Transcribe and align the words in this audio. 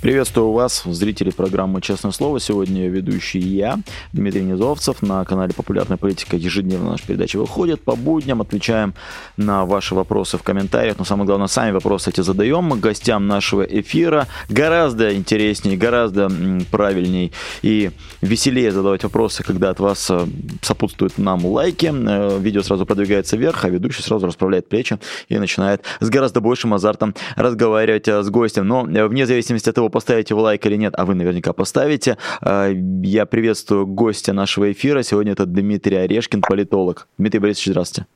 Приветствую 0.00 0.52
вас, 0.52 0.82
зрители 0.86 1.28
программы 1.28 1.82
«Честное 1.82 2.10
слово». 2.10 2.40
Сегодня 2.40 2.88
ведущий 2.88 3.38
я, 3.38 3.80
Дмитрий 4.14 4.40
Низовцев. 4.40 5.02
На 5.02 5.22
канале 5.26 5.52
«Популярная 5.52 5.98
политика» 5.98 6.36
ежедневно 6.36 6.92
наша 6.92 7.06
передача 7.06 7.36
выходит. 7.36 7.82
По 7.82 7.94
будням 7.96 8.40
отвечаем 8.40 8.94
на 9.36 9.66
ваши 9.66 9.94
вопросы 9.94 10.38
в 10.38 10.42
комментариях. 10.42 10.98
Но 10.98 11.04
самое 11.04 11.26
главное, 11.26 11.48
сами 11.48 11.72
вопросы 11.72 12.08
эти 12.08 12.22
задаем 12.22 12.80
гостям 12.80 13.26
нашего 13.26 13.60
эфира. 13.60 14.26
Гораздо 14.48 15.14
интереснее, 15.14 15.76
гораздо 15.76 16.30
правильней 16.70 17.32
и 17.60 17.90
веселее 18.22 18.72
задавать 18.72 19.02
вопросы, 19.02 19.42
когда 19.42 19.68
от 19.68 19.80
вас 19.80 20.10
э, 20.10 20.26
сопутствуют 20.62 21.18
нам 21.18 21.44
лайки. 21.44 21.92
Э, 21.92 22.38
видео 22.38 22.62
сразу 22.62 22.86
продвигается 22.86 23.36
вверх, 23.36 23.66
а 23.66 23.68
ведущий 23.68 24.02
сразу 24.02 24.26
расправляет 24.26 24.66
плечи 24.66 24.98
и 25.28 25.38
начинает 25.38 25.82
с 26.00 26.08
гораздо 26.08 26.40
большим 26.40 26.72
азартом 26.72 27.14
разговаривать 27.36 28.08
э, 28.08 28.22
с 28.22 28.30
гостем. 28.30 28.66
Но 28.66 28.84
вне 28.84 29.26
зависимости 29.26 29.68
от 29.68 29.74
того, 29.74 29.89
поставите 29.90 30.34
вы 30.34 30.42
лайк 30.42 30.64
или 30.66 30.76
нет, 30.76 30.94
а 30.96 31.04
вы 31.04 31.14
наверняка 31.14 31.52
поставите. 31.52 32.16
А, 32.40 32.68
я 32.68 33.26
приветствую 33.26 33.86
гостя 33.86 34.32
нашего 34.32 34.72
эфира. 34.72 35.02
Сегодня 35.02 35.32
это 35.32 35.46
Дмитрий 35.46 35.96
Орешкин, 35.96 36.40
политолог. 36.40 37.08
Дмитрий 37.18 37.40
Борисович, 37.40 37.68
здравствуйте. 37.68 38.06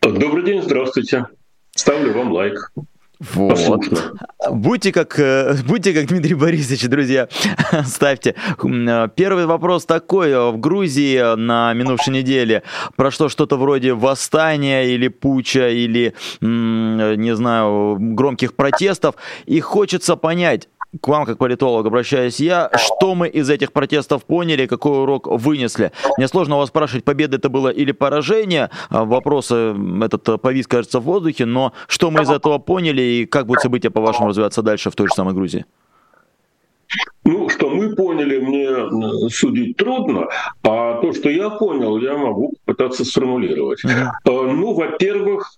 Добрый 0.00 0.44
день, 0.44 0.62
здравствуйте. 0.62 1.26
Ставлю 1.74 2.12
вам 2.12 2.32
лайк. 2.32 2.72
Вот. 3.32 3.82
Будьте 4.50 4.92
как, 4.92 5.18
э, 5.18 5.56
будьте 5.66 5.92
как 5.92 6.06
Дмитрий 6.06 6.34
Борисович, 6.34 6.88
друзья. 6.88 7.28
Ставьте. 7.84 8.34
Первый 9.14 9.46
вопрос 9.46 9.86
такой. 9.86 10.34
В 10.52 10.58
Грузии 10.58 11.36
на 11.36 11.72
минувшей 11.72 12.12
неделе 12.12 12.62
прошло 12.96 13.28
что-то 13.28 13.56
вроде 13.56 13.94
восстания 13.94 14.84
или 14.84 15.08
пуча, 15.08 15.68
или, 15.68 16.14
не 16.40 17.36
знаю, 17.36 17.96
громких 17.98 18.54
протестов. 18.54 19.14
И 19.46 19.60
хочется 19.60 20.16
понять, 20.16 20.68
к 21.00 21.08
вам, 21.08 21.24
как 21.24 21.38
политолог, 21.38 21.86
обращаюсь 21.86 22.40
я, 22.40 22.70
что 22.76 23.14
мы 23.14 23.28
из 23.28 23.50
этих 23.50 23.72
протестов 23.72 24.24
поняли, 24.24 24.66
какой 24.66 25.02
урок 25.02 25.26
вынесли? 25.26 25.92
Мне 26.18 26.28
сложно 26.28 26.56
вас 26.56 26.68
спрашивать, 26.68 27.04
победа 27.04 27.36
это 27.36 27.48
было 27.48 27.68
или 27.68 27.92
поражение, 27.92 28.70
а 28.90 29.04
вопрос 29.04 29.50
этот 29.50 30.40
повис, 30.40 30.66
кажется, 30.66 31.00
в 31.00 31.04
воздухе, 31.04 31.46
но 31.46 31.72
что 31.88 32.10
мы 32.10 32.22
из 32.22 32.30
этого 32.30 32.58
поняли 32.58 33.02
и 33.02 33.26
как 33.26 33.46
будут 33.46 33.62
события, 33.62 33.90
по-вашему, 33.90 34.28
развиваться 34.28 34.62
дальше 34.62 34.90
в 34.90 34.94
той 34.94 35.08
же 35.08 35.14
самой 35.14 35.34
Грузии? 35.34 35.64
Ну, 37.24 37.48
что 37.48 37.70
мы 37.70 37.94
поняли, 37.96 38.38
мне 38.38 39.30
судить 39.30 39.76
трудно, 39.76 40.28
а 40.62 41.00
то, 41.00 41.12
что 41.12 41.28
я 41.30 41.50
понял, 41.50 41.98
я 41.98 42.16
могу 42.16 42.54
пытаться 42.66 43.04
сформулировать. 43.04 43.82
Ну, 44.24 44.74
во-первых, 44.74 45.56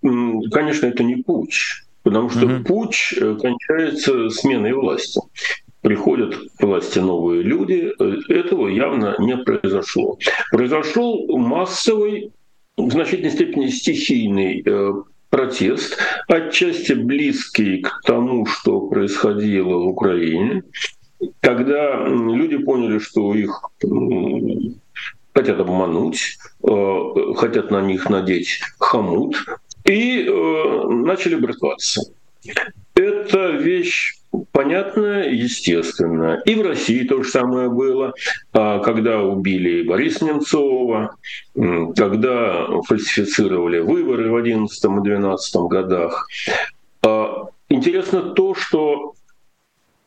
конечно, 0.53 0.87
это 0.87 1.03
не 1.03 1.17
путь 1.17 1.86
потому 2.07 2.31
что 2.31 2.47
угу. 2.47 2.63
путь 2.63 3.15
э, 3.21 3.35
кончается 3.35 4.31
сменой 4.31 4.73
власти. 4.75 5.21
Приходят 5.81 6.37
к 6.57 6.63
власти 6.63 7.01
новые 7.01 7.43
люди, 7.43 7.93
э, 7.99 8.33
этого 8.33 8.69
явно 8.69 9.17
не 9.19 9.37
произошло. 9.37 10.17
Произошел 10.53 11.27
массовый, 11.37 12.31
в 12.77 12.93
значительной 12.93 13.33
степени 13.33 13.67
стихийный 13.67 14.63
э, 14.65 14.93
протест, 15.31 15.99
отчасти 16.29 16.93
близкий 16.93 17.79
к 17.79 18.01
тому, 18.05 18.47
что 18.47 18.83
происходило 18.83 19.75
в 19.75 19.89
Украине, 19.89 20.63
когда 21.41 22.07
люди 22.07 22.57
поняли, 22.59 23.01
что 23.01 23.35
их 23.35 23.63
хотят 25.35 25.59
обмануть, 25.59 26.39
хотят 27.37 27.71
на 27.73 27.81
них 27.81 28.09
надеть 28.09 28.61
хомут, 28.79 29.37
и 29.87 30.27
э, 30.27 30.89
начали 30.89 31.37
братваться. 31.37 32.03
Это 32.95 33.51
вещь 33.51 34.17
понятная, 34.53 35.31
естественная. 35.31 36.41
И 36.45 36.55
в 36.55 36.63
России 36.63 37.07
то 37.07 37.23
же 37.23 37.29
самое 37.29 37.69
было, 37.69 38.13
а, 38.53 38.81
когда 38.81 39.23
убили 39.23 39.83
Бориса 39.83 40.25
Немцова, 40.25 41.17
когда 41.97 42.67
фальсифицировали 42.83 43.81
выборы 43.81 44.31
в 44.31 44.43
2011 44.43 44.85
и 44.85 44.89
2012 44.89 45.69
годах. 45.69 46.29
А, 47.03 47.49
интересно 47.69 48.23
то, 48.23 48.55
что 48.55 49.15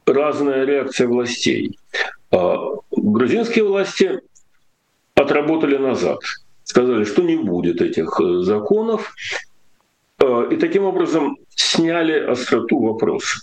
разная 0.05 0.65
реакция 0.65 1.07
властей. 1.07 1.77
А, 2.31 2.57
грузинские 2.91 3.65
власти 3.65 4.19
отработали 5.15 5.77
назад, 5.77 6.19
сказали, 6.63 7.03
что 7.03 7.21
не 7.21 7.35
будет 7.35 7.81
этих 7.81 8.19
э, 8.21 8.41
законов, 8.41 9.13
и 10.21 10.57
таким 10.57 10.83
образом 10.83 11.37
сняли 11.55 12.19
остроту 12.19 12.79
вопроса. 12.79 13.39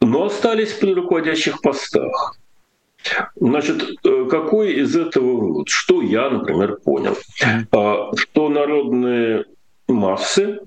Но 0.00 0.24
остались 0.24 0.72
при 0.72 0.94
руководящих 0.94 1.60
постах. 1.60 2.36
Значит, 3.36 3.82
э, 4.04 4.26
какой 4.30 4.74
из 4.74 4.96
этого 4.96 5.36
вывод? 5.36 5.68
Что 5.68 6.02
я, 6.02 6.30
например, 6.30 6.78
понял? 6.84 7.16
А, 7.72 8.10
что 8.16 8.48
народные 8.48 9.44
массы 9.88 10.60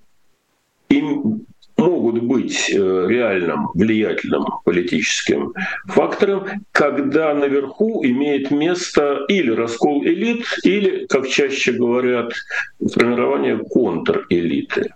им 0.89 1.45
могут 1.77 2.23
быть 2.23 2.69
э, 2.71 3.05
реальным, 3.07 3.69
влиятельным 3.73 4.45
политическим 4.63 5.53
фактором, 5.85 6.47
когда 6.71 7.33
наверху 7.33 8.05
имеет 8.05 8.51
место 8.51 9.25
или 9.27 9.51
раскол 9.51 10.03
элит, 10.05 10.45
или, 10.63 11.05
как 11.07 11.27
чаще 11.27 11.73
говорят, 11.73 12.33
формирование 12.79 13.57
контрэлиты. 13.57 14.93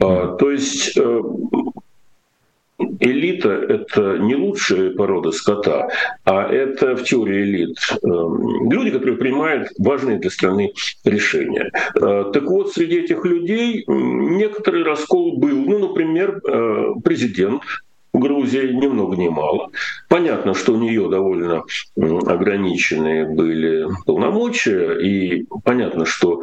А, 0.00 0.36
то 0.36 0.50
есть 0.50 0.96
э, 0.96 1.22
элита— 2.78 3.50
это 3.68 4.18
не 4.18 4.34
лучшая 4.36 4.90
порода 4.90 5.32
скота, 5.32 5.88
а 6.24 6.48
это 6.50 6.96
в 6.96 7.04
теории 7.04 7.42
элит 7.42 7.76
эм, 8.02 8.70
люди, 8.70 8.90
которые 8.90 9.16
принимают 9.16 9.70
важные 9.78 10.18
для 10.18 10.30
страны 10.30 10.72
решения. 11.04 11.70
Э, 11.94 12.30
так 12.32 12.44
вот, 12.44 12.72
среди 12.72 13.00
этих 13.00 13.24
людей 13.24 13.84
некоторый 13.86 14.84
раскол 14.84 15.38
был. 15.38 15.56
Ну, 15.56 15.78
например, 15.88 16.40
э, 16.46 16.92
президент 17.04 17.62
Грузии 18.12 18.72
ни 18.72 18.86
много 18.86 19.16
ни 19.16 19.28
мало. 19.28 19.70
Понятно, 20.08 20.54
что 20.54 20.74
у 20.74 20.78
нее 20.78 21.08
довольно 21.08 21.64
ограниченные 21.96 23.26
были 23.26 23.86
полномочия, 24.06 24.94
и 24.98 25.46
понятно, 25.64 26.06
что 26.06 26.42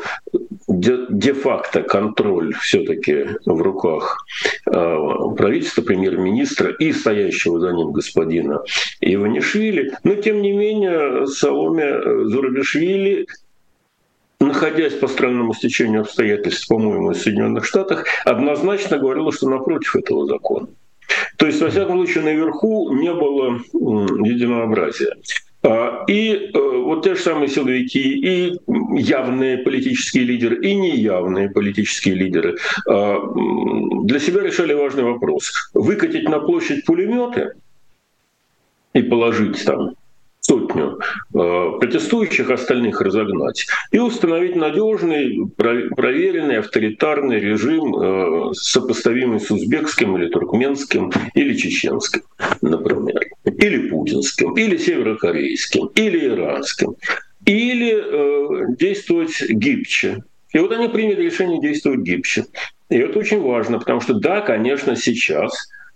де-факто 0.68 1.82
контроль 1.82 2.54
все-таки 2.56 3.28
в 3.46 3.62
руках 3.62 4.26
а, 4.68 5.30
правительства, 5.30 5.82
премьер-министра 5.82 6.72
и 6.72 6.92
стоящего 6.92 7.60
за 7.60 7.72
ним 7.72 7.92
господина 7.92 8.62
Иванишвили. 9.02 9.94
Но, 10.04 10.16
тем 10.16 10.42
не 10.42 10.52
менее, 10.52 11.28
Саломе 11.28 12.26
Зурабишвили 12.26 13.28
находясь 14.40 14.94
по 14.94 15.08
странному 15.08 15.54
стечению 15.54 16.02
обстоятельств, 16.02 16.68
по-моему, 16.68 17.10
в 17.10 17.16
Соединенных 17.16 17.66
Штатах, 17.66 18.06
однозначно 18.26 18.98
говорила, 18.98 19.32
что 19.32 19.50
напротив 19.50 19.96
этого 19.96 20.28
закона. 20.28 20.68
То 21.38 21.48
есть, 21.48 21.62
во 21.62 21.70
всяком 21.70 21.98
случае, 21.98 22.24
наверху 22.24 22.94
не 22.94 23.14
было 23.14 23.60
единообразия. 23.74 25.16
А, 25.66 26.04
и 26.08 26.52
э, 26.54 26.60
вот 26.60 27.04
те 27.04 27.16
же 27.16 27.22
самые 27.22 27.50
силовики, 27.50 28.00
и 28.00 28.60
явные 28.68 29.58
политические 29.58 30.24
лидеры, 30.24 30.62
и 30.62 30.76
неявные 30.76 31.50
политические 31.50 32.16
лидеры 32.16 32.58
а, 32.88 33.18
для 34.04 34.20
себя 34.20 34.42
решали 34.42 34.74
важный 34.74 35.04
вопрос. 35.04 35.52
Выкатить 35.74 36.30
на 36.30 36.40
площадь 36.40 36.86
пулеметы 36.86 37.54
и 38.94 39.02
положить 39.02 39.66
там 39.66 39.96
сотню 40.46 41.00
э, 41.34 41.72
протестующих, 41.80 42.52
остальных 42.52 43.02
разогнать, 43.02 43.66
и 43.92 44.00
установить 44.00 44.56
надежный, 44.56 45.48
проверенный, 45.58 46.60
авторитарный 46.60 47.40
режим, 47.40 47.96
э, 47.96 48.54
сопоставимый 48.54 49.40
с 49.40 49.50
узбекским 49.50 50.18
или 50.18 50.30
туркменским 50.30 51.12
или 51.34 51.56
чеченским, 51.56 52.22
например, 52.62 53.22
или 53.46 53.90
путинским, 53.90 54.54
или 54.54 54.78
северокорейским, 54.78 55.88
или 55.96 56.28
иранским, 56.28 56.96
или 57.46 57.94
э, 57.96 58.76
действовать 58.78 59.42
гибче. 59.50 60.24
И 60.54 60.60
вот 60.60 60.72
они 60.72 60.88
приняли 60.88 61.24
решение 61.24 61.60
действовать 61.60 62.02
гибче. 62.02 62.46
И 62.90 62.98
это 62.98 63.20
очень 63.20 63.42
важно, 63.42 63.80
потому 63.80 64.00
что 64.00 64.14
да, 64.14 64.42
конечно, 64.42 64.96
сейчас 64.96 65.52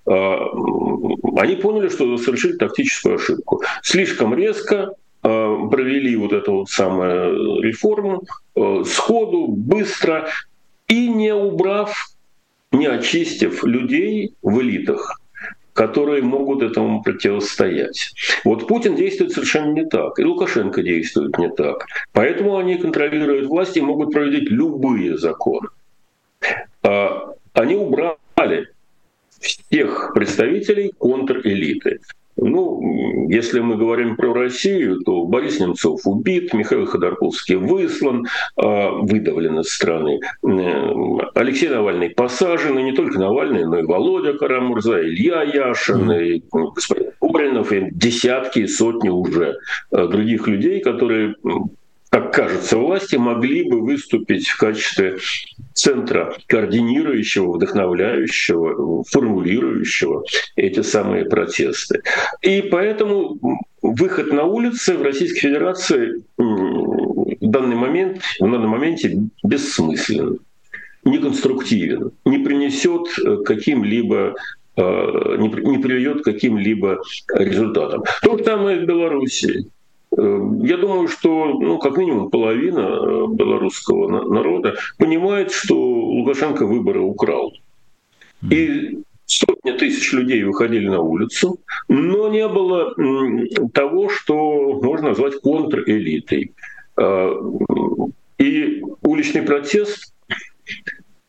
они 0.10 1.56
поняли, 1.56 1.90
что 1.90 2.18
совершили 2.18 2.58
тактическую 2.58 3.16
ошибку. 3.16 3.62
Слишком 3.84 4.34
резко 4.34 4.94
а, 5.22 5.68
провели 5.68 6.16
вот 6.16 6.34
эту 6.34 6.54
вот 6.54 6.70
самую 6.70 7.62
реформу 7.62 8.24
а, 8.56 8.84
сходу, 8.84 9.48
быстро 9.48 10.30
и 10.88 11.08
не 11.10 11.34
убрав, 11.34 12.10
не 12.72 12.88
очистив 12.88 13.64
людей 13.64 14.34
в 14.42 14.62
элитах 14.62 15.20
которые 15.74 16.22
могут 16.22 16.62
этому 16.62 17.02
противостоять. 17.02 18.12
Вот 18.44 18.68
Путин 18.68 18.98
действует 18.98 19.32
совершенно 19.32 19.72
не 19.72 19.86
так, 19.86 20.20
и 20.20 20.26
Лукашенко 20.26 20.84
действует 20.84 21.38
не 21.38 21.50
так. 21.50 21.86
Поэтому 22.12 22.58
они 22.58 22.76
контролируют 22.76 23.48
власть 23.48 23.78
и 23.78 23.82
могут 23.82 24.12
проводить 24.12 24.50
любые 24.50 25.18
законы. 25.18 25.70
А, 26.84 27.34
они 27.54 27.78
убрали 27.78 28.68
всех 29.40 30.12
представителей 30.14 30.92
контрэлиты. 30.98 32.00
Ну, 32.42 33.28
если 33.30 33.60
мы 33.60 33.76
говорим 33.76 34.16
про 34.16 34.34
Россию, 34.34 35.02
то 35.02 35.26
Борис 35.26 35.60
Немцов 35.60 36.02
убит, 36.06 36.54
Михаил 36.54 36.86
Ходорковский 36.86 37.56
выслан, 37.56 38.28
а, 38.56 38.92
выдавлен 38.92 39.60
из 39.60 39.74
страны. 39.74 40.20
Алексей 41.36 41.68
Навальный 41.68 42.10
посажен, 42.10 42.80
и 42.80 42.84
не 42.84 42.94
только 42.94 43.20
Навальный, 43.20 43.66
но 43.66 43.80
и 43.80 43.84
Володя 43.84 44.34
Карамурза, 44.34 45.02
Илья 45.02 45.44
Яшин, 45.44 46.12
и 46.12 46.42
господин 46.52 47.12
Куринов, 47.20 47.72
и 47.74 47.90
десятки, 47.92 48.66
сотни 48.68 49.10
уже 49.10 49.58
э, 49.92 50.08
других 50.08 50.48
людей, 50.48 50.80
которые 50.80 51.36
как 52.10 52.34
кажется, 52.34 52.78
власти 52.78 53.18
могли 53.18 53.70
бы 53.70 53.82
выступить 53.82 54.48
в 54.48 54.58
качестве 54.58 55.20
центра 55.74 56.36
координирующего, 56.48 57.54
вдохновляющего, 57.54 59.04
формулирующего 59.04 60.24
эти 60.56 60.82
самые 60.82 61.26
протесты. 61.26 62.02
И 62.42 62.64
поэтому 62.64 63.38
выход 63.82 64.34
на 64.34 64.44
улицы 64.46 64.98
в 64.98 65.04
Российской 65.04 65.42
Федерации 65.42 66.24
в 66.38 67.36
данный 67.42 67.76
момент, 67.76 68.22
в 68.40 68.52
данном 68.52 68.70
моменте 68.70 69.20
бессмыслен, 69.44 70.40
неконструктивен, 71.06 72.12
не 72.26 72.40
принесет 72.40 73.08
каким-либо 73.46 74.36
э, 74.76 74.82
не 75.38 75.78
приведет 75.78 76.22
к 76.22 76.26
каким-либо 76.26 77.02
результатам. 77.34 78.04
То 78.24 78.38
же 78.38 78.44
самое 78.44 78.80
в 78.80 78.86
Беларуси. 78.86 79.70
Э, 80.18 80.40
я 80.62 80.78
думаю, 80.78 81.08
что 81.08 81.60
ну, 81.60 81.78
как 81.80 81.98
минимум 81.98 82.30
половина 82.30 82.80
э, 82.80 83.26
белорусского 83.32 84.08
народа 84.08 84.76
понимает, 84.98 85.52
что 85.52 85.76
Лукашенко 85.76 86.66
выборы 86.66 87.02
украл. 87.02 87.54
И 88.50 89.00
сотни 89.26 89.72
тысяч 89.72 90.12
людей 90.14 90.44
выходили 90.44 90.88
на 90.88 91.02
улицу, 91.02 91.60
но 91.88 92.30
не 92.30 92.48
было 92.48 92.96
того, 93.74 94.10
что 94.10 94.80
можно 94.82 95.10
назвать 95.10 95.42
контрэлитой. 95.42 96.54
Э, 96.98 97.32
и 98.38 98.82
уличный 99.04 99.42
протест 99.42 100.14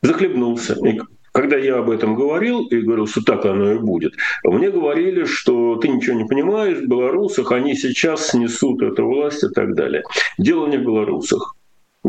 захлебнулся. 0.02 0.74
И 0.86 1.00
когда 1.32 1.56
я 1.56 1.78
об 1.78 1.90
этом 1.90 2.14
говорил 2.14 2.66
и 2.66 2.80
говорил, 2.80 3.06
что 3.06 3.22
так 3.22 3.44
оно 3.44 3.72
и 3.72 3.78
будет, 3.78 4.14
мне 4.44 4.70
говорили, 4.70 5.24
что 5.24 5.76
ты 5.76 5.88
ничего 5.88 6.16
не 6.16 6.24
понимаешь, 6.24 6.78
в 6.78 6.88
белорусах 6.88 7.52
они 7.52 7.74
сейчас 7.74 8.28
снесут 8.28 8.82
эту 8.82 9.06
власть 9.06 9.44
и 9.44 9.48
так 9.48 9.74
далее. 9.74 10.02
Дело 10.38 10.66
не 10.66 10.76
в 10.76 10.82
белорусах, 10.82 11.54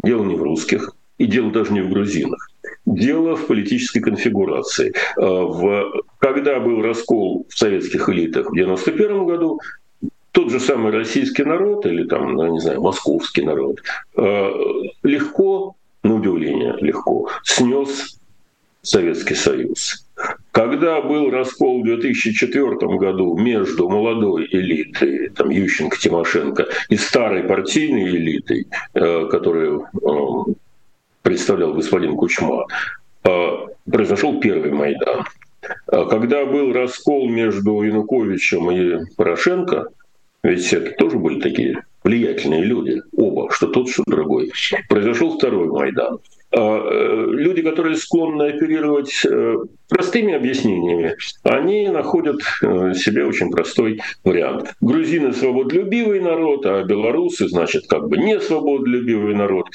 дело 0.03 0.23
не 0.23 0.35
в 0.35 0.43
русских, 0.43 0.95
и 1.17 1.25
дело 1.25 1.51
даже 1.51 1.71
не 1.73 1.81
в 1.81 1.89
грузинах. 1.89 2.49
Дело 2.85 3.35
в 3.35 3.45
политической 3.45 3.99
конфигурации. 3.99 4.93
А, 5.17 5.23
в, 5.23 6.03
когда 6.19 6.59
был 6.59 6.81
раскол 6.81 7.45
в 7.47 7.57
советских 7.57 8.09
элитах 8.09 8.47
в 8.47 8.53
1991 8.53 9.25
году, 9.27 9.59
тот 10.31 10.49
же 10.49 10.59
самый 10.59 10.91
российский 10.91 11.43
народ 11.43 11.85
или 11.85 12.05
там, 12.07 12.33
ну, 12.33 12.53
не 12.53 12.59
знаю, 12.59 12.81
московский 12.81 13.43
народ 13.43 13.81
а, 14.17 14.49
легко, 15.03 15.75
на 16.03 16.15
удивление 16.15 16.75
легко, 16.79 17.29
снес 17.43 18.17
Советский 18.81 19.35
Союз. 19.35 20.07
Когда 20.51 21.01
был 21.01 21.31
раскол 21.31 21.81
в 21.81 21.85
2004 21.85 22.75
году 22.97 23.37
между 23.37 23.87
молодой 23.87 24.47
элитой, 24.51 25.29
там, 25.29 25.49
Ющенко, 25.49 25.97
Тимошенко, 25.97 26.67
и 26.89 26.97
старой 26.97 27.43
партийной 27.43 28.09
элитой, 28.09 28.67
э, 28.93 29.27
которую 29.29 29.87
э, 29.93 30.51
представлял 31.21 31.73
господин 31.73 32.15
Кучма, 32.17 32.65
э, 33.23 33.49
произошел 33.89 34.39
первый 34.39 34.71
Майдан. 34.71 35.25
Когда 35.85 36.45
был 36.45 36.73
раскол 36.73 37.29
между 37.29 37.83
Януковичем 37.83 38.71
и 38.71 39.05
Порошенко, 39.15 39.89
ведь 40.43 40.73
это 40.73 40.91
тоже 40.97 41.17
были 41.17 41.39
такие 41.39 41.83
влиятельные 42.03 42.63
люди, 42.63 43.01
оба, 43.15 43.51
что 43.51 43.67
тот, 43.67 43.89
что 43.89 44.03
другой, 44.07 44.51
произошел 44.89 45.37
второй 45.37 45.67
Майдан. 45.67 46.17
А, 46.53 46.59
э, 46.59 47.25
люди, 47.29 47.61
которые 47.61 47.95
склонны 47.95 48.49
оперировать 48.49 49.25
э, 49.25 49.55
простыми 49.87 50.33
объяснениями, 50.33 51.15
они 51.43 51.87
находят 51.87 52.41
э, 52.61 52.93
себе 52.93 53.25
очень 53.25 53.51
простой 53.51 54.01
вариант. 54.25 54.73
Грузины– 54.81 55.31
свободолюбивый 55.33 56.19
народ, 56.19 56.65
а 56.65 56.83
белорусы, 56.83 57.47
значит, 57.47 57.87
как 57.87 58.09
бы 58.09 58.17
не 58.17 58.39
свободолюбивый 58.41 59.33
народ. 59.33 59.67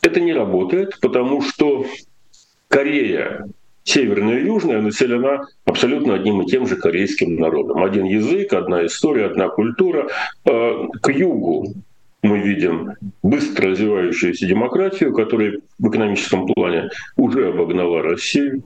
Это 0.00 0.20
не 0.20 0.32
работает, 0.32 0.98
потому 1.02 1.42
что 1.42 1.84
Корея 2.68 3.46
северная 3.84 4.38
и 4.38 4.46
южная 4.46 4.80
населена 4.80 5.46
абсолютно 5.66 6.14
одним 6.14 6.40
и 6.40 6.46
тем 6.46 6.66
же 6.66 6.76
корейским 6.76 7.36
народом. 7.36 7.82
Один 7.84 8.04
язык, 8.04 8.54
одна 8.54 8.86
история, 8.86 9.26
одна 9.26 9.48
культура. 9.48 10.08
К 10.44 11.12
югу 11.12 11.74
мы 12.22 12.38
видим 12.38 12.94
быстро 13.22 13.70
развивающуюся 13.70 14.46
демократию, 14.46 15.12
которая 15.12 15.58
в 15.78 15.88
экономическом 15.88 16.46
плане 16.46 16.90
уже 17.16 17.48
обогнала 17.48 18.02
Россию, 18.02 18.62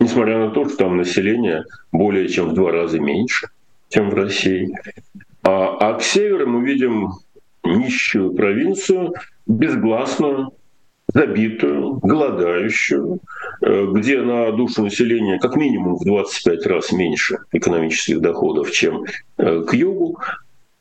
несмотря 0.00 0.38
на 0.38 0.50
то, 0.50 0.68
что 0.68 0.78
там 0.78 0.96
население 0.96 1.64
более 1.92 2.28
чем 2.28 2.50
в 2.50 2.54
два 2.54 2.72
раза 2.72 2.98
меньше, 2.98 3.48
чем 3.90 4.10
в 4.10 4.14
России. 4.14 4.74
А, 5.42 5.76
а 5.78 5.94
к 5.94 6.02
северу 6.02 6.46
мы 6.48 6.66
видим 6.66 7.10
нищую 7.62 8.32
провинцию, 8.32 9.14
безгласную, 9.46 10.52
забитую, 11.12 11.98
голодающую, 12.02 13.20
э, 13.60 13.86
где 13.92 14.22
на 14.22 14.50
душу 14.52 14.82
населения 14.82 15.38
как 15.38 15.56
минимум 15.56 15.96
в 15.96 16.04
25 16.04 16.66
раз 16.66 16.92
меньше 16.92 17.38
экономических 17.52 18.20
доходов, 18.20 18.70
чем 18.72 19.04
э, 19.36 19.62
к 19.62 19.74
югу, 19.74 20.18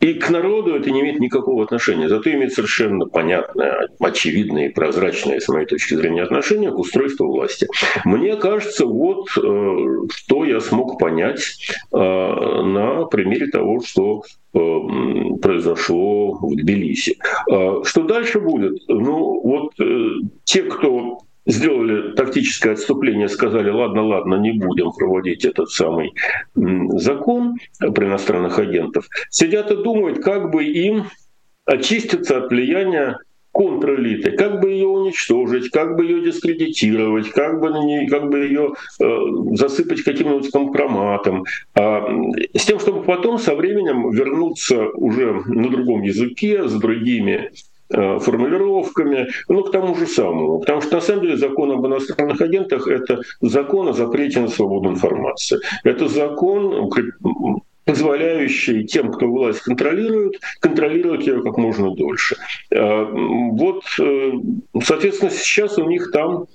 и 0.03 0.15
к 0.15 0.29
народу 0.29 0.75
это 0.75 0.91
не 0.91 1.00
имеет 1.00 1.19
никакого 1.21 1.63
отношения. 1.63 2.09
Зато 2.09 2.29
имеет 2.33 2.51
совершенно 2.51 3.05
понятное, 3.05 3.88
очевидное 4.01 4.67
и 4.67 4.73
прозрачное, 4.73 5.39
с 5.39 5.47
моей 5.47 5.65
точки 5.65 5.94
зрения, 5.94 6.23
отношение 6.23 6.71
к 6.71 6.77
устройству 6.77 7.27
власти. 7.27 7.69
Мне 8.03 8.35
кажется, 8.35 8.85
вот 8.85 9.29
э, 9.38 9.77
что 10.13 10.44
я 10.44 10.59
смог 10.59 11.00
понять 11.00 11.57
э, 11.94 11.97
на 11.97 13.05
примере 13.05 13.47
того, 13.47 13.80
что 13.80 14.23
э, 14.54 14.59
произошло 15.42 16.33
в 16.33 16.54
Тбилиси. 16.54 17.18
Что 17.47 18.04
дальше 18.04 18.42
будет? 18.42 18.78
Ну, 18.89 19.39
вот 19.42 19.71
те, 20.44 20.63
кто 20.63 21.19
сделали 21.45 22.14
тактическое 22.14 22.73
отступление, 22.73 23.28
сказали, 23.28 23.69
ладно, 23.69 24.06
ладно, 24.06 24.35
не 24.35 24.52
будем 24.52 24.92
проводить 24.92 25.45
этот 25.45 25.69
самый 25.69 26.14
закон 26.56 27.56
про 27.80 28.06
иностранных 28.06 28.59
агентов, 28.59 29.07
сидят 29.30 29.71
и 29.71 29.76
думают, 29.76 30.23
как 30.23 30.52
бы 30.52 30.64
им 30.64 31.06
очиститься 31.66 32.38
от 32.38 32.50
влияния 32.50 33.18
контрэлиты, 33.54 34.31
как 34.31 34.59
бы 34.59 34.71
ее 34.71 34.88
уничтожить, 34.88 35.69
как 35.69 35.95
бы 35.95 36.06
ее 36.06 36.21
дискредитировать, 36.21 37.30
как 37.30 37.59
бы, 37.59 37.69
ней, 37.85 38.07
как 38.07 38.30
бы 38.30 38.40
ее 38.40 38.73
э, 39.00 39.06
засыпать 39.54 40.02
каким-нибудь 40.02 40.50
компроматом, 40.50 41.45
э, 41.76 42.02
с 42.56 42.66
тем, 42.66 42.80
чтобы 42.80 43.04
потом 43.04 43.38
со 43.38 43.54
временем 43.56 44.09
вернуться 44.12 44.88
уже 44.95 45.44
на 45.45 45.69
другом 45.69 46.02
языке, 46.02 46.68
с 46.68 46.73
другими 46.73 47.52
формулировками, 47.94 49.30
ну, 49.47 49.64
к 49.64 49.71
тому 49.71 49.95
же 49.95 50.07
самому. 50.07 50.59
Потому 50.59 50.81
что, 50.81 50.95
на 50.95 51.02
самом 51.02 51.21
деле, 51.21 51.38
закон 51.38 51.71
об 51.71 51.85
иностранных 51.85 52.42
агентах– 52.42 52.88
это 52.90 53.21
закон 53.42 53.88
о 53.88 53.94
запрете 53.94 54.40
на 54.40 54.47
свободу 54.47 54.90
информации. 54.90 55.59
Это 55.83 56.07
закон, 56.07 56.90
позволяющий 57.85 58.85
тем, 58.85 59.12
кто 59.12 59.28
власть 59.28 59.62
контролирует, 59.62 60.40
контролировать 60.59 61.28
ее 61.28 61.42
как 61.42 61.57
можно 61.57 61.94
дольше. 61.94 62.38
Э, 62.71 63.06
вот, 63.12 63.83
э, 64.00 64.31
соответственно, 64.81 65.31
сейчас 65.31 65.78
у 65.78 65.88
них 65.88 66.12
там 66.12 66.45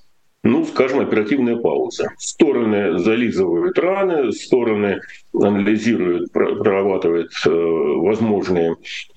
ну, 0.45 0.65
скажем, 0.65 1.01
оперативная 1.01 1.57
пауза. 1.57 2.11
Стороны 2.19 2.99
зализывают 2.99 3.79
раны, 3.79 4.33
стороны 4.33 5.01
анализируют, 5.35 6.33
прорабатывают 6.33 7.33
э, 7.45 7.51
возможные 7.51 8.77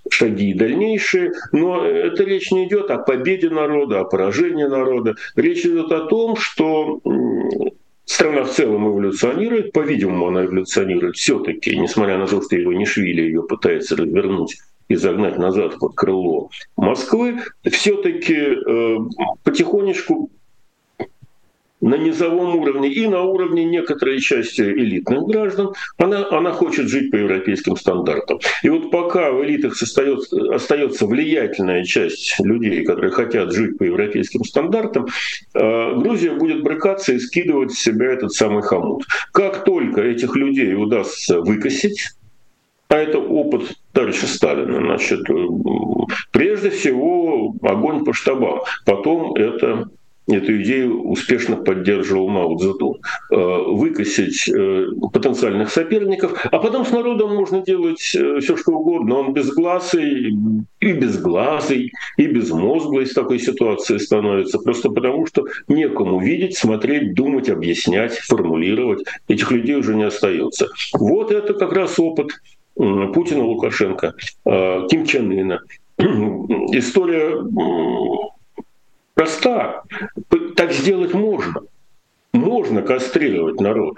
шаги 0.09 0.53
дальнейшие, 0.53 1.31
но 1.51 1.85
это 1.85 2.23
речь 2.23 2.51
не 2.51 2.67
идет 2.67 2.89
о 2.89 2.97
победе 2.97 3.49
народа, 3.49 3.99
о 3.99 4.05
поражении 4.05 4.65
народа. 4.65 5.15
Речь 5.35 5.65
идет 5.65 5.91
о 5.91 6.07
том, 6.07 6.35
что 6.35 7.01
страна 8.05 8.43
в 8.43 8.51
целом 8.51 8.87
эволюционирует, 8.87 9.73
по-видимому, 9.73 10.27
она 10.27 10.45
эволюционирует 10.45 11.17
все-таки, 11.17 11.77
несмотря 11.77 12.17
на 12.17 12.25
то, 12.25 12.41
что 12.41 12.55
его 12.55 12.73
Иванишвили 12.73 13.21
ее 13.21 13.43
пытается 13.43 13.95
развернуть 13.95 14.57
и 14.89 14.95
загнать 14.95 15.37
назад 15.37 15.77
под 15.79 15.93
крыло 15.95 16.49
Москвы, 16.75 17.39
все-таки 17.69 18.35
э, 18.35 18.97
потихонечку 19.43 20.31
на 21.81 21.95
низовом 21.95 22.55
уровне 22.55 22.89
и 22.89 23.07
на 23.07 23.21
уровне 23.21 23.65
некоторой 23.65 24.19
части 24.19 24.61
элитных 24.61 25.23
граждан, 25.23 25.73
она, 25.97 26.25
она 26.29 26.51
хочет 26.51 26.87
жить 26.87 27.11
по 27.11 27.15
европейским 27.15 27.75
стандартам. 27.75 28.39
И 28.63 28.69
вот 28.69 28.91
пока 28.91 29.31
в 29.31 29.43
элитах 29.43 29.81
остается, 29.81 30.53
остается 30.53 31.07
влиятельная 31.07 31.83
часть 31.83 32.39
людей, 32.39 32.85
которые 32.85 33.11
хотят 33.11 33.51
жить 33.51 33.77
по 33.77 33.83
европейским 33.83 34.43
стандартам, 34.43 35.07
э, 35.53 35.95
Грузия 35.95 36.31
будет 36.31 36.63
брыкаться 36.63 37.13
и 37.13 37.19
скидывать 37.19 37.71
с 37.73 37.79
себя 37.79 38.13
этот 38.13 38.31
самый 38.33 38.61
хомут. 38.61 39.05
Как 39.33 39.63
только 39.63 40.01
этих 40.01 40.35
людей 40.35 40.75
удастся 40.75 41.41
выкосить, 41.41 42.11
а 42.91 42.97
это 42.97 43.19
опыт 43.19 43.73
товарища 43.93 44.27
Сталина. 44.27 44.79
Значит, 44.79 45.29
э, 45.29 45.33
прежде 46.31 46.69
всего 46.69 47.55
огонь 47.61 48.03
по 48.03 48.13
штабам, 48.13 48.61
потом 48.85 49.33
это 49.35 49.89
эту 50.27 50.61
идею 50.61 51.01
успешно 51.03 51.57
поддерживал 51.57 52.29
Мао 52.29 52.55
Цзэдун. 52.57 52.97
Э, 53.31 53.35
выкосить 53.67 54.47
э, 54.47 54.87
потенциальных 55.11 55.71
соперников, 55.71 56.45
а 56.51 56.59
потом 56.59 56.85
с 56.85 56.91
народом 56.91 57.35
можно 57.35 57.61
делать 57.61 57.99
все, 57.99 58.39
что 58.41 58.71
угодно. 58.71 59.15
Он 59.15 59.33
безгласый, 59.33 60.35
и 60.79 60.93
безглазый, 60.93 61.91
и 62.17 62.27
безмозглый 62.27 63.05
с 63.05 63.13
такой 63.13 63.39
ситуации 63.39 63.97
становится, 63.97 64.59
просто 64.59 64.89
потому 64.89 65.25
что 65.25 65.45
некому 65.67 66.19
видеть, 66.19 66.57
смотреть, 66.57 67.13
думать, 67.13 67.49
объяснять, 67.49 68.13
формулировать. 68.13 69.03
Этих 69.27 69.51
людей 69.51 69.75
уже 69.75 69.95
не 69.95 70.03
остается. 70.03 70.69
Вот 70.93 71.31
это 71.31 71.53
как 71.53 71.73
раз 71.73 71.99
опыт 71.99 72.31
Путина, 72.75 73.43
Лукашенко, 73.43 74.13
э, 74.45 74.87
Ким 74.89 75.05
Чен 75.05 75.31
Ына. 75.31 75.59
История 75.97 77.37
проста. 79.21 79.83
Так 80.55 80.71
сделать 80.71 81.13
можно. 81.13 81.61
Можно 82.33 82.81
кастрировать 82.81 83.61
народ. 83.61 83.97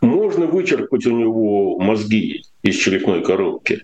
Можно 0.00 0.46
вычерпать 0.46 1.06
у 1.06 1.10
него 1.10 1.78
мозги 1.80 2.42
из 2.62 2.76
черепной 2.76 3.24
коробки. 3.24 3.82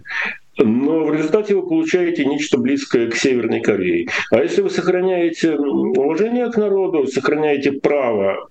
Но 0.56 1.04
в 1.04 1.12
результате 1.12 1.56
вы 1.56 1.62
получаете 1.68 2.24
нечто 2.24 2.58
близкое 2.58 3.08
к 3.08 3.16
Северной 3.16 3.60
Корее. 3.60 4.08
А 4.30 4.36
если 4.40 4.60
вы 4.62 4.70
сохраняете 4.70 5.56
уважение 5.56 6.50
к 6.50 6.56
народу, 6.56 7.06
сохраняете 7.08 7.72
право 7.72 8.48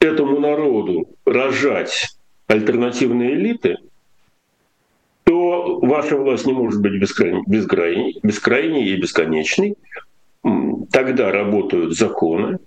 этому 0.00 0.40
народу 0.40 1.08
рожать 1.24 2.16
альтернативные 2.48 3.34
элиты– 3.34 3.76
то 5.26 5.80
ваша 5.80 6.16
власть 6.16 6.46
не 6.46 6.52
может 6.52 6.80
быть 6.80 7.00
бескрайней, 7.00 7.42
бескрайней, 7.48 8.20
бескрайней 8.22 8.86
и 8.86 8.96
бесконечной. 8.96 9.74
Тогда 10.92 11.32
работают 11.32 11.96
законы, 11.96 12.58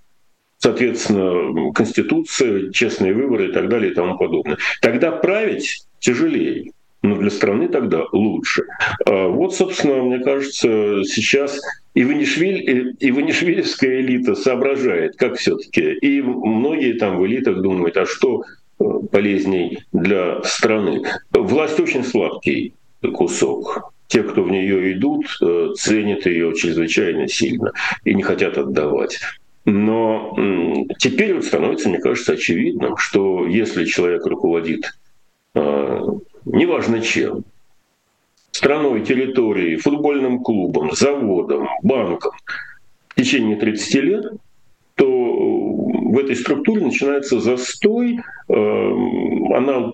соответственно, 0.58 1.72
Конституция, 1.72 2.70
честные 2.70 3.14
выборы 3.14 3.48
и 3.48 3.52
так 3.52 3.68
далее 3.68 3.92
и 3.92 3.94
тому 3.94 4.18
подобное. 4.18 4.58
Тогда 4.82 5.10
править 5.10 5.86
тяжелее, 5.98 6.72
но 7.02 7.16
для 7.16 7.30
страны 7.30 7.68
тогда 7.68 8.04
лучше. 8.12 8.64
А 9.06 9.28
вот, 9.28 9.54
собственно, 9.54 10.02
мне 10.02 10.18
кажется, 10.18 11.02
сейчас 11.04 11.58
и 11.94 12.04
Ванишвили, 12.04 12.94
и 12.98 13.10
Ванишвильская 13.10 14.00
элита 14.00 14.34
соображает, 14.34 15.16
как 15.16 15.36
все 15.36 15.56
таки 15.56 15.92
И 15.92 16.20
многие 16.22 16.92
там 16.94 17.18
в 17.18 17.26
элитах 17.26 17.62
думают, 17.62 17.96
а 17.96 18.06
что 18.06 18.44
полезней 19.10 19.78
для 19.92 20.42
страны. 20.42 21.02
Власть 21.32 21.80
очень 21.80 22.04
сладкий 22.04 22.74
кусок. 23.14 23.92
Те, 24.10 24.24
кто 24.24 24.42
в 24.42 24.50
нее 24.50 24.92
идут, 24.92 25.26
э, 25.40 25.68
ценят 25.76 26.26
ее 26.26 26.52
чрезвычайно 26.56 27.28
сильно 27.28 27.70
и 28.04 28.12
не 28.12 28.24
хотят 28.24 28.58
отдавать. 28.58 29.20
Но 29.64 30.36
теперь 30.98 31.34
вот 31.34 31.44
становится, 31.44 31.88
мне 31.88 31.98
кажется, 31.98 32.32
очевидным, 32.32 32.96
что 32.96 33.46
если 33.46 33.84
человек 33.84 34.26
руководит 34.26 34.98
э, 35.54 36.00
неважно 36.44 37.00
чем, 37.00 37.44
страной, 38.50 39.04
территорией, 39.04 39.76
футбольным 39.76 40.40
клубом, 40.40 40.90
заводом, 40.90 41.68
банком 41.84 42.32
в 43.10 43.14
течение 43.14 43.54
30 43.54 43.94
лет, 43.94 44.24
то 44.96 45.06
в 45.06 46.18
этой 46.18 46.34
структуре 46.34 46.84
начинается 46.84 47.38
застой, 47.38 48.18
она 48.48 49.92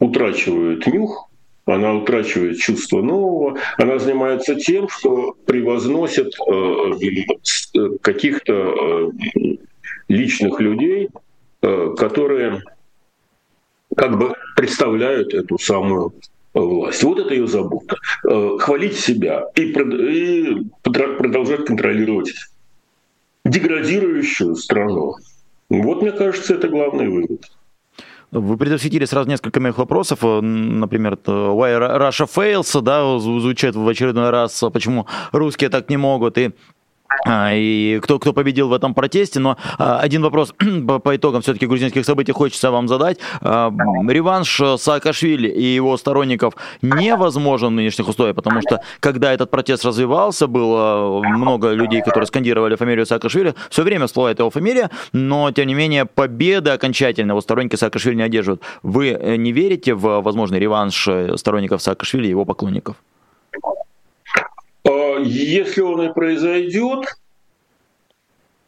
утрачивает 0.00 0.86
нюх, 0.88 1.30
она 1.66 1.94
утрачивает 1.94 2.58
чувство 2.58 3.02
нового, 3.02 3.58
она 3.78 3.98
занимается 3.98 4.54
тем, 4.54 4.88
что 4.88 5.34
превозносит 5.46 6.34
э, 6.38 7.98
каких-то 8.02 8.52
э, 8.52 9.10
личных 10.08 10.60
людей, 10.60 11.08
э, 11.62 11.94
которые 11.96 12.62
как 13.96 14.18
бы 14.18 14.34
представляют 14.56 15.32
эту 15.32 15.58
самую 15.58 16.12
власть. 16.52 17.02
Вот 17.02 17.18
это 17.20 17.32
ее 17.34 17.46
забота. 17.46 17.96
Хвалить 18.22 18.98
себя 18.98 19.46
и 19.56 19.72
продолжать 20.82 21.64
контролировать 21.64 22.32
деградирующую 23.44 24.56
страну. 24.56 25.14
Вот, 25.68 26.02
мне 26.02 26.12
кажется, 26.12 26.54
это 26.54 26.68
главный 26.68 27.08
вывод. 27.08 27.44
Вы 28.34 28.56
предвосхитили 28.56 29.04
сразу 29.04 29.30
несколько 29.30 29.60
моих 29.60 29.78
вопросов. 29.78 30.18
Например, 30.22 31.16
why 31.24 31.78
Russia 31.98 32.26
fails, 32.26 32.80
да, 32.80 33.18
звучит 33.20 33.76
в 33.76 33.88
очередной 33.88 34.30
раз, 34.30 34.64
почему 34.72 35.06
русские 35.30 35.70
так 35.70 35.88
не 35.88 35.96
могут. 35.96 36.36
И 36.36 36.52
и 37.26 38.00
кто, 38.02 38.18
кто 38.18 38.32
победил 38.32 38.68
в 38.68 38.72
этом 38.72 38.94
протесте. 38.94 39.40
Но 39.40 39.56
а, 39.78 39.98
один 39.98 40.22
вопрос 40.22 40.54
по, 40.86 40.98
по 40.98 41.16
итогам 41.16 41.42
все-таки 41.42 41.66
грузинских 41.66 42.04
событий 42.04 42.32
хочется 42.32 42.70
вам 42.70 42.88
задать. 42.88 43.18
А, 43.40 43.72
реванш 44.08 44.60
Саакашвили 44.78 45.48
и 45.48 45.62
его 45.62 45.96
сторонников 45.96 46.54
невозможен 46.82 47.68
в 47.68 47.72
нынешних 47.72 48.08
условиях, 48.08 48.36
потому 48.36 48.60
что 48.60 48.80
когда 49.00 49.32
этот 49.32 49.50
протест 49.50 49.84
развивался, 49.84 50.46
было 50.46 51.22
много 51.22 51.72
людей, 51.72 52.02
которые 52.02 52.26
скандировали 52.26 52.76
фамилию 52.76 53.06
Саакашвили. 53.06 53.54
Все 53.70 53.82
время 53.82 54.06
всплывает 54.06 54.38
его 54.38 54.50
фамилия, 54.50 54.90
но 55.12 55.50
тем 55.52 55.66
не 55.66 55.74
менее 55.74 56.04
победы 56.04 56.70
окончательно 56.70 57.32
его 57.32 57.40
сторонники 57.40 57.76
Саакашвили 57.76 58.16
не 58.16 58.22
одерживают. 58.22 58.62
Вы 58.82 59.08
э, 59.08 59.36
не 59.36 59.52
верите 59.52 59.94
в 59.94 60.20
возможный 60.20 60.58
реванш 60.58 61.08
э, 61.08 61.36
сторонников 61.36 61.82
Саакашвили 61.82 62.26
и 62.26 62.30
его 62.30 62.44
поклонников? 62.44 62.96
А, 64.84 65.18
если 65.20 65.80
он 65.80 66.02
и 66.02 66.12
произойдет, 66.12 67.16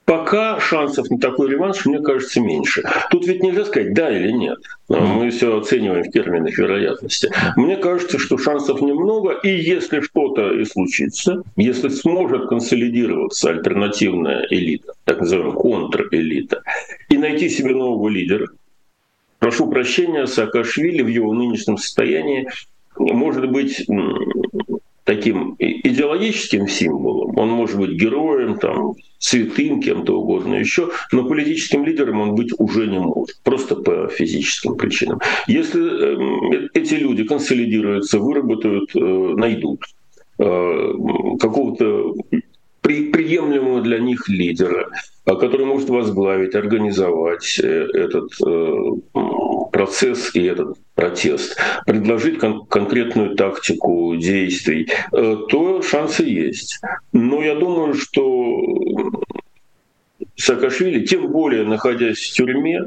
пока 0.06 0.60
шансов 0.60 1.10
на 1.10 1.18
такой 1.18 1.50
реванш, 1.50 1.84
мне 1.84 1.98
кажется, 2.00 2.40
меньше. 2.40 2.82
Тут 3.10 3.26
ведь 3.26 3.42
нельзя 3.42 3.64
сказать 3.64 3.92
да 3.92 4.16
или 4.16 4.30
нет. 4.30 4.58
Мы 4.88 5.30
все 5.30 5.58
оцениваем 5.58 6.04
в 6.04 6.12
терминах 6.12 6.56
вероятности. 6.56 7.30
Мне 7.56 7.76
кажется, 7.76 8.18
что 8.18 8.38
шансов 8.38 8.80
немного, 8.80 9.32
и 9.32 9.50
если 9.50 10.00
что-то 10.00 10.52
и 10.52 10.64
случится, 10.64 11.42
если 11.56 11.88
сможет 11.88 12.48
консолидироваться 12.48 13.50
альтернативная 13.50 14.46
элита, 14.48 14.94
так 15.04 15.20
называемая 15.20 15.56
контрэлита, 15.56 16.62
и 17.08 17.18
найти 17.18 17.48
себе 17.48 17.74
нового 17.74 18.08
лидера, 18.08 18.46
прошу 19.40 19.68
прощения, 19.68 20.26
Саакашвили 20.26 21.02
в 21.02 21.08
его 21.08 21.34
нынешнем 21.34 21.76
состоянии 21.76 22.48
может 22.98 23.50
быть 23.50 23.84
таким 25.06 25.54
идеологическим 25.58 26.66
символом, 26.66 27.38
он 27.38 27.48
может 27.50 27.78
быть 27.78 27.92
героем, 27.92 28.58
там, 28.58 28.94
святым, 29.18 29.80
кем-то 29.80 30.18
угодно 30.18 30.54
еще, 30.54 30.90
но 31.12 31.24
политическим 31.28 31.84
лидером 31.84 32.20
он 32.20 32.34
быть 32.34 32.52
уже 32.58 32.88
не 32.88 32.98
может, 32.98 33.40
просто 33.44 33.76
по 33.76 34.08
физическим 34.08 34.74
причинам. 34.74 35.20
Если 35.46 35.80
э, 35.80 36.68
эти 36.74 36.94
люди 36.94 37.22
консолидируются, 37.22 38.18
выработают, 38.18 38.90
э, 38.96 38.98
найдут 38.98 39.84
э, 40.38 40.92
какого-то 41.40 42.14
при, 42.86 43.10
приемлемого 43.10 43.80
для 43.80 43.98
них 43.98 44.28
лидера, 44.28 44.88
который 45.24 45.66
может 45.66 45.90
возглавить, 45.90 46.54
организовать 46.54 47.58
этот 47.58 48.30
процесс 49.72 50.30
и 50.36 50.44
этот 50.44 50.78
протест, 50.94 51.58
предложить 51.84 52.38
кон- 52.38 52.64
конкретную 52.66 53.34
тактику 53.34 54.14
действий, 54.16 54.88
э, 55.12 55.36
то 55.48 55.82
шансы 55.82 56.22
есть. 56.22 56.80
Но 57.12 57.42
я 57.42 57.56
думаю, 57.56 57.94
что 57.94 58.62
Саакашвили, 60.36 61.04
тем 61.04 61.32
более 61.32 61.64
находясь 61.64 62.18
в 62.18 62.32
тюрьме, 62.34 62.86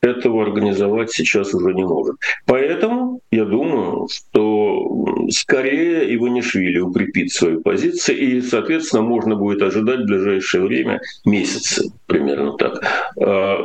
этого 0.00 0.42
организовать 0.42 1.12
сейчас 1.12 1.52
уже 1.54 1.74
не 1.74 1.84
может. 1.84 2.16
Поэтому 2.46 3.05
я 3.30 3.44
думаю, 3.44 4.08
что 4.08 5.28
скорее 5.30 6.14
Иванишвили 6.14 6.78
укрепит 6.78 7.32
свою 7.32 7.60
позицию, 7.60 8.18
и, 8.18 8.40
соответственно, 8.40 9.02
можно 9.02 9.36
будет 9.36 9.62
ожидать 9.62 10.00
в 10.00 10.06
ближайшее 10.06 10.64
время 10.64 11.00
месяцы, 11.24 11.90
примерно 12.06 12.56
так, 12.56 13.12
а, 13.20 13.58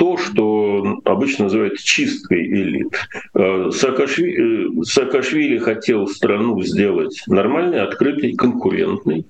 то, 0.00 0.16
что 0.16 1.00
обычно 1.04 1.44
называют 1.44 1.78
чисткой 1.78 2.46
элит. 2.46 2.88
Э, 3.34 3.70
Саакашвили, 3.70 4.80
э, 4.80 4.84
Саакашвили 4.84 5.58
хотел 5.58 6.08
страну 6.08 6.60
сделать 6.62 7.22
нормальной, 7.26 7.82
открытой, 7.82 8.32
конкурентной, 8.32 9.26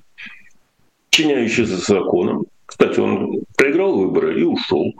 подчиняющийся 1.10 1.76
законам. 1.76 2.46
Кстати, 2.66 3.00
он 3.00 3.42
проиграл 3.56 3.98
выборы 3.98 4.40
и 4.40 4.44
ушел. 4.44 4.94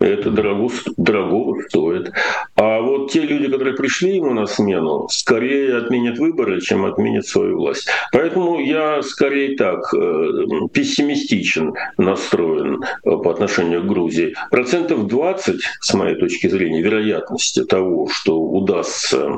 Это 0.00 0.30
дорого, 0.30 0.70
дорого 0.96 1.62
стоит. 1.68 2.10
А 2.56 2.80
вот 2.80 3.10
те 3.10 3.20
люди, 3.20 3.50
которые 3.50 3.76
пришли 3.76 4.16
ему 4.16 4.32
на 4.32 4.46
смену, 4.46 5.06
скорее 5.10 5.76
отменят 5.76 6.18
выборы, 6.18 6.62
чем 6.62 6.86
отменят 6.86 7.26
свою 7.26 7.58
власть. 7.58 7.86
Поэтому 8.10 8.58
я 8.60 9.02
скорее 9.02 9.56
так 9.58 9.92
э, 9.92 9.98
пессимистичен 10.72 11.74
настроен 11.98 12.82
э, 12.82 13.10
по 13.10 13.30
отношению 13.30 13.82
к 13.82 13.88
Грузии. 13.88 14.34
Процентов 14.50 15.06
20, 15.06 15.60
с 15.80 15.94
моей 15.94 16.14
точки 16.16 16.46
зрения, 16.46 16.80
вероятности 16.80 17.62
того, 17.64 18.08
что 18.10 18.40
удастся 18.40 19.30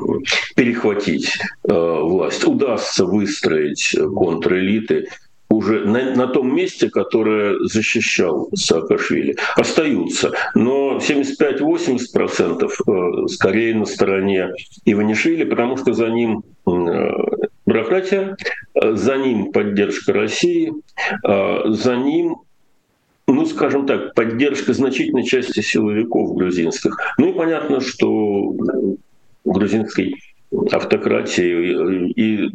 перехватить 0.55 1.39
э, 1.67 1.73
власть, 1.73 2.45
удастся 2.45 3.03
выстроить 3.03 3.93
контрэлиты 3.97 5.09
уже 5.63 5.85
на, 5.85 6.15
на 6.15 6.27
том 6.27 6.53
месте, 6.53 6.89
которое 6.89 7.57
защищал 7.65 8.49
Саакашвили, 8.53 9.37
остаются. 9.55 10.31
Но 10.55 10.97
75-80% 10.97 12.69
э, 12.69 13.27
скорее 13.27 13.75
на 13.75 13.85
стороне 13.85 14.51
Иванишвили, 14.85 15.45
потому 15.45 15.77
что 15.77 15.93
за 15.93 16.09
ним 16.09 16.43
э, 16.67 17.09
бюрократия, 17.65 18.35
э, 18.75 18.95
за 18.95 19.17
ним 19.17 19.51
поддержка 19.51 20.13
России, 20.13 20.73
за 21.23 21.95
ним 21.95 22.37
ну, 23.25 23.45
скажем 23.45 23.85
так, 23.85 24.13
поддержка 24.15 24.73
значительной 24.73 25.23
части 25.23 25.61
силовиков 25.61 26.35
грузинских. 26.35 26.97
Ну 27.17 27.29
и 27.29 27.33
понятно, 27.33 27.79
что 27.79 28.53
грузинской 29.45 30.15
автократии 30.71 32.11
и 32.11 32.51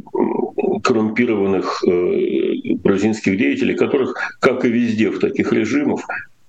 коррумпированных 0.83 1.85
э, 1.87 2.75
грузинских 2.83 3.37
деятелей, 3.39 3.75
которых, 3.75 4.37
как 4.41 4.65
и 4.65 4.71
везде 4.71 5.11
в 5.11 5.19
таких 5.19 5.53
режимах, 5.53 6.01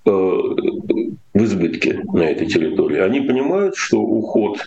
э, 0.06 0.10
в 0.10 1.44
избытке 1.44 2.02
на 2.12 2.22
этой 2.22 2.46
территории. 2.46 2.98
Они 2.98 3.20
понимают, 3.20 3.76
что 3.76 4.00
уход 4.00 4.58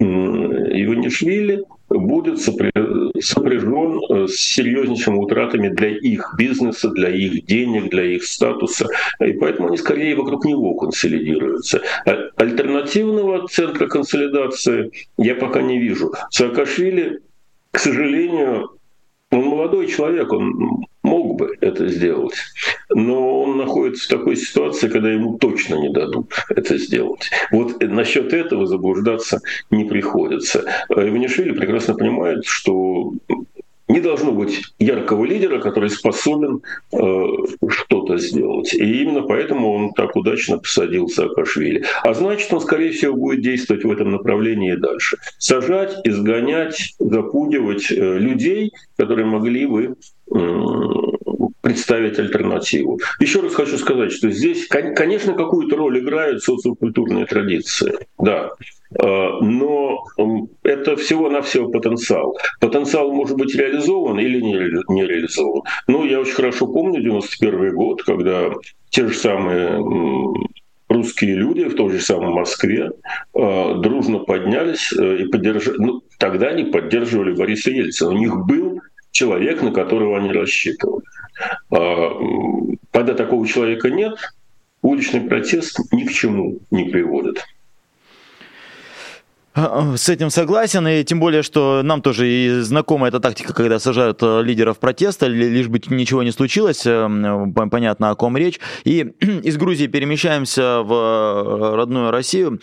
Иванишвили 0.00 1.64
будет 1.90 2.38
сопряжен 2.40 4.00
э, 4.08 4.28
с 4.28 4.36
серьезнейшими 4.36 5.16
утратами 5.16 5.68
для 5.68 5.88
их 5.88 6.34
бизнеса, 6.38 6.90
для 6.90 7.10
их 7.10 7.44
денег, 7.46 7.90
для 7.90 8.04
их 8.04 8.24
статуса. 8.24 8.88
И 9.20 9.32
поэтому 9.32 9.68
они 9.68 9.76
скорее 9.76 10.14
вокруг 10.14 10.44
него 10.44 10.74
консолидируются. 10.74 11.82
А 12.06 12.30
альтернативного 12.36 13.46
центра 13.48 13.86
консолидации 13.88 14.90
я 15.18 15.34
пока 15.34 15.62
не 15.62 15.78
вижу. 15.78 16.12
Саакашвили, 16.30 17.20
к 17.72 17.78
сожалению, 17.78 18.70
он 19.30 19.44
молодой 19.44 19.86
человек, 19.86 20.32
он 20.32 20.86
мог 21.02 21.36
бы 21.36 21.56
это 21.60 21.88
сделать, 21.88 22.34
но 22.88 23.42
он 23.42 23.56
находится 23.56 24.06
в 24.06 24.18
такой 24.18 24.36
ситуации, 24.36 24.88
когда 24.88 25.10
ему 25.10 25.38
точно 25.38 25.76
не 25.76 25.90
дадут 25.90 26.32
это 26.48 26.76
сделать. 26.78 27.30
Вот 27.50 27.80
насчет 27.82 28.32
этого 28.32 28.66
заблуждаться 28.66 29.40
не 29.70 29.84
приходится. 29.84 30.64
Иванишвили 30.88 31.52
прекрасно 31.52 31.94
понимает, 31.94 32.44
что 32.44 33.12
не 33.90 34.00
должно 34.00 34.32
быть 34.32 34.62
яркого 34.78 35.24
лидера, 35.24 35.60
который 35.60 35.90
способен 35.90 36.62
э, 36.92 37.24
что-то 37.68 38.18
сделать. 38.18 38.72
И 38.74 39.02
именно 39.02 39.22
поэтому 39.22 39.72
он 39.72 39.92
так 39.92 40.16
удачно 40.16 40.58
посадил 40.58 41.08
Саакашвили. 41.08 41.84
А 42.02 42.14
значит, 42.14 42.52
он, 42.52 42.60
скорее 42.60 42.92
всего, 42.92 43.14
будет 43.14 43.42
действовать 43.42 43.84
в 43.84 43.90
этом 43.90 44.12
направлении 44.12 44.74
и 44.74 44.76
дальше. 44.76 45.16
Сажать, 45.38 45.96
изгонять, 46.04 46.94
запугивать 46.98 47.90
э, 47.90 48.18
людей, 48.18 48.72
которые 48.96 49.26
могли 49.26 49.66
бы 49.66 49.96
представить 51.60 52.18
альтернативу. 52.18 53.00
Еще 53.18 53.40
раз 53.40 53.54
хочу 53.54 53.76
сказать, 53.78 54.12
что 54.12 54.30
здесь, 54.30 54.68
конечно, 54.68 55.34
какую-то 55.34 55.76
роль 55.76 55.98
играют 55.98 56.42
социокультурные 56.44 57.26
традиции. 57.26 57.94
Да. 58.18 58.50
Э, 58.98 59.38
но 59.40 60.04
это 60.62 60.96
всего-навсего 60.96 61.70
потенциал. 61.70 62.36
Потенциал 62.60 63.12
может 63.12 63.36
быть 63.36 63.54
реализован 63.54 64.18
или 64.18 64.40
не 64.40 65.06
реализован. 65.06 65.62
Ну, 65.86 66.04
я 66.04 66.20
очень 66.20 66.34
хорошо 66.34 66.66
помню 66.66 67.00
91 67.00 67.74
год, 67.74 68.02
когда 68.02 68.50
те 68.90 69.06
же 69.06 69.14
самые 69.14 69.80
русские 70.88 71.36
люди 71.36 71.64
в 71.64 71.76
той 71.76 71.92
же 71.92 72.00
самой 72.00 72.30
Москве 72.30 72.90
э, 73.34 73.74
дружно 73.78 74.18
поднялись 74.20 74.92
э, 74.92 75.18
и 75.18 75.26
поддержали. 75.26 75.76
Ну, 75.78 76.02
тогда 76.18 76.48
они 76.48 76.64
поддерживали 76.64 77.36
Бориса 77.36 77.70
Ельцина. 77.70 78.10
У 78.10 78.18
них 78.18 78.34
был 78.44 78.80
человек, 79.12 79.62
на 79.62 79.70
которого 79.70 80.18
они 80.18 80.32
рассчитывали. 80.32 81.04
Когда 82.90 83.14
такого 83.14 83.46
человека 83.46 83.88
нет, 83.88 84.14
уличный 84.82 85.22
протест 85.22 85.80
ни 85.92 86.04
к 86.04 86.12
чему 86.12 86.58
не 86.70 86.84
приводит. 86.84 87.44
А, 89.60 89.92
а, 89.92 89.96
с 89.96 90.08
этим 90.08 90.30
согласен, 90.30 90.86
и 90.88 91.04
тем 91.04 91.20
более, 91.20 91.42
что 91.42 91.82
нам 91.84 92.00
тоже 92.00 92.26
и 92.28 92.60
знакома 92.60 93.08
эта 93.08 93.20
тактика, 93.20 93.52
когда 93.52 93.78
сажают 93.78 94.22
э, 94.22 94.42
лидеров 94.42 94.78
протеста, 94.78 95.26
лишь 95.26 95.68
бы 95.68 95.80
ничего 95.90 96.22
не 96.22 96.30
случилось, 96.30 96.86
э, 96.86 97.08
понятно, 97.70 98.08
о 98.08 98.14
ком 98.14 98.38
речь. 98.38 98.58
И 98.84 99.00
из 99.20 99.58
Грузии 99.58 99.86
перемещаемся 99.86 100.80
в 100.82 100.92
э, 100.92 101.74
родную 101.76 102.10
Россию. 102.10 102.60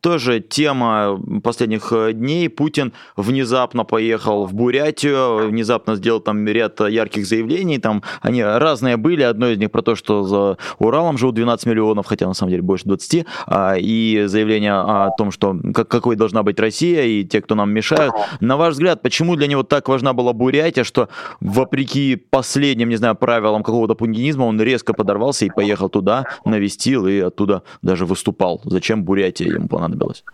Тоже 0.00 0.40
тема 0.40 1.20
последних 1.42 1.92
дней. 2.12 2.48
Путин 2.48 2.92
внезапно 3.16 3.84
поехал 3.84 4.46
в 4.46 4.54
Бурятию, 4.54 5.48
внезапно 5.48 5.94
сделал 5.94 6.20
там 6.20 6.46
ряд 6.46 6.80
ярких 6.80 7.26
заявлений. 7.26 7.78
Там 7.78 8.02
они 8.22 8.42
разные 8.42 8.96
были. 8.96 9.22
Одно 9.22 9.48
из 9.48 9.58
них 9.58 9.70
про 9.70 9.82
то, 9.82 9.94
что 9.94 10.24
за 10.24 10.56
Уралом 10.78 11.18
живут 11.18 11.34
12 11.34 11.66
миллионов, 11.66 12.06
хотя 12.06 12.26
на 12.26 12.34
самом 12.34 12.50
деле 12.50 12.62
больше 12.62 12.86
20. 12.86 13.26
А, 13.46 13.74
и 13.78 14.24
заявление 14.26 14.72
о 14.72 15.10
том, 15.16 15.30
что 15.30 15.54
как 15.74 15.88
какой 15.88 16.16
должна 16.18 16.42
быть 16.42 16.60
Россия 16.60 17.04
и 17.04 17.24
те, 17.24 17.40
кто 17.40 17.54
нам 17.54 17.72
мешают. 17.72 18.14
На 18.40 18.56
ваш 18.56 18.74
взгляд, 18.74 19.02
почему 19.02 19.36
для 19.36 19.46
него 19.46 19.62
так 19.62 19.88
важна 19.88 20.12
была 20.12 20.32
Бурятия, 20.32 20.84
что 20.84 21.08
вопреки 21.40 22.16
последним, 22.16 22.88
не 22.88 22.96
знаю, 22.96 23.14
правилам 23.14 23.62
какого-то 23.62 23.94
пундинизма, 23.94 24.44
он 24.44 24.60
резко 24.60 24.92
подорвался 24.92 25.46
и 25.46 25.50
поехал 25.50 25.88
туда, 25.88 26.26
навестил 26.44 27.06
и 27.06 27.18
оттуда 27.20 27.62
даже 27.82 28.04
выступал. 28.04 28.60
Зачем 28.64 29.04
Бурятия 29.04 29.48
ему 29.48 29.68
понадобилось? 29.68 30.24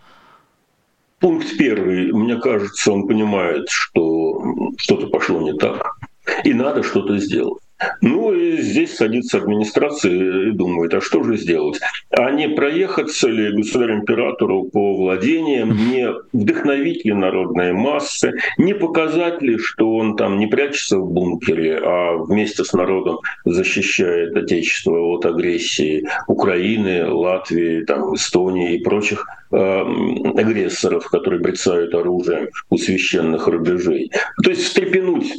Пункт 1.19 1.57
первый. 1.57 2.11
Мне 2.11 2.35
кажется, 2.35 2.91
он 2.91 3.07
понимает, 3.07 3.69
что 3.69 4.41
что-то 4.77 5.07
пошло 5.07 5.41
не 5.41 5.57
так, 5.57 5.95
и 6.43 6.53
надо 6.53 6.83
что-то 6.83 7.17
сделать. 7.17 7.64
Ну 8.01 8.33
и 8.33 8.57
здесь 8.57 8.95
садится 8.95 9.37
администрация 9.37 10.49
и 10.49 10.51
думает, 10.51 10.93
а 10.93 11.01
что 11.01 11.23
же 11.23 11.37
сделать? 11.37 11.79
А 12.09 12.31
не 12.31 12.47
проехаться 12.47 13.27
ли 13.27 13.51
государю-императору 13.51 14.63
по 14.63 14.95
владениям, 14.95 15.75
не 15.91 16.07
вдохновить 16.31 17.03
ли 17.03 17.13
народные 17.13 17.73
массы, 17.73 18.33
не 18.57 18.73
показать 18.73 19.41
ли, 19.41 19.57
что 19.57 19.93
он 19.95 20.15
там 20.15 20.39
не 20.39 20.47
прячется 20.47 20.99
в 20.99 21.11
бункере, 21.11 21.79
а 21.83 22.17
вместе 22.17 22.63
с 22.63 22.71
народом 22.73 23.19
защищает 23.43 24.35
Отечество 24.35 24.97
от 24.99 25.25
агрессии 25.25 26.07
Украины, 26.27 27.09
Латвии, 27.09 27.83
там, 27.83 28.15
Эстонии 28.15 28.75
и 28.75 28.83
прочих 28.83 29.25
э, 29.51 29.57
агрессоров, 29.57 31.07
которые 31.09 31.41
брецают 31.41 31.93
оружием 31.93 32.49
у 32.69 32.77
священных 32.77 33.47
рубежей. 33.47 34.11
То 34.43 34.51
есть 34.51 34.63
встрепенуть 34.63 35.33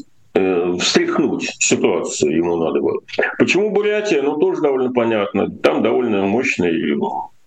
встряхнуть 0.78 1.54
ситуацию 1.58 2.36
ему 2.36 2.56
надо 2.56 2.80
было. 2.80 3.00
Почему 3.38 3.70
Бурятия? 3.70 4.22
Ну, 4.22 4.36
тоже 4.36 4.60
довольно 4.60 4.92
понятно. 4.92 5.50
Там 5.50 5.82
довольно 5.82 6.26
мощный 6.26 6.96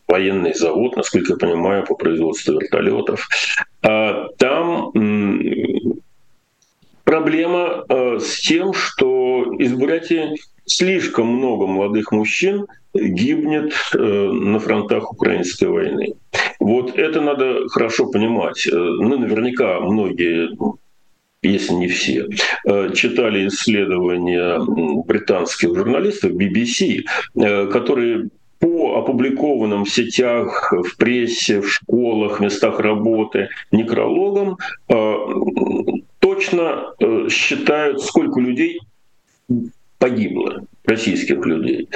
военный 0.08 0.54
завод, 0.56 0.98
насколько 0.98 1.34
я 1.34 1.38
понимаю, 1.38 1.86
по 1.86 1.96
производству 1.96 2.60
вертолетов. 2.60 3.28
А 3.84 4.28
там 4.38 4.92
проблема 7.04 7.86
э, 7.88 8.20
с 8.20 8.40
тем, 8.42 8.74
что 8.74 9.54
из 9.60 9.74
Бурятии 9.74 10.36
слишком 10.66 11.28
много 11.28 11.68
молодых 11.68 12.12
мужчин 12.12 12.66
гибнет 12.94 13.74
э, 13.94 13.98
на 13.98 14.60
фронтах 14.60 15.12
украинской 15.12 15.66
войны. 15.66 16.14
Вот 16.60 16.98
это 16.98 17.22
надо 17.22 17.68
хорошо 17.70 18.08
понимать. 18.08 18.68
Ну, 18.72 19.18
наверняка 19.18 19.80
многие 19.80 20.50
если 21.42 21.74
не 21.74 21.88
все, 21.88 22.28
э, 22.66 22.94
читали 22.94 23.48
исследования 23.48 24.60
британских 25.04 25.76
журналистов 25.76 26.32
BBC, 26.32 27.04
э, 27.36 27.68
которые 27.68 28.30
по 28.60 28.98
опубликованным 29.00 29.86
в 29.86 29.90
сетях, 29.90 30.74
в 30.74 30.98
прессе, 30.98 31.62
в 31.62 31.72
школах, 31.72 32.42
местах 32.42 32.82
работы 32.82 33.48
некрологам 33.72 34.58
э, 34.90 35.16
точно 36.20 36.94
считают, 37.30 38.02
сколько 38.02 38.42
людей 38.42 38.82
погибло, 39.98 40.66
российских 40.86 41.46
людей. 41.46 41.90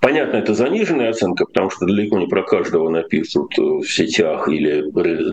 Понятно, 0.00 0.36
это 0.36 0.54
заниженная 0.54 1.10
оценка, 1.10 1.44
потому 1.44 1.68
что 1.70 1.86
далеко 1.86 2.18
не 2.18 2.26
про 2.26 2.42
каждого 2.42 2.88
напишут 2.88 3.56
в 3.56 3.84
сетях 3.84 4.48
или 4.48 4.84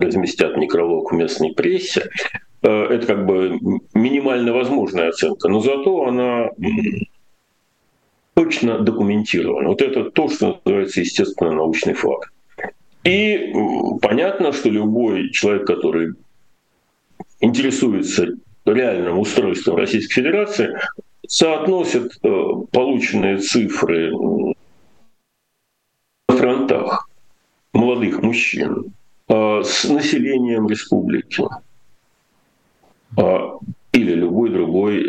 разместят 0.06 0.58
некролог 0.58 1.12
в 1.12 1.16
местной 1.16 1.54
прессе. 1.54 2.10
Э, 2.64 2.86
это 2.86 3.06
как 3.06 3.26
бы 3.26 3.60
минимально 3.94 4.54
возможная 4.54 5.10
оценка, 5.10 5.50
но 5.50 5.60
зато 5.60 6.06
она 6.06 6.50
точно 8.34 8.80
документирована. 8.80 9.70
Вот 9.70 9.82
это 9.82 10.10
то, 10.10 10.30
что 10.30 10.62
называется 10.66 11.02
естественно 11.02 11.52
научный 11.52 11.94
факт. 11.94 12.32
И 13.04 13.54
понятно, 14.02 14.54
что 14.54 14.70
любой 14.70 15.30
человек, 15.32 15.68
который 15.68 16.14
интересуется 17.42 18.28
реальным 18.66 19.20
устройством 19.20 19.76
Российской 19.76 20.14
Федерации, 20.22 20.80
соотносит 21.28 22.18
э, 22.24 22.44
полученные 22.72 23.40
цифры 23.40 24.12
на 26.30 26.38
фронтах 26.38 27.10
молодых 27.74 28.22
мужчин 28.22 28.94
э, 29.28 29.64
с 29.66 29.84
населением 29.84 30.70
республики 30.70 31.44
или 33.18 34.14
любой 34.14 34.50
другой 34.50 35.06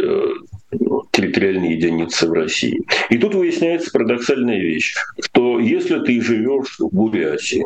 территориальной 1.11 1.75
единицы 1.75 2.29
в 2.29 2.33
России. 2.33 2.83
И 3.11 3.19
тут 3.19 3.35
выясняется 3.35 3.91
парадоксальная 3.93 4.59
вещь, 4.59 4.95
что 5.23 5.59
если 5.59 6.01
ты 6.01 6.21
живешь 6.21 6.77
в 6.79 6.89
Бурятии, 6.95 7.65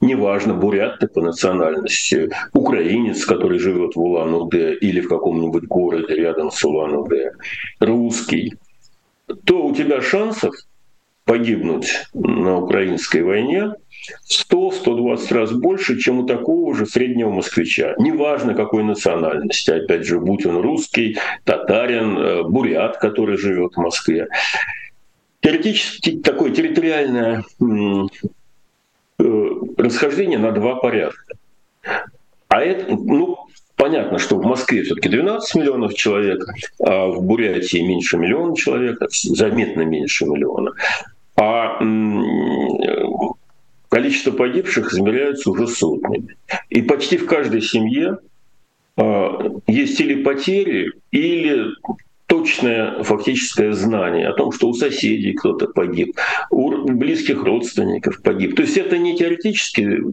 неважно, 0.00 0.54
бурят 0.54 0.98
ты 0.98 1.08
по 1.08 1.20
национальности, 1.20 2.30
украинец, 2.52 3.24
который 3.24 3.58
живет 3.58 3.94
в 3.94 4.00
Улан-Удэ 4.00 4.74
или 4.74 5.00
в 5.00 5.08
каком-нибудь 5.08 5.64
городе 5.64 6.14
рядом 6.14 6.50
с 6.50 6.64
Улан-Удэ, 6.64 7.32
русский, 7.80 8.54
то 9.44 9.66
у 9.66 9.74
тебя 9.74 10.00
шансов 10.00 10.54
погибнуть 11.26 12.06
на 12.14 12.58
украинской 12.58 13.22
войне 13.22 13.74
100-120 14.50 15.34
раз 15.34 15.52
больше, 15.52 15.98
чем 15.98 16.20
у 16.20 16.26
такого 16.26 16.74
же 16.74 16.86
среднего 16.86 17.30
москвича. 17.30 17.94
Неважно, 17.98 18.54
какой 18.54 18.82
национальности. 18.82 19.70
Опять 19.70 20.06
же, 20.06 20.18
будь 20.18 20.46
он 20.46 20.62
русский, 20.62 21.18
татарин, 21.44 22.16
э, 22.16 22.42
бурят, 22.44 22.96
который 22.96 23.36
живет 23.36 23.74
в 23.74 23.80
Москве. 23.80 24.28
Теоретически 25.40 26.18
такое 26.22 26.52
территориальное 26.52 27.44
Э, 29.18 29.50
расхождение 29.78 30.38
на 30.38 30.52
два 30.52 30.76
порядка. 30.76 31.36
А 32.48 32.60
это, 32.60 32.94
ну, 32.94 33.38
понятно, 33.74 34.18
что 34.18 34.36
в 34.36 34.44
Москве 34.44 34.82
все-таки 34.82 35.08
12 35.08 35.54
миллионов 35.54 35.94
человек, 35.94 36.44
а 36.80 37.06
в 37.06 37.22
Бурятии 37.22 37.78
меньше 37.78 38.18
миллиона 38.18 38.54
человек, 38.56 38.98
заметно 39.10 39.82
меньше 39.82 40.26
миллиона. 40.26 40.72
А 41.36 41.78
количество 43.88 44.32
погибших 44.32 44.92
измеряется 44.92 45.50
уже 45.50 45.66
сотнями. 45.66 46.36
И 46.70 46.82
почти 46.82 47.16
в 47.16 47.26
каждой 47.26 47.62
семье 47.62 48.18
а, 48.96 49.58
есть 49.66 50.00
или 50.00 50.22
потери, 50.22 50.92
или 51.10 51.68
точное 52.26 53.02
фактическое 53.02 53.72
знание 53.72 54.28
о 54.28 54.32
том, 54.32 54.52
что 54.52 54.68
у 54.68 54.74
соседей 54.74 55.32
кто-то 55.34 55.68
погиб, 55.68 56.16
у 56.50 56.88
близких 56.92 57.42
родственников 57.44 58.22
погиб. 58.22 58.56
То 58.56 58.62
есть 58.62 58.76
это 58.76 58.98
не 58.98 59.16
теоретические 59.16 60.12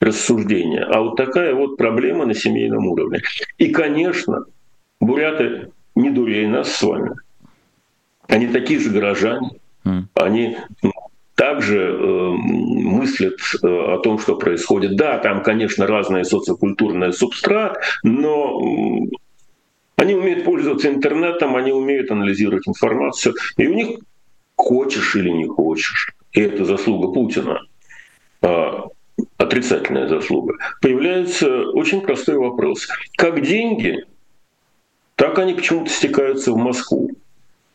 рассуждения, 0.00 0.84
а 0.84 1.02
вот 1.02 1.16
такая 1.16 1.54
вот 1.54 1.76
проблема 1.76 2.26
на 2.26 2.34
семейном 2.34 2.86
уровне. 2.86 3.20
И, 3.58 3.68
конечно, 3.70 4.44
буряты 5.00 5.70
не 5.94 6.10
дурей 6.10 6.46
нас 6.46 6.72
с 6.72 6.82
вами. 6.82 7.12
Они 8.28 8.46
такие 8.46 8.80
же 8.80 8.90
горожане, 8.90 9.50
они 10.14 10.56
также 11.36 11.78
э, 11.78 12.30
мыслят 12.32 13.38
э, 13.62 13.66
о 13.66 13.98
том, 13.98 14.18
что 14.18 14.36
происходит. 14.36 14.96
Да, 14.96 15.18
там, 15.18 15.42
конечно, 15.42 15.86
разный 15.86 16.24
социокультурный 16.24 17.12
субстрат, 17.12 17.78
но 18.02 18.58
они 19.96 20.14
умеют 20.14 20.44
пользоваться 20.44 20.88
интернетом, 20.88 21.56
они 21.56 21.72
умеют 21.72 22.10
анализировать 22.10 22.66
информацию, 22.66 23.34
и 23.58 23.66
у 23.66 23.74
них 23.74 23.98
хочешь 24.56 25.14
или 25.14 25.30
не 25.30 25.46
хочешь, 25.46 26.14
и 26.32 26.40
это 26.40 26.64
заслуга 26.64 27.12
Путина, 27.12 27.60
а, 28.42 28.86
отрицательная 29.36 30.08
заслуга, 30.08 30.54
появляется 30.80 31.70
очень 31.70 32.00
простой 32.00 32.36
вопрос. 32.36 32.88
Как 33.16 33.42
деньги, 33.42 34.04
так 35.16 35.38
они 35.38 35.54
почему-то 35.54 35.90
стекаются 35.90 36.52
в 36.52 36.56
Москву. 36.56 37.10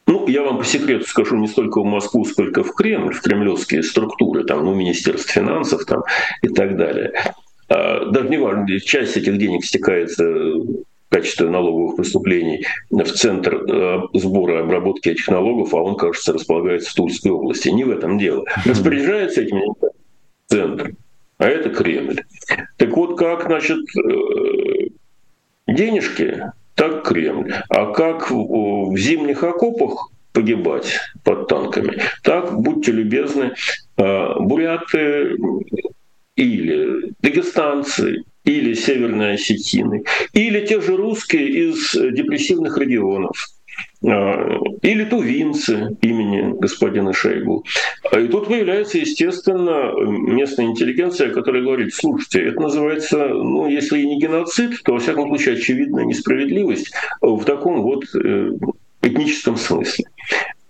Ну, 0.07 0.27
я 0.27 0.43
вам 0.43 0.57
по 0.57 0.65
секрету 0.65 1.05
скажу, 1.05 1.37
не 1.37 1.47
столько 1.47 1.81
в 1.81 1.85
Москву, 1.85 2.25
сколько 2.25 2.63
в 2.63 2.73
Кремль, 2.73 3.13
в 3.13 3.21
кремлевские 3.21 3.83
структуры, 3.83 4.43
там, 4.43 4.65
ну, 4.65 4.73
Министерство 4.73 5.31
финансов 5.31 5.85
там, 5.85 6.03
и 6.41 6.47
так 6.47 6.75
далее. 6.75 7.13
А, 7.69 8.05
даже 8.05 8.29
не 8.29 8.37
важно, 8.37 8.79
часть 8.79 9.15
этих 9.15 9.37
денег 9.37 9.63
стекается 9.63 10.25
качестве 11.11 11.49
налоговых 11.49 11.97
поступлений 11.97 12.65
в 12.89 13.03
центр 13.03 13.55
э, 13.55 13.99
сбора 14.13 14.59
и 14.59 14.61
обработки 14.61 15.09
этих 15.09 15.27
налогов, 15.27 15.73
а 15.73 15.83
он, 15.83 15.97
кажется, 15.97 16.31
располагается 16.31 16.89
в 16.89 16.93
Тульской 16.93 17.31
области. 17.31 17.67
Не 17.67 17.83
в 17.83 17.91
этом 17.91 18.17
дело. 18.17 18.45
Распоряжается 18.65 19.41
этим 19.41 19.59
центр, 20.47 20.93
а 21.37 21.47
это 21.47 21.69
Кремль. 21.69 22.23
Так 22.77 22.95
вот, 22.95 23.19
как, 23.19 23.43
значит, 23.43 23.79
э, 23.97 24.87
денежки, 25.67 26.45
так 26.75 27.07
Кремль. 27.07 27.53
А 27.69 27.91
как 27.91 28.31
в 28.31 28.97
зимних 28.97 29.43
окопах 29.43 30.09
погибать 30.33 30.97
под 31.23 31.47
танками, 31.47 32.01
так, 32.23 32.53
будьте 32.59 32.91
любезны, 32.91 33.53
э, 33.97 34.39
буряты 34.39 35.35
или 36.35 37.13
дагестанцы, 37.19 38.23
или 38.43 38.73
северные 38.73 39.33
осетины, 39.33 40.03
или 40.33 40.65
те 40.65 40.81
же 40.81 40.95
русские 40.95 41.69
из 41.69 41.91
депрессивных 41.91 42.77
регионов, 42.77 43.37
а, 43.37 43.60
или 44.03 45.03
тувинцы 45.05 45.95
имени 46.01 46.59
господина 46.59 47.13
Шейгу. 47.13 47.63
И 48.17 48.27
тут 48.27 48.47
появляется, 48.47 48.97
естественно, 48.97 49.91
местная 50.01 50.65
интеллигенция, 50.65 51.29
которая 51.29 51.61
говорит, 51.61 51.93
слушайте, 51.93 52.47
это 52.47 52.61
называется, 52.61 53.27
ну, 53.27 53.67
если 53.67 53.99
и 53.99 54.07
не 54.07 54.19
геноцид, 54.19 54.81
то, 54.83 54.93
во 54.93 54.99
всяком 54.99 55.27
случае, 55.27 55.55
очевидная 55.55 56.05
несправедливость 56.05 56.91
в 57.21 57.43
таком 57.43 57.83
вот 57.83 58.03
э, 58.15 58.51
этническом 59.03 59.55
смысле. 59.55 60.05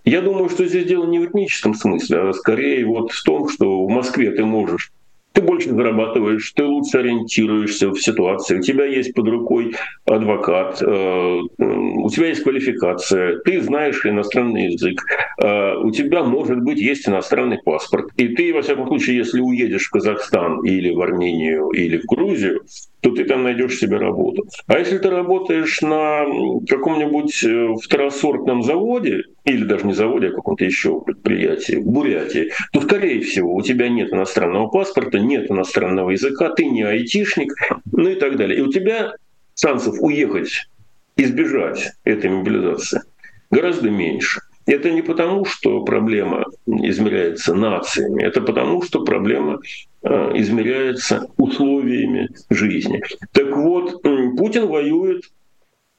Я 0.04 0.20
думаю, 0.20 0.50
что 0.50 0.66
здесь 0.66 0.86
дело 0.86 1.06
не 1.06 1.18
в 1.18 1.26
этническом 1.26 1.74
смысле, 1.74 2.18
а 2.18 2.32
скорее 2.34 2.84
вот 2.84 3.12
в 3.12 3.22
том, 3.22 3.48
что 3.48 3.86
в 3.86 3.88
Москве 3.88 4.32
ты 4.32 4.44
можешь 4.44 4.90
ты 5.32 5.42
больше 5.42 5.70
зарабатываешь, 5.70 6.52
ты 6.52 6.64
лучше 6.64 6.98
ориентируешься 6.98 7.90
в 7.90 7.98
ситуации, 7.98 8.58
у 8.58 8.62
тебя 8.62 8.84
есть 8.84 9.14
под 9.14 9.28
рукой 9.28 9.74
адвокат, 10.04 10.82
э, 10.82 11.40
у 11.58 12.08
тебя 12.10 12.28
есть 12.28 12.42
квалификация, 12.42 13.38
ты 13.38 13.60
знаешь 13.60 14.04
иностранный 14.04 14.72
язык, 14.72 15.00
э, 15.42 15.76
у 15.76 15.90
тебя, 15.90 16.22
может 16.22 16.60
быть, 16.60 16.78
есть 16.78 17.08
иностранный 17.08 17.58
паспорт. 17.62 18.10
И 18.16 18.28
ты, 18.28 18.52
во 18.52 18.62
всяком 18.62 18.86
случае, 18.88 19.16
если 19.16 19.40
уедешь 19.40 19.86
в 19.86 19.90
Казахстан 19.90 20.64
или 20.64 20.94
в 20.94 21.00
Армению 21.00 21.70
или 21.70 21.98
в 21.98 22.04
Грузию, 22.04 22.62
то 23.02 23.10
ты 23.10 23.24
там 23.24 23.42
найдешь 23.42 23.78
себе 23.78 23.96
работу. 23.96 24.46
А 24.68 24.78
если 24.78 24.96
ты 24.98 25.10
работаешь 25.10 25.80
на 25.82 26.24
каком-нибудь 26.68 27.44
э, 27.44 27.74
второсортном 27.82 28.62
заводе, 28.62 29.24
или 29.44 29.64
даже 29.64 29.86
не 29.86 29.92
заводе, 29.92 30.28
а 30.28 30.32
каком-то 30.32 30.64
еще 30.64 31.00
предприятии, 31.00 31.74
в 31.74 31.86
Бурятии, 31.86 32.52
то, 32.72 32.80
скорее 32.80 33.20
всего, 33.20 33.54
у 33.56 33.62
тебя 33.62 33.88
нет 33.88 34.12
иностранного 34.12 34.68
паспорта, 34.68 35.18
нет 35.18 35.50
иностранного 35.50 36.10
языка, 36.10 36.50
ты 36.50 36.64
не 36.64 36.84
айтишник, 36.84 37.52
ну 37.90 38.08
и 38.08 38.14
так 38.14 38.36
далее. 38.36 38.60
И 38.60 38.62
у 38.62 38.70
тебя 38.70 39.14
шансов 39.58 39.96
уехать, 40.00 40.68
избежать 41.16 41.90
этой 42.04 42.30
мобилизации 42.30 43.02
гораздо 43.50 43.90
меньше. 43.90 44.40
Это 44.64 44.92
не 44.92 45.02
потому, 45.02 45.44
что 45.44 45.84
проблема 45.84 46.44
измеряется 46.66 47.52
нациями, 47.52 48.22
это 48.22 48.40
потому, 48.40 48.80
что 48.82 49.04
проблема 49.04 49.58
измеряется 50.04 51.28
условиями 51.36 52.28
жизни. 52.50 53.00
Так 53.32 53.56
вот, 53.56 54.02
Путин 54.02 54.66
воюет 54.66 55.24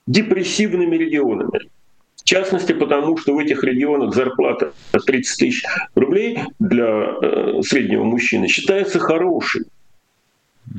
депрессивными 0.08 0.96
регионами. 0.96 1.70
В 2.18 2.26
частности, 2.26 2.72
потому 2.72 3.18
что 3.18 3.34
в 3.34 3.40
этих 3.40 3.64
регионах 3.64 4.16
зарплата 4.16 4.72
30 5.06 5.40
тысяч 5.40 5.64
рублей 5.94 6.40
для 6.58 6.86
э, 6.86 7.62
среднего 7.64 8.04
мужчины 8.04 8.48
считается 8.48 9.00
хорошей. 9.00 9.64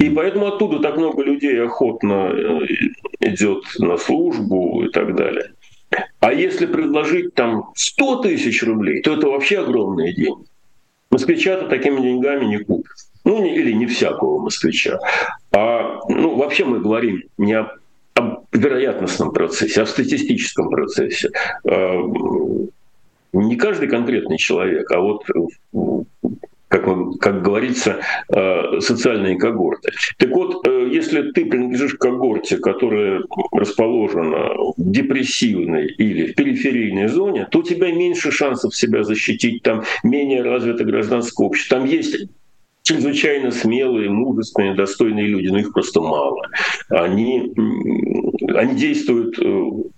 И 0.00 0.08
поэтому 0.08 0.46
оттуда 0.46 0.78
так 0.78 0.96
много 0.96 1.22
людей 1.22 1.62
охотно 1.62 2.30
э, 2.32 2.66
идет 3.20 3.62
на 3.78 3.98
службу 3.98 4.84
и 4.84 4.88
так 4.90 5.14
далее. 5.14 5.52
А 6.20 6.32
если 6.32 6.64
предложить 6.64 7.34
там 7.34 7.72
100 7.76 8.22
тысяч 8.22 8.62
рублей, 8.62 9.02
то 9.02 9.12
это 9.12 9.28
вообще 9.28 9.58
огромные 9.58 10.14
деньги. 10.14 10.46
Москвича-то 11.10 11.68
такими 11.68 12.00
деньгами 12.00 12.46
не 12.46 12.58
купит. 12.58 12.90
Ну, 13.24 13.44
или 13.44 13.72
не 13.72 13.86
всякого 13.86 14.38
москвича. 14.38 14.98
А, 15.52 16.00
ну, 16.08 16.36
вообще 16.36 16.64
мы 16.64 16.80
говорим 16.80 17.22
не 17.38 17.54
о, 17.54 17.72
о 18.14 18.44
вероятностном 18.52 19.32
процессе, 19.32 19.82
а 19.82 19.84
в 19.84 19.88
статистическом 19.88 20.68
процессе. 20.68 21.30
А, 21.66 21.96
не 23.32 23.56
каждый 23.56 23.88
конкретный 23.88 24.38
человек, 24.38 24.90
а 24.92 25.00
вот 25.00 25.24
как, 26.68 27.18
как 27.20 27.42
говорится, 27.42 28.00
э, 28.28 28.80
социальные 28.80 29.38
когорты. 29.38 29.92
Так 30.18 30.30
вот, 30.30 30.66
э, 30.66 30.88
если 30.90 31.30
ты 31.30 31.46
принадлежишь 31.46 31.94
к 31.94 31.98
когорте, 31.98 32.56
которая 32.56 33.22
расположена 33.52 34.50
в 34.76 34.90
депрессивной 34.90 35.86
или 35.86 36.32
в 36.32 36.34
периферийной 36.34 37.08
зоне, 37.08 37.46
то 37.50 37.60
у 37.60 37.62
тебя 37.62 37.92
меньше 37.92 38.32
шансов 38.32 38.74
себя 38.74 39.04
защитить, 39.04 39.62
там 39.62 39.84
менее 40.02 40.42
развито 40.42 40.84
гражданское 40.84 41.46
общество, 41.46 41.78
там 41.78 41.86
есть 41.86 42.28
чрезвычайно 42.84 43.50
смелые, 43.50 44.10
мужественные, 44.10 44.74
достойные 44.74 45.26
люди, 45.26 45.48
но 45.48 45.58
их 45.58 45.72
просто 45.72 46.00
мало. 46.00 46.42
Они, 46.90 47.52
они 48.54 48.74
действуют 48.76 49.38
э, 49.38 49.42
в 49.42 49.90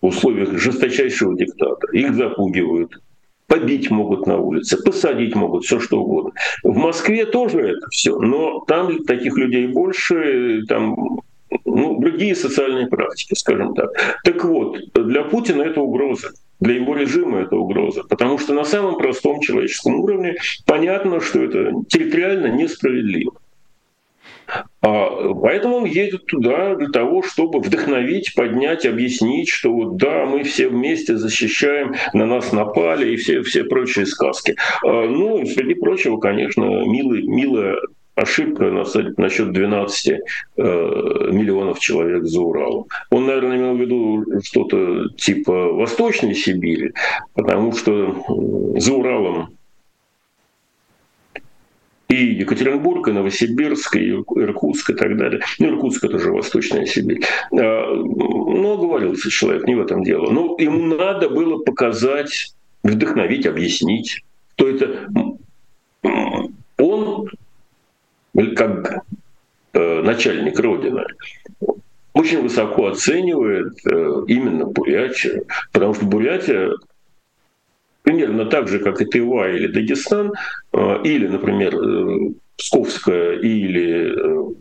условиях 0.00 0.58
жесточайшего 0.58 1.36
диктата. 1.36 1.86
Их 1.92 2.14
запугивают, 2.14 3.00
побить 3.46 3.90
могут 3.90 4.26
на 4.26 4.38
улице, 4.38 4.76
посадить 4.82 5.36
могут, 5.36 5.64
все 5.64 5.78
что 5.78 6.02
угодно. 6.02 6.32
В 6.64 6.76
Москве 6.76 7.26
тоже 7.26 7.60
это 7.60 7.86
все, 7.90 8.18
но 8.18 8.64
там 8.66 9.04
таких 9.04 9.36
людей 9.38 9.68
больше, 9.68 10.64
там 10.68 11.20
ну, 11.64 12.00
другие 12.00 12.34
социальные 12.34 12.86
практики, 12.86 13.34
скажем 13.34 13.74
так. 13.74 13.90
Так 14.24 14.44
вот, 14.44 14.78
для 14.94 15.22
Путина 15.22 15.62
это 15.62 15.80
угроза, 15.80 16.30
для 16.60 16.74
его 16.74 16.94
режима 16.94 17.40
это 17.40 17.56
угроза, 17.56 18.04
потому 18.04 18.38
что 18.38 18.54
на 18.54 18.64
самом 18.64 18.96
простом 18.96 19.40
человеческом 19.40 20.00
уровне 20.00 20.36
понятно, 20.66 21.20
что 21.20 21.42
это 21.42 21.72
территориально 21.88 22.46
несправедливо. 22.48 23.32
А, 24.82 25.32
поэтому 25.34 25.76
он 25.76 25.84
едет 25.84 26.26
туда 26.26 26.74
для 26.74 26.88
того, 26.88 27.22
чтобы 27.22 27.60
вдохновить, 27.60 28.34
поднять, 28.34 28.84
объяснить, 28.84 29.48
что 29.48 29.72
вот 29.72 29.96
да, 29.96 30.26
мы 30.26 30.42
все 30.42 30.68
вместе 30.68 31.16
защищаем, 31.16 31.94
на 32.12 32.26
нас 32.26 32.52
напали 32.52 33.12
и 33.12 33.16
все, 33.16 33.42
все 33.42 33.64
прочие 33.64 34.06
сказки. 34.06 34.56
А, 34.84 35.06
ну 35.06 35.44
среди 35.46 35.74
прочего, 35.74 36.18
конечно, 36.18 36.64
милый, 36.64 37.22
милая 37.22 37.76
ошибка 38.14 38.70
насчет 39.16 39.52
12 39.52 40.08
э, 40.08 40.18
миллионов 41.32 41.80
человек 41.80 42.24
за 42.24 42.40
Уралом. 42.40 42.86
Он, 43.10 43.26
наверное, 43.26 43.56
имел 43.56 43.74
в 43.74 43.80
виду 43.80 44.24
что-то 44.42 45.08
типа 45.16 45.72
Восточной 45.72 46.34
Сибири, 46.34 46.92
потому 47.34 47.72
что 47.72 48.24
за 48.76 48.92
Уралом 48.92 49.48
и 52.12 52.34
Екатеринбург, 52.34 53.08
и 53.08 53.12
Новосибирск, 53.12 53.96
и 53.96 54.10
Иркутск 54.10 54.90
и 54.90 54.94
так 54.94 55.16
далее. 55.16 55.40
Ну, 55.58 55.68
Иркутск– 55.68 56.04
это 56.04 56.18
же 56.18 56.30
Восточная 56.30 56.84
Сибирь. 56.84 57.22
А, 57.52 57.94
но 57.94 58.74
оговорился 58.74 59.30
человек, 59.30 59.66
не 59.66 59.74
в 59.74 59.80
этом 59.80 60.04
дело. 60.04 60.30
Но 60.30 60.42
ну, 60.42 60.58
ему 60.58 60.94
надо 60.94 61.30
было 61.30 61.58
показать, 61.58 62.52
вдохновить, 62.82 63.46
объяснить, 63.46 64.20
что 64.56 64.68
это 64.68 65.08
он, 66.78 67.28
как 68.56 69.04
э, 69.72 70.02
начальник 70.02 70.58
Родины, 70.58 71.04
очень 72.14 72.42
высоко 72.42 72.88
оценивает 72.88 73.74
э, 73.86 74.24
именно 74.28 74.66
Бурятию, 74.66 75.46
потому 75.72 75.94
что 75.94 76.06
Бурятия 76.06 76.72
примерно 78.02 78.46
так 78.46 78.68
же, 78.68 78.78
как 78.80 79.00
и 79.00 79.06
Тыва 79.06 79.50
или 79.50 79.66
Дагестан, 79.68 80.32
э, 80.72 81.02
или, 81.04 81.26
например, 81.26 81.74
э, 81.74 82.32
Псковская 82.56 83.38
или 83.38 84.14
э, 84.14 84.54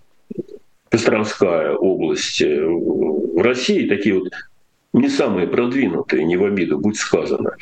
Костромская 0.90 1.74
область 1.74 2.42
в 2.42 3.42
России, 3.42 3.88
такие 3.88 4.20
вот 4.20 4.30
не 4.94 5.08
самые 5.10 5.48
продвинутые, 5.48 6.26
не 6.26 6.36
в 6.36 6.44
обиду, 6.44 6.78
будь 6.78 6.98
сказано, 6.98 7.56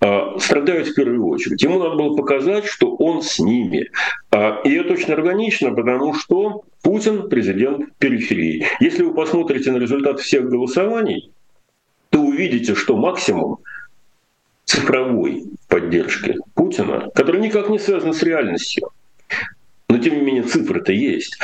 а 0.00 0.38
страдают 0.38 0.88
в 0.88 0.94
первую 0.94 1.26
очередь. 1.26 1.62
Ему 1.62 1.78
надо 1.78 1.96
было 1.96 2.14
показать, 2.14 2.66
что 2.66 2.94
он 2.96 3.22
с 3.22 3.38
ними. 3.38 3.90
А, 4.30 4.60
и 4.64 4.72
это 4.74 4.92
очень 4.92 5.12
органично, 5.12 5.72
потому 5.72 6.14
что 6.14 6.64
Путин 6.82 7.28
президент 7.28 7.96
периферии. 7.98 8.66
Если 8.80 9.02
вы 9.02 9.14
посмотрите 9.14 9.72
на 9.72 9.78
результат 9.78 10.20
всех 10.20 10.48
голосований, 10.48 11.30
то 12.10 12.20
увидите, 12.20 12.74
что 12.74 12.96
максимум 12.96 13.58
цифровой 14.66 15.44
поддержки 15.68 16.36
Путина, 16.54 17.08
который 17.14 17.40
никак 17.40 17.70
не 17.70 17.78
связан 17.78 18.12
с 18.12 18.22
реальностью, 18.22 18.90
но 19.88 19.98
тем 19.98 20.16
не 20.16 20.22
менее 20.22 20.42
цифры-то 20.42 20.92
есть, 20.92 21.38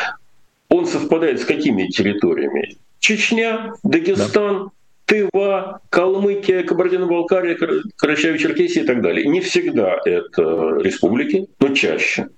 он 0.68 0.86
совпадает 0.86 1.40
с 1.40 1.44
какими 1.44 1.86
территориями? 1.88 2.76
Чечня, 2.98 3.72
Дагестан, 3.82 4.64
да. 4.64 4.70
Тыва, 5.10 5.80
Калмыкия, 5.90 6.62
Кабардино-Балкария, 6.62 7.58
Карачаево-Черкесия 8.00 8.82
и 8.82 8.86
так 8.86 9.02
далее. 9.02 9.26
Не 9.26 9.40
всегда 9.40 9.96
это 10.04 10.78
республики, 10.78 11.48
но 11.58 11.74
чаще. 11.74 12.28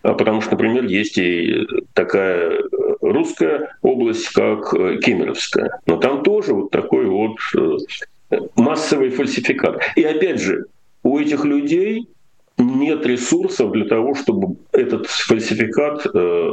А 0.00 0.14
потому 0.14 0.40
что, 0.40 0.52
например, 0.52 0.84
есть 0.84 1.18
и 1.18 1.66
такая 1.92 2.60
русская 3.02 3.76
область, 3.82 4.28
как 4.30 4.72
Кемеровская. 5.02 5.80
Но 5.84 5.98
там 5.98 6.22
тоже 6.22 6.54
вот 6.54 6.70
такой 6.70 7.04
вот 7.04 7.36
э, 7.58 8.38
массовый 8.56 9.10
фальсификат. 9.10 9.82
И 9.94 10.02
опять 10.02 10.40
же, 10.40 10.64
у 11.02 11.18
этих 11.18 11.44
людей 11.44 12.08
нет 12.56 13.04
ресурсов 13.04 13.70
для 13.72 13.84
того, 13.84 14.14
чтобы 14.14 14.56
этот 14.72 15.06
фальсификат 15.08 16.06
э, 16.06 16.50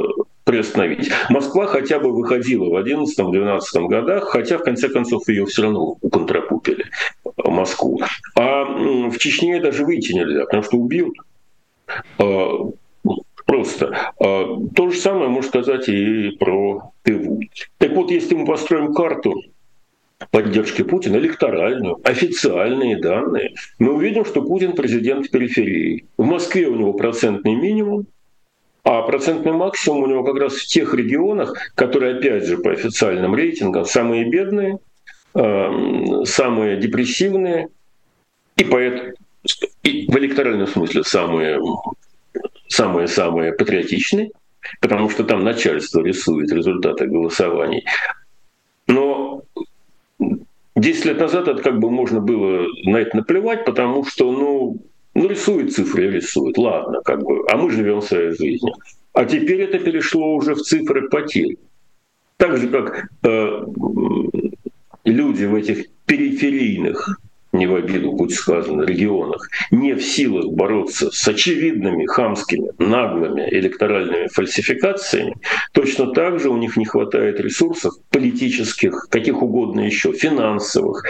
приостановить. 0.50 1.10
Москва 1.28 1.66
хотя 1.66 2.00
бы 2.00 2.10
выходила 2.12 2.64
в 2.64 2.76
11-12 2.76 3.86
годах, 3.86 4.24
хотя 4.24 4.58
в 4.58 4.64
конце 4.64 4.88
концов 4.88 5.28
ее 5.28 5.46
все 5.46 5.62
равно 5.62 5.96
уконтрапупили, 6.00 6.86
Москву. 7.36 8.00
А 8.34 8.64
в 8.64 9.16
Чечне 9.18 9.60
даже 9.60 9.84
выйти 9.84 10.12
нельзя, 10.12 10.44
потому 10.46 10.64
что 10.64 10.76
убьют. 10.76 11.14
Э, 12.18 12.48
просто. 13.46 14.12
Э, 14.18 14.44
то 14.74 14.90
же 14.90 14.98
самое 14.98 15.28
можно 15.28 15.48
сказать 15.48 15.88
и 15.88 16.30
про 16.30 16.92
Тыву. 17.04 17.40
Так 17.78 17.92
вот, 17.92 18.10
если 18.10 18.34
мы 18.34 18.44
построим 18.44 18.92
карту 18.92 19.40
поддержки 20.32 20.82
Путина, 20.82 21.16
электоральную, 21.16 22.00
официальные 22.02 23.00
данные, 23.00 23.54
мы 23.78 23.94
увидим, 23.94 24.24
что 24.24 24.42
Путин 24.42 24.72
президент 24.72 25.30
периферии. 25.30 26.06
В 26.16 26.24
Москве 26.24 26.66
у 26.66 26.74
него 26.74 26.92
процентный 26.92 27.54
минимум, 27.54 28.06
а 28.82 29.02
процентный 29.02 29.52
максимум 29.52 30.04
у 30.04 30.06
него 30.06 30.24
как 30.24 30.36
раз 30.36 30.54
в 30.54 30.66
тех 30.66 30.94
регионах, 30.94 31.72
которые, 31.74 32.16
опять 32.16 32.46
же, 32.46 32.58
по 32.58 32.70
официальным 32.70 33.34
рейтингам, 33.34 33.84
самые 33.84 34.28
бедные, 34.28 34.78
э, 35.34 36.24
самые 36.24 36.78
депрессивные, 36.78 37.68
и, 38.56 38.64
поэтому, 38.64 39.12
и 39.82 40.06
в 40.10 40.16
электоральном 40.16 40.66
смысле 40.66 41.04
самые 41.04 41.60
самые-самые 42.68 43.52
патриотичные, 43.52 44.30
потому 44.80 45.10
что 45.10 45.24
там 45.24 45.44
начальство 45.44 46.02
рисует 46.02 46.52
результаты 46.52 47.06
голосований. 47.06 47.84
Но 48.86 49.42
10 50.76 51.04
лет 51.04 51.18
назад 51.18 51.48
это 51.48 51.62
как 51.62 51.78
бы 51.78 51.90
можно 51.90 52.20
было 52.20 52.66
на 52.84 52.98
это 52.98 53.16
наплевать, 53.16 53.64
потому 53.64 54.04
что, 54.04 54.30
ну, 54.30 54.78
ну 55.14 55.28
рисует 55.28 55.72
цифры 55.72 56.10
рисует, 56.10 56.56
ладно, 56.58 57.00
как 57.04 57.22
бы, 57.22 57.44
а 57.50 57.56
мы 57.56 57.70
живем 57.70 58.02
своей 58.02 58.30
жизнью. 58.30 58.74
А 59.12 59.24
теперь 59.24 59.62
это 59.62 59.78
перешло 59.78 60.34
уже 60.34 60.54
в 60.54 60.62
цифры 60.62 61.08
потерь. 61.08 61.58
Так 62.36 62.56
же, 62.56 62.68
как 62.68 63.08
э, 63.24 63.64
люди 65.04 65.44
в 65.44 65.54
этих 65.54 65.86
периферийных 66.06 67.18
не 67.52 67.66
в 67.66 67.74
обиду, 67.74 68.12
будь 68.12 68.32
сказано, 68.32 68.82
регионах, 68.82 69.48
не 69.70 69.94
в 69.94 70.02
силах 70.02 70.46
бороться 70.46 71.10
с 71.10 71.26
очевидными 71.26 72.06
хамскими, 72.06 72.70
наглыми 72.78 73.42
электоральными 73.50 74.28
фальсификациями, 74.28 75.36
точно 75.72 76.12
так 76.12 76.38
же 76.38 76.48
у 76.48 76.56
них 76.56 76.76
не 76.76 76.84
хватает 76.84 77.40
ресурсов 77.40 77.94
политических, 78.10 79.08
каких 79.10 79.42
угодно 79.42 79.80
еще, 79.80 80.12
финансовых. 80.12 81.04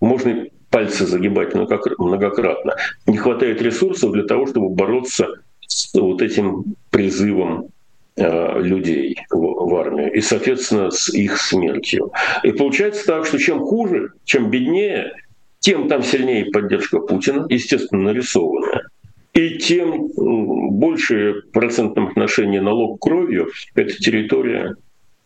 Можно 0.00 0.46
пальцы 0.76 1.06
загибать 1.06 1.54
многократно. 1.54 2.76
Не 3.06 3.16
хватает 3.16 3.62
ресурсов 3.62 4.12
для 4.12 4.24
того, 4.24 4.46
чтобы 4.46 4.68
бороться 4.68 5.26
с 5.66 5.94
вот 5.94 6.20
этим 6.20 6.76
призывом 6.90 7.70
Э, 8.18 8.62
людей 8.62 9.18
в, 9.28 9.74
армию 9.74 10.10
и, 10.10 10.22
соответственно, 10.22 10.90
с 10.90 11.12
их 11.12 11.36
смертью. 11.36 12.12
И 12.44 12.52
получается 12.52 13.06
так, 13.06 13.26
что 13.26 13.38
чем 13.38 13.60
хуже, 13.60 14.12
чем 14.24 14.48
беднее, 14.48 15.12
тем 15.58 15.86
там 15.86 16.02
сильнее 16.02 16.46
поддержка 16.46 17.00
Путина, 17.00 17.44
естественно, 17.50 18.04
нарисованная. 18.04 18.86
И 19.34 19.58
тем 19.58 20.08
больше 20.16 21.42
процентном 21.52 22.06
отношении 22.06 22.58
налог 22.58 23.02
кровью 23.02 23.50
эта 23.74 23.92
территория 23.92 24.76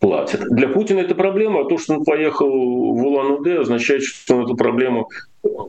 платит. 0.00 0.40
Для 0.50 0.66
Путина 0.66 0.98
это 0.98 1.14
проблема, 1.14 1.60
а 1.60 1.68
то, 1.68 1.78
что 1.78 1.94
он 1.94 2.04
поехал 2.04 2.48
в 2.48 3.06
Улан-Удэ, 3.06 3.60
означает, 3.60 4.02
что 4.02 4.34
он 4.34 4.46
эту 4.46 4.56
проблему, 4.56 5.08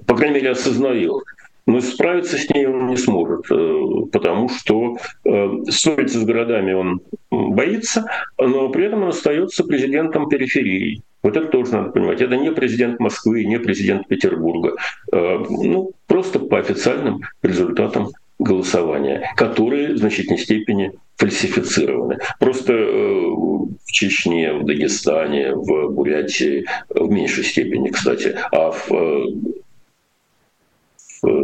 по 0.05 0.15
крайней 0.15 0.35
мере, 0.35 0.51
осознает 0.51 1.23
но 1.65 1.79
справиться 1.79 2.37
с 2.37 2.49
ней 2.49 2.65
он 2.65 2.87
не 2.87 2.97
сможет, 2.97 3.45
э, 3.51 3.81
потому 4.11 4.49
что 4.49 4.97
э, 5.25 5.49
ссориться 5.69 6.19
с 6.19 6.25
городами 6.25 6.73
он 6.73 7.01
боится, 7.29 8.05
но 8.37 8.69
при 8.69 8.85
этом 8.85 9.03
он 9.03 9.09
остается 9.09 9.63
президентом 9.63 10.27
периферии. 10.27 11.01
Вот 11.23 11.37
это 11.37 11.47
тоже 11.47 11.73
надо 11.73 11.91
понимать. 11.91 12.19
Это 12.19 12.35
не 12.35 12.51
президент 12.51 12.99
Москвы, 12.99 13.45
не 13.45 13.59
президент 13.59 14.07
Петербурга. 14.07 14.75
Ну, 15.11 15.91
просто 16.07 16.39
по 16.39 16.57
официальным 16.57 17.21
результатам 17.43 18.09
голосования, 18.39 19.31
которые 19.37 19.93
в 19.93 19.97
значительной 19.97 20.39
степени 20.39 20.93
фальсифицированы. 21.17 22.17
Просто 22.39 22.73
в 22.73 23.91
Чечне, 23.91 24.51
в 24.53 24.65
Дагестане, 24.65 25.53
в 25.53 25.89
Бурятии 25.89 26.65
в 26.89 27.11
меньшей 27.11 27.43
степени, 27.43 27.89
кстати, 27.89 28.35
а 28.51 28.71
в 28.71 28.89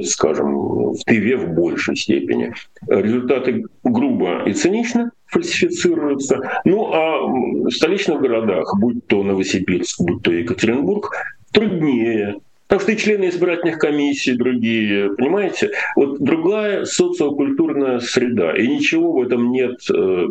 скажем, 0.03 0.93
в 0.93 1.03
Тыве 1.05 1.37
в 1.37 1.49
большей 1.49 1.95
степени. 1.95 2.53
Результаты 2.87 3.65
грубо 3.83 4.43
и 4.45 4.53
цинично 4.53 5.11
фальсифицируются. 5.27 6.61
Ну 6.65 6.91
а 6.93 7.27
в 7.27 7.71
столичных 7.71 8.21
городах, 8.21 8.75
будь 8.79 9.05
то 9.07 9.23
Новосибирск, 9.23 10.01
будь 10.01 10.23
то 10.23 10.31
Екатеринбург, 10.31 11.11
труднее. 11.51 12.37
Потому 12.67 12.81
что 12.81 12.91
и 12.91 12.97
члены 12.97 13.29
избирательных 13.29 13.79
комиссий 13.79 14.33
другие, 14.33 15.15
понимаете? 15.15 15.71
Вот 15.95 16.19
другая 16.19 16.83
социокультурная 16.83 17.99
среда. 17.99 18.57
И 18.57 18.67
ничего 18.67 19.13
в 19.13 19.21
этом 19.21 19.51
нет 19.51 19.79
э, 19.89 20.27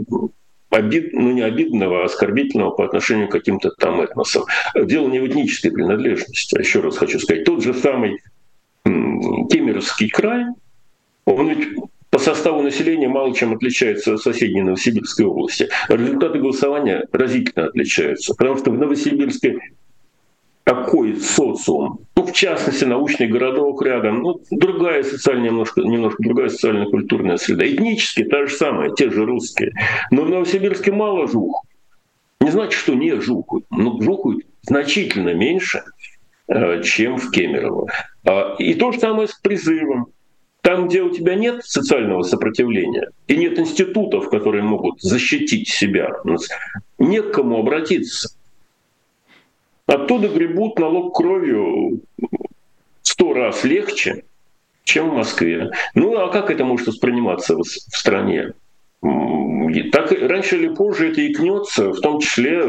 обид, 0.69 1.15
ну 1.15 1.33
не 1.33 1.41
обидного, 1.41 2.03
а 2.03 2.05
оскорбительного 2.05 2.71
по 2.71 2.85
отношению 2.85 3.29
к 3.29 3.33
каким-то 3.33 3.71
там 3.79 4.03
этносам. 4.03 4.45
Дело 4.75 5.09
не 5.09 5.21
в 5.21 5.27
этнической 5.27 5.73
принадлежности, 5.73 6.59
еще 6.59 6.81
раз 6.81 6.99
хочу 6.99 7.19
сказать. 7.19 7.45
Тот 7.45 7.63
же 7.63 7.73
самый 7.73 8.19
Кемеровский 8.87 10.09
край, 10.09 10.47
он 11.25 11.49
ведь 11.49 11.69
по 12.11 12.19
составу 12.19 12.63
населения 12.63 13.09
мало 13.09 13.35
чем 13.35 13.53
отличается 13.53 14.15
от 14.15 14.23
соседней 14.23 14.63
Новосибирской 14.63 15.27
области. 15.27 15.69
Результаты 15.89 16.39
голосования 16.39 17.07
разительно 17.13 17.67
отличаются, 17.67 18.35
потому 18.35 18.57
что 18.57 18.71
в 18.71 18.79
Новосибирске 18.79 19.59
такой 20.65 21.17
социум, 21.17 22.01
ну, 22.17 22.25
в 22.25 22.33
частности, 22.33 22.85
научный 22.85 23.29
городок 23.29 23.83
рядом, 23.83 24.23
ну, 24.23 24.41
другая 24.51 25.03
социальная, 25.03 25.51
немножко, 25.51 25.81
немножко 25.81 26.23
другая 26.23 26.49
социально-культурная 26.49 27.37
среда. 27.37 27.67
Этнически 27.67 28.25
та 28.25 28.47
же 28.47 28.55
самая, 28.55 28.91
те 28.91 29.11
же 29.11 29.25
русские. 29.25 29.73
Но 30.11 30.23
в 30.23 30.31
Новосибирске 30.31 30.93
мало 30.93 31.29
жух. 31.29 31.65
Не 32.41 32.51
значит, 32.51 32.79
что 32.81 32.95
не 32.95 33.21
жухают. 33.21 33.67
Но 33.71 34.01
жухают 34.01 34.45
значительно 34.63 35.35
меньше, 35.35 35.85
чем 36.83 37.17
в 37.17 37.31
Кемерово. 37.31 37.89
А, 38.25 38.55
и 38.59 38.75
то 38.75 38.93
же 38.93 39.01
самое 39.01 39.29
с 39.29 39.35
призывом. 39.35 40.09
Там, 40.61 40.89
где 40.89 41.03
у 41.03 41.11
тебя 41.11 41.37
нет 41.37 41.65
социального 41.65 42.23
сопротивления 42.23 43.11
и 43.29 43.37
нет 43.37 43.59
институтов, 43.59 44.29
которые 44.31 44.65
могут 44.65 45.01
защитить 45.01 45.69
себя, 45.69 46.11
не 46.99 47.23
к 47.23 47.31
кому 47.31 47.61
обратиться. 47.61 48.37
Оттуда 49.87 50.27
гребут 50.29 50.79
налог 50.81 51.17
кровью 51.17 52.01
сто 53.03 53.33
раз 53.33 53.63
легче, 53.63 54.25
чем 54.83 55.11
в 55.11 55.15
Москве. 55.15 55.71
Ну 55.95 56.17
а 56.17 56.33
как 56.33 56.51
это 56.51 56.65
может 56.65 56.89
восприниматься 56.89 57.57
в 57.57 57.65
стране? 57.65 58.53
Так 59.93 60.13
раньше 60.13 60.57
или 60.57 60.69
позже 60.69 61.11
это 61.11 61.27
икнется, 61.27 61.91
в 61.91 62.01
том 62.01 62.21
числе 62.21 62.63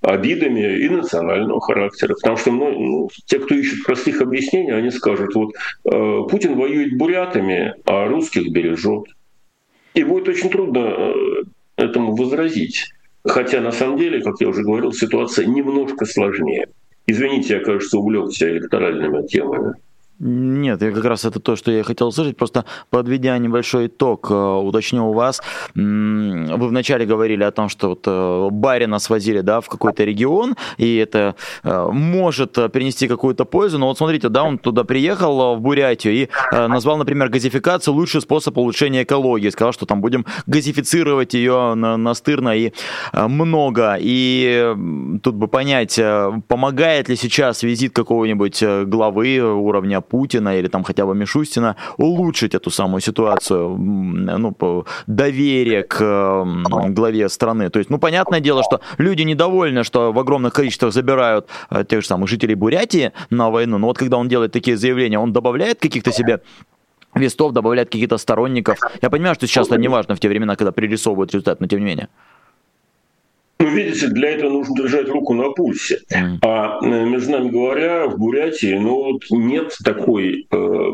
обидами 0.00 0.78
и 0.78 0.88
национального 0.88 1.60
характера. 1.60 2.14
Потому 2.14 2.36
что 2.36 2.52
ну, 2.52 3.08
те, 3.26 3.38
кто 3.38 3.54
ищет 3.54 3.84
простых 3.84 4.20
объяснений, 4.20 4.72
они 4.72 4.90
скажут, 4.90 5.34
вот 5.34 5.54
э, 5.84 6.20
Путин 6.30 6.56
воюет 6.56 6.96
бурятами, 6.96 7.74
а 7.84 8.06
русских 8.06 8.52
бережет. 8.52 9.04
И 9.94 10.04
будет 10.04 10.28
очень 10.28 10.50
трудно 10.50 10.78
э, 10.78 11.12
этому 11.76 12.14
возразить. 12.14 12.86
Хотя 13.24 13.60
на 13.60 13.72
самом 13.72 13.98
деле, 13.98 14.22
как 14.22 14.40
я 14.40 14.48
уже 14.48 14.62
говорил, 14.62 14.92
ситуация 14.92 15.46
немножко 15.46 16.04
сложнее. 16.04 16.68
Извините, 17.06 17.54
я, 17.54 17.60
кажется, 17.60 17.98
увлекся 17.98 18.48
электоральными 18.48 19.26
темами. 19.26 19.74
Нет, 20.18 20.80
я 20.80 20.92
как 20.92 21.04
раз 21.04 21.26
это 21.26 21.40
то, 21.40 21.56
что 21.56 21.70
я 21.70 21.82
хотел 21.82 22.08
услышать. 22.08 22.38
Просто 22.38 22.64
подведя 22.88 23.36
небольшой 23.36 23.88
итог, 23.88 24.30
э, 24.30 24.34
уточню 24.34 25.10
у 25.10 25.12
вас. 25.12 25.42
Вы 25.74 26.68
вначале 26.68 27.04
говорили 27.04 27.42
о 27.42 27.50
том, 27.50 27.68
что 27.68 27.90
вот 27.90 28.04
э, 28.06 28.48
барина 28.50 28.98
свозили 28.98 29.42
да, 29.42 29.60
в 29.60 29.68
какой-то 29.68 30.04
регион, 30.04 30.54
и 30.78 30.96
это 30.96 31.34
э, 31.62 31.88
может 31.92 32.54
принести 32.72 33.08
какую-то 33.08 33.44
пользу. 33.44 33.78
Но 33.78 33.88
вот 33.88 33.98
смотрите, 33.98 34.30
да, 34.30 34.44
он 34.44 34.56
туда 34.56 34.84
приехал, 34.84 35.56
в 35.56 35.60
Бурятию, 35.60 36.14
и 36.14 36.28
назвал, 36.50 36.96
например, 36.96 37.28
газификацию 37.28 37.92
лучший 37.92 38.22
способ 38.22 38.56
улучшения 38.56 39.02
экологии. 39.02 39.50
Сказал, 39.50 39.74
что 39.74 39.84
там 39.84 40.00
будем 40.00 40.24
газифицировать 40.46 41.34
ее 41.34 41.74
настырно 41.74 42.56
и 42.56 42.72
много. 43.12 43.98
И 44.00 44.74
тут 45.22 45.34
бы 45.34 45.48
понять, 45.48 46.00
помогает 46.48 47.10
ли 47.10 47.16
сейчас 47.16 47.62
визит 47.62 47.92
какого-нибудь 47.92 48.62
главы 48.86 49.40
уровня 49.40 50.00
Путина 50.08 50.58
или 50.58 50.68
там 50.68 50.84
хотя 50.84 51.04
бы 51.06 51.14
Мишустина 51.14 51.76
улучшить 51.96 52.54
эту 52.54 52.70
самую 52.70 53.00
ситуацию, 53.00 53.76
ну, 53.76 54.84
доверие 55.06 55.82
к 55.82 56.44
главе 56.88 57.28
страны. 57.28 57.70
То 57.70 57.78
есть, 57.78 57.90
ну, 57.90 57.98
понятное 57.98 58.40
дело, 58.40 58.62
что 58.62 58.80
люди 58.98 59.22
недовольны, 59.22 59.84
что 59.84 60.12
в 60.12 60.18
огромных 60.18 60.52
количествах 60.52 60.92
забирают 60.92 61.48
э, 61.70 61.84
тех 61.84 62.00
же 62.02 62.06
самых 62.06 62.28
жителей 62.28 62.54
Бурятии 62.54 63.12
на 63.30 63.50
войну, 63.50 63.78
но 63.78 63.86
вот 63.86 63.98
когда 63.98 64.16
он 64.16 64.28
делает 64.28 64.52
такие 64.52 64.76
заявления, 64.76 65.18
он 65.18 65.32
добавляет 65.32 65.80
каких-то 65.80 66.12
себе 66.12 66.40
вестов, 67.14 67.52
добавляет 67.52 67.88
каких-то 67.88 68.18
сторонников. 68.18 68.78
Я 69.02 69.10
понимаю, 69.10 69.34
что 69.34 69.46
сейчас 69.46 69.66
это 69.66 69.78
не 69.78 69.88
важно 69.88 70.14
в 70.14 70.20
те 70.20 70.28
времена, 70.28 70.56
когда 70.56 70.72
пририсовывают 70.72 71.32
результат, 71.32 71.60
но 71.60 71.66
тем 71.66 71.80
не 71.80 71.86
менее. 71.86 72.08
Ну, 73.58 73.68
видите, 73.68 74.08
для 74.08 74.30
этого 74.30 74.50
нужно 74.50 74.76
держать 74.76 75.08
руку 75.08 75.32
на 75.34 75.50
пульсе. 75.50 76.00
А 76.42 76.78
э, 76.82 77.04
между 77.06 77.32
нами 77.32 77.48
говоря, 77.48 78.06
в 78.06 78.18
Бурятии 78.18 78.74
ну, 78.78 79.12
вот 79.12 79.22
нет 79.30 79.74
такой 79.82 80.46
э, 80.50 80.92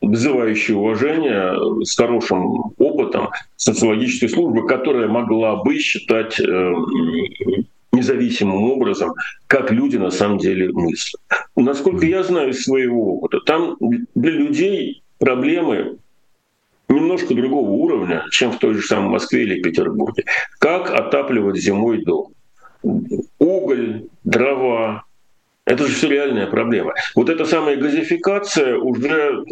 вызывающей 0.00 0.74
уважения 0.74 1.84
с 1.84 1.96
хорошим 1.96 2.72
опытом 2.78 3.28
социологической 3.56 4.28
службы, 4.28 4.66
которая 4.66 5.06
могла 5.06 5.62
бы 5.62 5.78
считать 5.78 6.40
э, 6.40 6.72
независимым 7.92 8.64
образом, 8.70 9.14
как 9.46 9.70
люди 9.70 9.96
на 9.96 10.10
самом 10.10 10.38
деле 10.38 10.70
мыслят. 10.72 11.20
Насколько 11.54 12.06
я 12.06 12.22
знаю 12.22 12.50
из 12.50 12.64
своего 12.64 13.16
опыта, 13.16 13.40
там 13.40 13.76
для 14.14 14.32
людей 14.32 15.02
проблемы 15.18 15.98
немножко 16.88 17.34
другого 17.34 17.70
уровня, 17.70 18.24
чем 18.30 18.52
в 18.52 18.58
той 18.58 18.74
же 18.74 18.82
самой 18.82 19.10
Москве 19.10 19.42
или 19.42 19.62
Петербурге. 19.62 20.24
Как 20.58 20.90
отапливать 20.90 21.56
зимой 21.56 22.04
дом? 22.04 22.32
Уголь, 23.38 24.04
дрова. 24.24 25.04
Это 25.64 25.86
же 25.86 25.94
все 25.94 26.08
реальная 26.08 26.46
проблема. 26.46 26.94
Вот 27.14 27.28
эта 27.28 27.44
самая 27.44 27.76
газификация 27.76 28.76
уже 28.78 29.44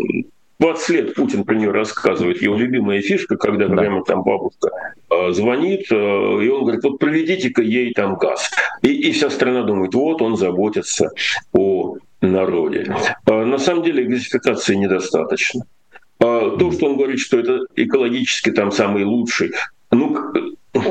20 0.61 0.89
лет 0.91 1.15
Путин 1.15 1.45
про 1.45 1.55
нее 1.55 1.73
рассказывает. 1.73 2.41
Его 2.41 2.57
любимая 2.57 3.01
фишка, 3.03 3.37
когда 3.37 3.67
да. 3.67 3.77
прямо 3.77 4.05
там 4.05 4.23
бабушка 4.23 4.71
э, 5.11 5.33
звонит, 5.33 5.91
э, 5.91 5.95
и 5.95 6.49
он 6.49 6.63
говорит, 6.63 6.85
вот 6.85 6.99
проведите-ка 6.99 7.63
ей 7.63 7.93
там 7.93 8.17
газ. 8.17 8.51
И, 8.83 8.93
и 8.93 9.13
вся 9.13 9.31
страна 9.31 9.65
думает, 9.65 9.95
вот 9.95 10.23
он 10.23 10.37
заботится 10.37 11.11
о 11.53 11.97
народе. 12.21 12.95
А 13.27 13.45
на 13.45 13.59
самом 13.59 13.83
деле 13.83 14.05
газификации 14.05 14.77
недостаточно. 14.77 15.67
А, 16.21 16.57
то, 16.57 16.73
что 16.73 16.87
он 16.87 16.97
говорит, 16.97 17.21
что 17.21 17.39
это 17.39 17.61
экологически 17.77 18.51
там 18.51 18.71
самый 18.71 19.05
лучший, 19.05 19.53
ну, 19.91 20.33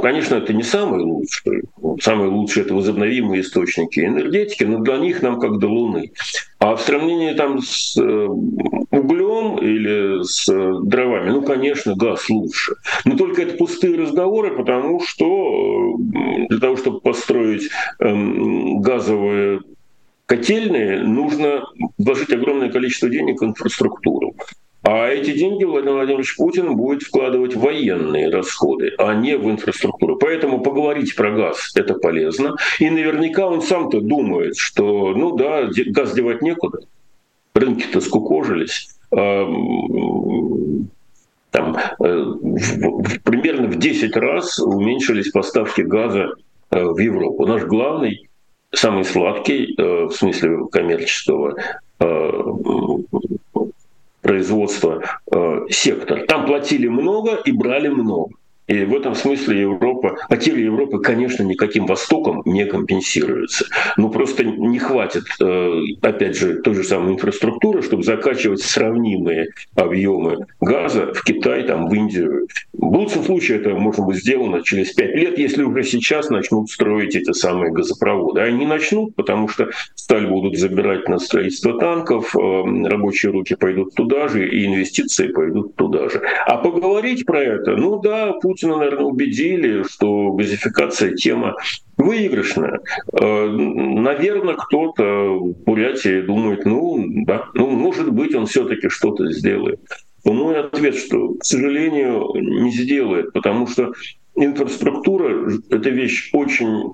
конечно, 0.02 0.36
это 0.36 0.54
не 0.54 0.64
самый 0.64 1.02
лучший. 1.02 1.64
Самый 2.02 2.30
лучший 2.30 2.64
это 2.64 2.74
возобновимые 2.74 3.42
источники 3.42 4.00
энергетики, 4.00 4.64
но 4.64 4.80
для 4.80 4.98
них 4.98 5.22
нам 5.22 5.40
как 5.40 5.60
до 5.60 5.68
Луны. 5.68 6.12
А 6.60 6.76
в 6.76 6.82
сравнении 6.82 7.34
там 7.34 7.62
с 7.62 7.98
э, 7.98 8.02
углем 8.02 9.58
или 9.58 10.24
с 10.24 10.48
э, 10.50 10.74
дровами, 10.84 11.32
ну, 11.32 11.42
конечно, 11.42 11.96
газ 11.96 12.30
лучше. 12.30 12.76
Но 13.04 13.18
только 13.18 13.42
это 13.42 13.58
пустые 13.58 13.98
разговоры, 13.98 14.56
потому 14.56 15.02
что 15.06 15.98
э, 15.98 16.48
для 16.50 16.60
того, 16.60 16.78
чтобы 16.78 17.02
построить 17.02 17.70
эм, 18.00 18.82
газовые 18.82 19.62
котельные, 20.26 21.02
нужно 21.02 21.64
вложить 21.98 22.32
огромное 22.32 22.72
количество 22.72 23.10
денег 23.10 23.42
в 23.42 23.46
инфраструктуру. 23.46 24.34
А 24.84 25.08
эти 25.08 25.32
деньги 25.32 25.64
Владимир 25.64 25.94
Владимирович 25.94 26.36
Путин 26.36 26.76
будет 26.76 27.04
вкладывать 27.04 27.56
в 27.56 27.62
военные 27.62 28.30
расходы, 28.30 28.92
а 28.98 29.14
не 29.16 29.38
в 29.38 29.50
инфраструктуру. 29.50 30.18
Поэтому 30.18 30.60
поговорить 30.60 31.16
про 31.16 31.32
газ– 31.32 31.72
это 31.76 31.94
полезно. 31.94 32.58
И 32.80 32.90
наверняка 32.90 33.48
он 33.48 33.62
сам-то 33.62 34.02
думает, 34.02 34.58
что, 34.58 35.14
ну 35.16 35.38
да, 35.38 35.70
газ 35.88 36.14
девать 36.14 36.42
некуда. 36.42 36.80
Рынки-то 37.54 38.02
скукожились. 38.02 38.90
А, 39.16 39.46
там, 41.52 41.78
э, 41.78 42.26
примерно 43.24 43.68
в 43.68 43.78
10 43.78 44.18
раз 44.18 44.60
уменьшились 44.60 45.30
поставки 45.30 45.82
газа 45.82 46.34
э, 46.72 46.84
в 46.84 46.98
Европу. 46.98 47.46
Наш 47.46 47.64
главный, 47.64 48.28
самый 48.72 49.06
сладкий, 49.06 49.76
э, 49.78 50.06
в 50.08 50.12
смысле 50.12 50.68
коммерческого 50.70 51.56
производства 54.24 55.04
э, 55.32 55.66
сектор. 55.70 56.26
Там 56.28 56.46
платили 56.46 56.88
много 56.88 57.36
и 57.46 57.52
брали 57.52 57.90
много. 57.90 58.32
И 58.68 58.86
в 58.86 58.96
этом 58.96 59.14
смысле 59.14 59.62
Европа, 59.62 60.18
потери 60.30 60.62
Европы, 60.62 61.00
конечно, 61.00 61.44
никаким 61.44 61.86
Востоком 61.86 62.42
не 62.46 62.66
компенсируются. 62.66 63.66
Ну 63.98 64.10
просто 64.10 64.46
не 64.46 64.80
хватит, 64.80 65.24
э, 65.42 65.82
опять 66.02 66.38
же, 66.38 66.62
той 66.62 66.76
же 66.76 66.84
самой 66.84 67.14
инфраструктуры, 67.14 67.82
чтобы 67.82 68.04
закачивать 68.04 68.62
сравнимые 68.62 69.50
объемы 69.76 70.48
газа 70.62 71.14
в 71.14 71.24
Китай, 71.24 71.64
там, 71.64 71.90
в 71.90 71.94
Индию. 71.94 72.48
В 72.72 72.96
лучшем 72.96 73.24
случае 73.24 73.60
это 73.60 73.72
может 73.72 74.06
быть 74.06 74.18
сделано 74.18 74.62
через 74.64 74.94
пять 74.94 75.16
лет, 75.16 75.38
если 75.38 75.64
уже 75.64 75.84
сейчас 75.84 76.30
начнут 76.30 76.70
строить 76.70 77.16
эти 77.16 77.34
самые 77.34 77.72
газопроводы. 77.72 78.42
Они 78.42 78.66
начнут, 78.66 79.16
потому 79.16 79.50
что 79.50 79.70
сталь 79.96 80.28
будут 80.28 80.58
забирать 80.58 81.10
на 81.10 81.20
строительство 81.20 81.78
танков, 81.80 82.34
э, 82.36 82.40
рабочие 82.40 83.32
руки 83.32 83.56
пойдут 83.56 83.94
туда 83.94 84.30
же, 84.30 84.48
и 84.48 84.66
инвестиции 84.66 85.28
пойдут 85.28 85.76
туда 85.76 86.08
же. 86.08 86.22
А 86.46 86.58
поговорить 86.58 87.26
про 87.26 87.42
это, 87.42 87.76
ну 87.76 88.00
да, 88.00 88.34
Путина, 88.54 88.78
наверное, 88.78 89.06
убедили, 89.06 89.82
что 89.82 90.32
газификация 90.34 91.16
тема 91.16 91.56
выигрышная. 91.98 92.82
Э, 93.20 93.48
наверное, 93.48 94.54
кто-то 94.54 95.04
в 95.40 95.64
Бурятии 95.64 96.22
думает, 96.22 96.66
ну 96.66 97.04
да, 97.26 97.48
ну 97.56 97.72
может 97.72 98.12
быть 98.12 98.36
он 98.36 98.46
все-таки 98.46 98.90
что-то 98.90 99.32
сделает. 99.32 99.80
Но 100.24 100.34
мой 100.34 100.60
ответ, 100.60 100.96
что, 100.96 101.34
к 101.34 101.44
сожалению, 101.44 102.30
не 102.36 102.70
сделает, 102.70 103.34
потому 103.34 103.66
что 103.66 103.92
инфраструктура— 104.36 105.52
это 105.72 105.90
вещь 105.90 106.30
очень 106.32 106.94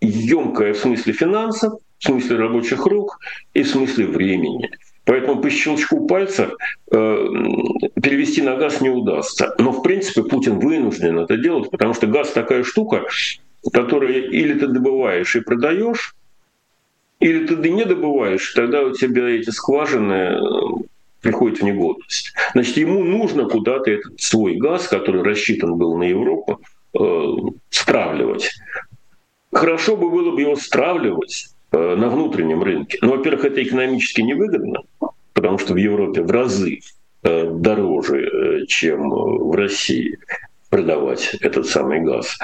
емкая 0.00 0.72
в 0.72 0.78
смысле 0.78 1.12
финансов, 1.12 1.74
в 1.98 2.04
смысле 2.04 2.36
рабочих 2.36 2.86
рук 2.86 3.18
и 3.52 3.62
в 3.62 3.68
смысле 3.68 4.06
времени. 4.06 4.70
Поэтому 5.06 5.40
по 5.40 5.48
щелчку 5.48 6.06
пальца 6.06 6.50
э, 6.90 6.96
перевести 8.02 8.42
на 8.42 8.56
газ 8.56 8.80
не 8.80 8.90
удастся. 8.90 9.54
Но 9.58 9.70
в 9.70 9.82
принципе 9.82 10.24
Путин 10.24 10.58
вынужден 10.58 11.20
это 11.20 11.36
делать, 11.36 11.70
потому 11.70 11.94
что 11.94 12.08
газ 12.08 12.30
такая 12.32 12.64
штука, 12.64 13.04
которую 13.72 14.30
или 14.30 14.58
ты 14.58 14.66
добываешь 14.66 15.36
и 15.36 15.40
продаешь, 15.40 16.16
или 17.20 17.46
ты 17.46 17.70
не 17.70 17.84
добываешь, 17.84 18.52
тогда 18.52 18.82
у 18.82 18.92
тебя 18.92 19.28
эти 19.28 19.50
скважины 19.50 20.12
э, 20.12 20.38
приходят 21.20 21.60
в 21.60 21.62
негодность. 21.62 22.34
Значит, 22.52 22.76
ему 22.76 23.04
нужно 23.04 23.48
куда-то 23.48 23.92
этот 23.92 24.20
свой 24.20 24.56
газ, 24.56 24.88
который 24.88 25.22
рассчитан 25.22 25.76
был 25.76 25.96
на 25.96 26.02
Европу, 26.02 26.60
э, 26.98 27.24
стравливать. 27.70 28.50
Хорошо 29.52 29.96
бы 29.96 30.10
было 30.10 30.32
бы 30.32 30.40
его 30.40 30.56
стравливать 30.56 31.46
на 31.72 32.08
внутреннем 32.08 32.62
рынке. 32.62 32.98
Но, 33.02 33.16
во-первых, 33.16 33.44
это 33.44 33.62
экономически 33.62 34.20
невыгодно, 34.20 34.82
потому 35.32 35.58
что 35.58 35.74
в 35.74 35.76
Европе 35.76 36.22
в 36.22 36.30
разы 36.30 36.80
э, 37.22 37.50
дороже, 37.50 38.26
э, 38.62 38.66
чем 38.66 39.10
в 39.10 39.54
России 39.54 40.18
продавать 40.70 41.36
этот 41.40 41.66
самый 41.66 42.00
газ. 42.00 42.38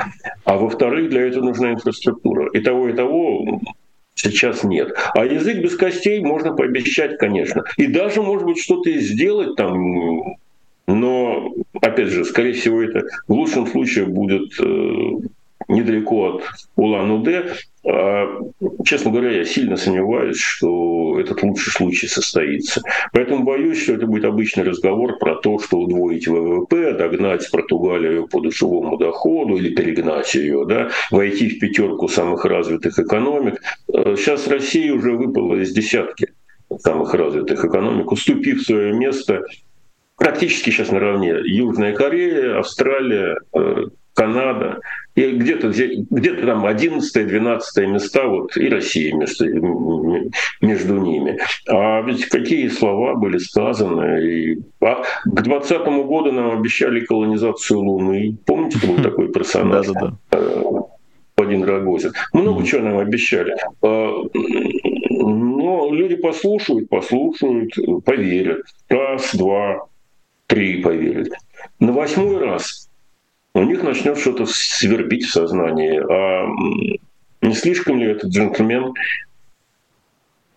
А 0.45 0.57
во-вторых, 0.57 1.11
для 1.11 1.23
этого 1.23 1.45
нужна 1.45 1.73
инфраструктура. 1.73 2.51
И 2.53 2.61
того, 2.61 2.89
и 2.89 2.93
того 2.93 3.61
сейчас 4.15 4.65
нет. 4.65 4.95
А 5.15 5.25
язык 5.25 5.59
без 5.59 5.77
костей 5.77 6.21
можно 6.23 6.55
пообещать, 6.55 7.19
конечно. 7.19 7.65
И 7.77 7.87
даже, 7.87 8.23
может 8.23 8.45
быть, 8.45 8.61
что-то 8.61 8.91
и 8.91 8.99
сделать 8.99 9.57
там, 9.57 10.37
но, 10.87 11.55
опять 11.81 12.09
же, 12.09 12.25
скорее 12.25 12.53
всего, 12.53 12.83
это 12.83 13.05
в 13.27 13.33
лучшем 13.33 13.67
случае 13.67 14.07
будет 14.07 14.53
недалеко 15.69 16.35
от 16.35 16.45
Улан-Удэ. 16.77 17.55
А, 17.85 18.39
честно 18.85 19.11
говоря, 19.11 19.33
я 19.33 19.45
сильно 19.45 19.77
сомневаюсь, 19.77 20.39
что 20.39 21.19
этот 21.19 21.43
лучший 21.43 21.73
случай 21.73 22.07
состоится. 22.07 22.83
Поэтому 23.13 23.45
боюсь, 23.45 23.83
что 23.83 23.95
это 23.95 24.07
будет 24.07 24.25
обычный 24.25 24.65
разговор 24.65 25.19
про 25.19 25.37
то, 25.37 25.59
что 25.59 25.79
удвоить 25.79 26.29
ВВП, 26.29 26.93
догнать 26.93 27.51
Португалию 27.51 28.29
по 28.29 28.41
душевому 28.41 28.97
доходу 28.99 29.57
или 29.57 29.75
перегнать 29.75 30.35
ее, 30.35 30.65
да, 30.67 30.91
войти 31.11 31.49
в 31.49 31.59
пятерку 31.59 32.09
самых 32.09 32.45
развитых 32.45 32.99
экономик. 32.99 33.61
А, 33.93 34.15
сейчас 34.17 34.47
Россия 34.47 34.93
уже 34.93 35.13
выпала 35.13 35.57
из 35.57 35.73
десятки 35.73 36.29
самых 36.79 37.15
развитых 37.15 37.65
экономик, 37.65 38.11
уступив 38.13 38.63
свое 38.63 38.93
место 38.95 39.43
практически 40.17 40.71
сейчас 40.71 40.91
наравне 40.91 41.35
Южная 41.45 41.95
Корея, 41.95 42.59
Австралия, 42.59 43.37
э, 43.55 43.87
Канада, 44.15 44.79
и 45.15 45.33
где-то 45.33 45.69
где 45.69 46.35
там 46.35 46.65
11-12 46.67 47.87
места, 47.87 48.27
вот 48.27 48.57
и 48.57 48.69
Россия 48.69 49.15
между, 49.15 50.31
между 50.61 50.97
ними. 50.99 51.39
А 51.69 52.01
ведь 52.03 52.27
какие 52.27 52.69
слова 52.69 53.15
были 53.15 53.39
сказаны. 53.39 54.25
И, 54.25 54.59
а 54.81 55.03
к 55.25 55.43
2020 55.43 55.87
году 56.07 56.33
нам 56.33 56.59
обещали 56.59 57.01
колонизацию 57.01 57.81
Луны. 57.81 58.37
Помните, 58.47 58.79
был 58.87 59.03
такой 59.03 59.31
персонаж? 59.31 59.87
Да, 59.89 60.15
да, 60.31 60.41
да. 60.41 60.83
Рогозин. 61.37 62.13
Много 62.33 62.65
чего 62.65 62.83
нам 62.83 62.99
обещали. 62.99 63.57
А, 63.83 64.13
но 65.11 65.93
люди 65.93 66.17
послушают, 66.17 66.89
послушают, 66.89 67.73
поверят. 68.05 68.63
Раз, 68.89 69.35
два, 69.35 69.87
три 70.47 70.81
поверят. 70.83 71.29
На 71.81 71.93
восьмой 71.93 72.39
раз 72.39 72.89
у 73.55 73.63
них 73.63 73.83
начнет 73.83 74.19
что-то 74.19 74.47
свербить 74.47 75.27
в 75.27 75.33
сознании. 75.33 76.01
А 76.01 76.47
не 77.43 77.55
слишком 77.55 77.99
ли 77.99 78.07
этот 78.07 78.31
джентльмен 78.31 78.95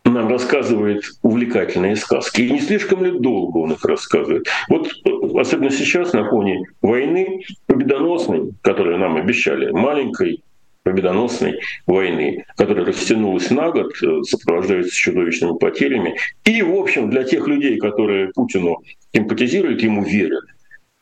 нам 0.06 0.30
рассказывает 0.30 1.04
увлекательные 1.24 1.96
сказки. 1.96 2.41
И 2.41 2.52
не 2.52 2.62
слишком 2.62 3.04
ли 3.04 3.12
долго 3.12 3.58
он 3.58 3.74
их 3.74 3.84
рассказывает. 3.84 4.48
Вот 4.70 4.91
особенно 5.38 5.72
сейчас 5.72 6.14
на 6.14 6.30
фоне 6.30 6.64
войны 6.82 7.43
победоносной, 7.66 8.52
которую 8.62 9.00
нам 9.00 9.18
обещали, 9.18 9.72
маленькой 9.72 10.41
победоносной 10.84 11.60
войны, 11.88 12.46
которая 12.56 12.86
растянулась 12.86 13.50
на 13.50 13.72
год, 13.72 13.91
э, 14.04 14.22
сопровождается 14.22 14.96
чудовищными 14.96 15.58
потерями. 15.58 16.16
И, 16.43 16.62
в 16.62 16.76
общем, 16.76 17.10
для 17.10 17.24
тех 17.24 17.48
людей, 17.48 17.78
которые 17.80 18.32
Путину 18.36 18.78
симпатизируют, 19.12 19.82
ему 19.82 20.04
верят, 20.04 20.43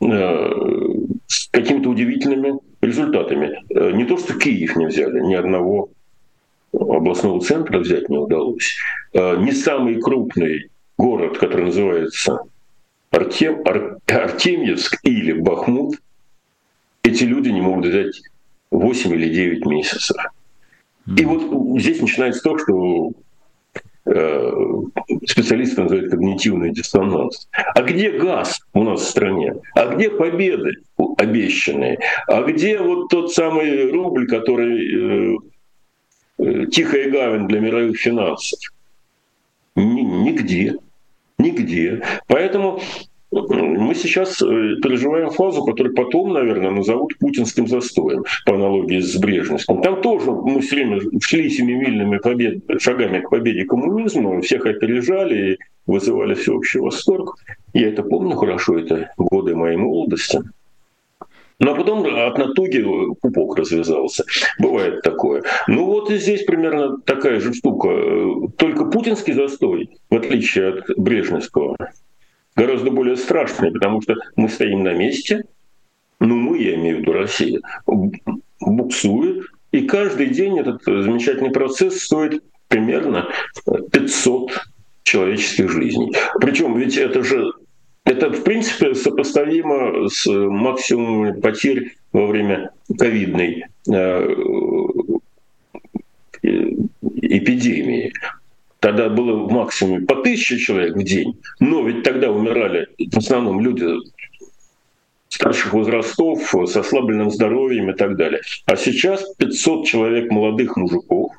э, 0.02 0.52
какими-то 1.52 1.90
удивительными 1.90 2.60
результатами. 2.82 3.60
Э, 3.70 3.92
не 3.92 4.06
то, 4.06 4.18
что 4.18 4.38
Киев 4.38 4.76
не 4.76 4.88
взяли, 4.88 5.20
ни 5.22 5.36
одного 5.36 5.90
областного 6.74 7.40
центра 7.42 7.80
взять 7.80 8.10
не 8.10 8.18
удалось. 8.18 8.76
Э, 9.14 9.38
не 9.38 9.52
самый 9.52 10.02
крупный 10.02 10.70
город, 10.98 11.38
который 11.38 11.66
называется 11.66 12.40
Артем, 13.12 13.62
Ар, 13.66 14.00
Артемьевск 14.08 15.00
или 15.04 15.34
Бахмут, 15.34 15.96
эти 17.04 17.24
люди 17.26 17.50
не 17.50 17.62
могут 17.62 17.86
взять 17.86 18.22
8 18.72 19.14
или 19.14 19.30
9 19.30 19.66
месяцев. 19.66 20.18
И 21.06 21.26
вот 21.26 21.80
здесь 21.80 22.02
начинается 22.02 22.42
то, 22.42 22.58
что 22.58 23.12
специалисты 24.06 25.82
называют 25.82 26.12
когнитивный 26.12 26.72
диссонанс. 26.72 27.48
А 27.54 27.82
где 27.82 28.12
газ 28.12 28.60
у 28.74 28.84
нас 28.84 29.02
в 29.02 29.10
стране? 29.10 29.56
А 29.76 29.96
где 29.96 30.10
победы 30.10 30.76
обещанные? 31.18 32.00
А 32.28 32.42
где 32.44 32.80
вот 32.80 33.10
тот 33.10 33.32
самый 33.32 33.92
рубль, 33.92 34.28
который 34.28 35.36
э, 35.36 35.38
э, 36.40 36.66
тихая 36.68 37.10
гавань 37.10 37.48
для 37.48 37.62
мировых 37.62 37.98
финансов? 37.98 38.60
Нигде. 39.76 40.76
Нигде. 41.38 42.04
Поэтому 42.28 42.82
мы 43.34 43.96
сейчас 43.96 44.42
э, 44.42 44.46
переживаем 44.82 45.32
фазу, 45.32 45.64
которую 45.64 45.96
потом, 45.96 46.34
наверное, 46.34 46.72
назовут 46.72 47.18
путинским 47.18 47.68
застоем, 47.68 48.24
по 48.46 48.54
аналогии 48.54 49.00
с 49.00 49.16
Брежневским. 49.18 49.82
Там 49.82 50.02
тоже 50.02 50.32
мы 50.32 50.62
все 50.62 50.76
время 50.76 51.02
шли 51.22 51.50
семимильными 51.50 52.18
побед, 52.18 52.64
шагами 52.80 53.22
к 53.22 53.30
победе 53.30 53.66
коммунизма, 53.66 54.42
всех 54.42 54.66
опережали 54.66 55.54
и 55.54 55.58
вызывали 55.88 56.36
всеобщий 56.36 56.80
восторг. 56.80 57.36
Я 57.74 57.90
это 57.90 58.04
помню 58.04 58.36
хорошо, 58.36 58.78
это 58.78 59.12
годы 59.18 59.56
моей 59.56 59.78
молодости. 59.78 60.40
Но 61.60 61.76
потом 61.76 62.06
от 62.06 62.38
натуги 62.38 62.84
пупок 63.22 63.58
развязался. 63.58 64.26
Бывает 64.60 65.02
такое. 65.02 65.44
Ну 65.68 65.86
вот 65.86 66.12
и 66.12 66.18
здесь 66.18 66.44
примерно 66.44 66.98
такая 67.02 67.40
же 67.40 67.54
штука. 67.54 67.90
Только 68.58 68.86
путинский 68.86 69.34
застой, 69.34 69.90
в 70.10 70.16
отличие 70.16 70.70
от 70.70 70.98
брежневского, 70.98 71.78
гораздо 72.56 72.92
более 72.92 73.18
страшные, 73.18 73.72
потому 73.72 74.02
что 74.02 74.16
мы 74.36 74.50
стоим 74.50 74.84
на 74.84 74.94
месте, 74.94 75.46
ну 76.20 76.36
мы, 76.36 76.60
я 76.60 76.76
имею 76.76 76.98
в 76.98 77.00
виду 77.02 77.14
Россия, 77.14 77.62
буксует, 78.60 79.46
и 79.72 79.82
каждый 79.82 80.28
день 80.28 80.60
этот 80.60 80.84
замечательный 80.84 81.52
процесс 81.52 82.02
стоит 82.02 82.44
примерно 82.68 83.30
500 83.92 84.52
человеческих 85.04 85.70
жизней. 85.70 86.14
Причем 86.40 86.78
ведь 86.78 86.98
это 86.98 87.24
же 87.24 87.52
это, 88.06 88.30
в 88.30 88.44
принципе, 88.44 88.96
сопоставимо 88.96 90.10
с 90.10 90.28
максимумом 90.28 91.40
потерь 91.40 91.96
во 92.12 92.28
время 92.28 92.72
ковидной 92.98 93.66
э, 93.90 94.36
эпидемии. 96.42 98.14
Тогда 98.84 99.08
было 99.08 99.48
в 99.48 99.50
максимуме 99.50 100.06
по 100.06 100.18
тысяче 100.18 100.58
человек 100.58 100.98
в 100.98 101.04
день, 101.04 101.40
но 101.62 101.88
ведь 101.88 102.04
тогда 102.04 102.30
умирали 102.30 102.90
в 103.00 103.18
основном 103.18 103.62
люди 103.62 103.86
старших 105.30 105.72
возрастов, 105.72 106.54
с 106.54 106.76
ослабленным 106.76 107.32
здоровьем 107.32 107.92
и 107.92 107.94
так 107.94 108.18
далее. 108.18 108.42
А 108.66 108.76
сейчас 108.76 109.24
500 109.38 109.88
человек 109.88 110.30
молодых 110.30 110.76
мужиков 110.76 111.32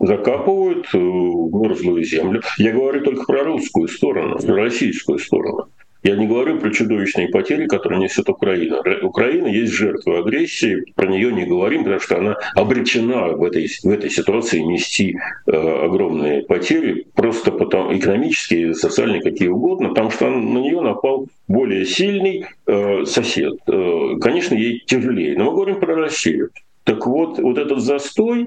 закапывают 0.00 0.88
э, 0.94 0.98
мерзлую 0.98 2.02
землю. 2.04 2.40
Я 2.56 2.72
говорю 2.72 3.04
только 3.04 3.24
про 3.26 3.44
русскую 3.44 3.86
сторону, 3.86 4.38
российскую 4.38 5.18
сторону. 5.18 5.68
Я 6.04 6.14
не 6.14 6.28
говорю 6.28 6.60
про 6.60 6.70
чудовищные 6.70 7.28
потери, 7.28 7.66
которые 7.66 7.98
несет 8.00 8.28
Украина. 8.28 8.80
Украина 9.02 9.48
есть 9.48 9.72
жертва 9.72 10.20
агрессии, 10.20 10.84
про 10.94 11.08
нее 11.08 11.32
не 11.32 11.44
говорим, 11.44 11.82
потому 11.82 12.00
что 12.00 12.18
она 12.18 12.36
обречена 12.54 13.28
в 13.28 13.42
этой, 13.42 13.66
в 13.66 13.90
этой 13.90 14.08
ситуации 14.08 14.60
нести 14.60 15.18
э, 15.46 15.50
огромные 15.50 16.42
потери, 16.42 17.06
просто 17.14 17.50
потому, 17.50 17.96
экономические, 17.96 18.74
социальные, 18.74 19.22
какие 19.22 19.48
угодно, 19.48 19.88
потому 19.88 20.10
что 20.10 20.30
на 20.30 20.58
нее 20.58 20.80
напал 20.80 21.26
более 21.48 21.84
сильный 21.84 22.46
э, 22.66 23.04
сосед. 23.04 23.54
Э, 23.66 24.18
конечно, 24.20 24.54
ей 24.54 24.84
тяжелее. 24.86 25.36
Но 25.36 25.46
мы 25.46 25.52
говорим 25.52 25.80
про 25.80 25.96
Россию. 25.96 26.50
Так 26.84 27.06
вот, 27.06 27.40
вот 27.40 27.58
этот 27.58 27.80
застой, 27.80 28.46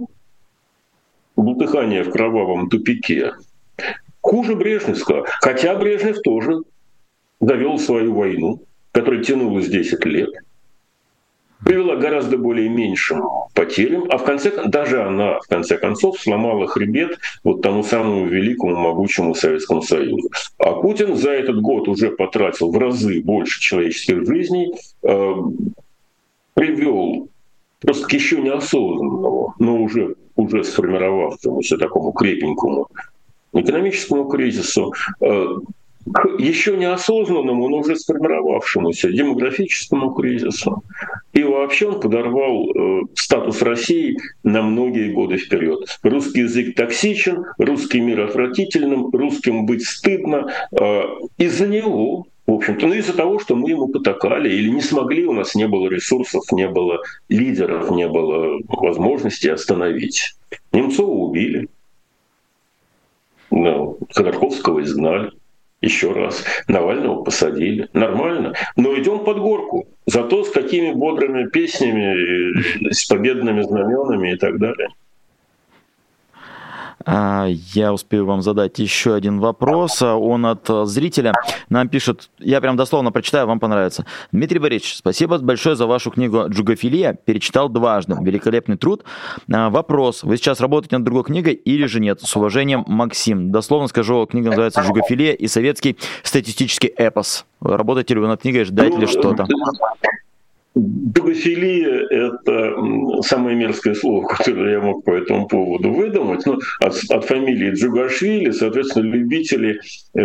бултыхание 1.36 2.04
в 2.04 2.12
кровавом 2.12 2.70
тупике, 2.70 3.34
хуже 4.22 4.56
Брежневского. 4.56 5.26
Хотя 5.42 5.76
Брежнев 5.76 6.22
тоже 6.22 6.62
довел 7.42 7.78
свою 7.78 8.14
войну, 8.14 8.64
которая 8.92 9.24
тянулась 9.24 9.68
10 9.68 10.06
лет, 10.06 10.30
привела 11.66 11.96
гораздо 11.96 12.38
более 12.38 12.70
меньшим 12.70 13.24
потерям, 13.54 14.06
а 14.10 14.18
в 14.18 14.24
конце 14.24 14.52
даже 14.68 15.04
она, 15.04 15.40
в 15.40 15.48
конце 15.48 15.78
концов, 15.78 16.20
сломала 16.20 16.68
хребет 16.68 17.20
вот 17.44 17.62
тому 17.62 17.84
самому 17.84 18.26
великому, 18.28 18.76
могучему 18.76 19.36
Советскому 19.36 19.82
Союзу. 19.82 20.30
А 20.58 20.74
Путин 20.74 21.16
за 21.16 21.32
этот 21.32 21.62
год 21.62 21.88
уже 21.88 22.12
потратил 22.12 22.72
в 22.72 22.78
разы 22.78 23.22
больше 23.22 23.60
человеческих 23.60 24.26
жизней, 24.26 24.74
э, 25.04 25.34
привел 26.54 27.30
просто 27.80 28.16
еще 28.16 28.42
неосознанному, 28.42 29.54
но 29.60 29.78
уже, 29.78 30.16
уже 30.36 30.64
сформировавшемуся 30.64 31.78
такому 31.78 32.12
крепенькому 32.12 32.88
экономическому 33.54 34.30
кризису, 34.30 34.94
э, 35.20 35.46
к 36.12 36.40
еще 36.40 36.78
неосознанному, 36.78 37.70
но 37.70 37.80
уже 37.80 37.96
сформировавшемуся 37.96 39.12
демографическому 39.12 40.14
кризису. 40.14 40.84
И 41.34 41.44
вообще 41.44 41.88
он 41.88 42.00
подорвал 42.00 42.70
э, 42.70 43.02
статус 43.16 43.62
России 43.62 44.18
на 44.44 44.62
многие 44.62 45.12
годы 45.12 45.38
вперед. 45.38 46.00
Русский 46.04 46.42
язык 46.42 46.76
токсичен, 46.76 47.46
русский 47.58 48.02
мир 48.02 48.22
отвратительным, 48.22 49.10
русским 49.12 49.66
быть 49.66 49.86
стыдно. 49.86 50.52
Э, 50.80 51.04
из-за 51.38 51.68
него 51.68 52.28
в 52.48 52.54
общем-то, 52.56 52.88
ну 52.88 52.96
из-за 52.96 53.14
того, 53.14 53.40
что 53.40 53.56
мы 53.56 53.70
ему 53.70 53.88
потакали 53.88 54.52
или 54.52 54.70
не 54.70 54.82
смогли, 54.82 55.26
у 55.26 55.32
нас 55.32 55.56
не 55.56 55.68
было 55.68 55.88
ресурсов, 55.88 56.44
не 56.52 56.68
было 56.68 57.02
лидеров, 57.30 57.92
не 57.92 58.10
было 58.10 58.60
возможности 58.68 59.48
остановить. 59.48 60.36
Немцова 60.74 61.12
убили, 61.12 61.70
ну, 63.52 63.98
Ходорковского 64.10 64.82
изгнали 64.82 65.32
еще 65.82 66.12
раз. 66.14 66.44
Навального 66.68 67.24
посадили. 67.24 67.90
Нормально. 67.94 68.54
Но 68.76 68.98
идем 69.00 69.20
под 69.24 69.40
горку. 69.40 69.88
Зато 70.06 70.44
с 70.44 70.52
какими 70.52 70.92
бодрыми 70.94 71.50
песнями, 71.50 72.92
с 72.92 73.06
победными 73.06 73.62
знаменами 73.62 74.34
и 74.34 74.38
так 74.38 74.60
далее. 74.60 74.90
А, 77.06 77.48
я 77.48 77.94
успею 77.94 78.26
вам 78.26 78.42
задать 78.42 78.80
еще 78.80 79.14
один 79.14 79.40
вопрос. 79.40 80.02
Он 80.02 80.46
от 80.46 80.68
зрителя. 80.88 81.34
Нам 81.70 81.90
пишет, 81.90 82.30
я 82.40 82.62
прям 82.62 82.76
дословно 82.76 83.12
прочитаю, 83.12 83.48
вам 83.48 83.60
понравится. 83.60 84.06
Дмитрий 84.32 84.60
Борисович, 84.60 84.96
спасибо 84.96 85.38
большое 85.40 85.76
за 85.76 85.88
вашу 85.88 86.12
книгу 86.12 86.46
«Джугофилия». 86.50 87.14
Перечитал 87.14 87.70
дважды. 87.70 88.16
Великолепный 88.22 88.78
труд. 88.78 89.04
А, 89.52 89.70
вопрос. 89.70 90.24
Вы 90.24 90.38
сейчас 90.38 90.60
работаете 90.60 90.98
над 90.98 91.06
другой 91.06 91.24
книгой 91.24 91.54
или 91.54 91.86
же 91.86 92.00
нет? 92.00 92.22
С 92.22 92.36
уважением, 92.36 92.84
Максим. 92.88 93.52
Дословно 93.52 93.88
скажу, 93.88 94.26
книга 94.26 94.50
называется 94.50 94.82
«Джугофилия» 94.82 95.34
и 95.34 95.48
советский 95.48 95.98
статистический 96.24 96.90
эпос. 96.90 97.46
Работаете 97.62 98.16
ли 98.16 98.20
вы 98.20 98.28
над 98.28 98.42
книгой, 98.42 98.66
ждать 98.66 98.98
ли 98.98 99.06
что-то? 99.06 99.48
Дугофилия– 100.74 102.08
это 102.10 102.76
самое 103.24 103.58
мерзкое 103.58 103.94
слово, 103.94 104.26
которое 104.26 104.72
я 104.72 104.80
мог 104.80 105.04
по 105.04 105.12
этому 105.12 105.48
поводу 105.48 105.92
выдумать. 105.92 106.46
Ну, 106.46 106.60
от, 106.80 106.96
от 107.10 107.26
фамилии 107.26 107.72
Джугашвили, 107.72 108.52
соответственно, 108.52 109.12
любители 109.12 109.82
э, 110.14 110.22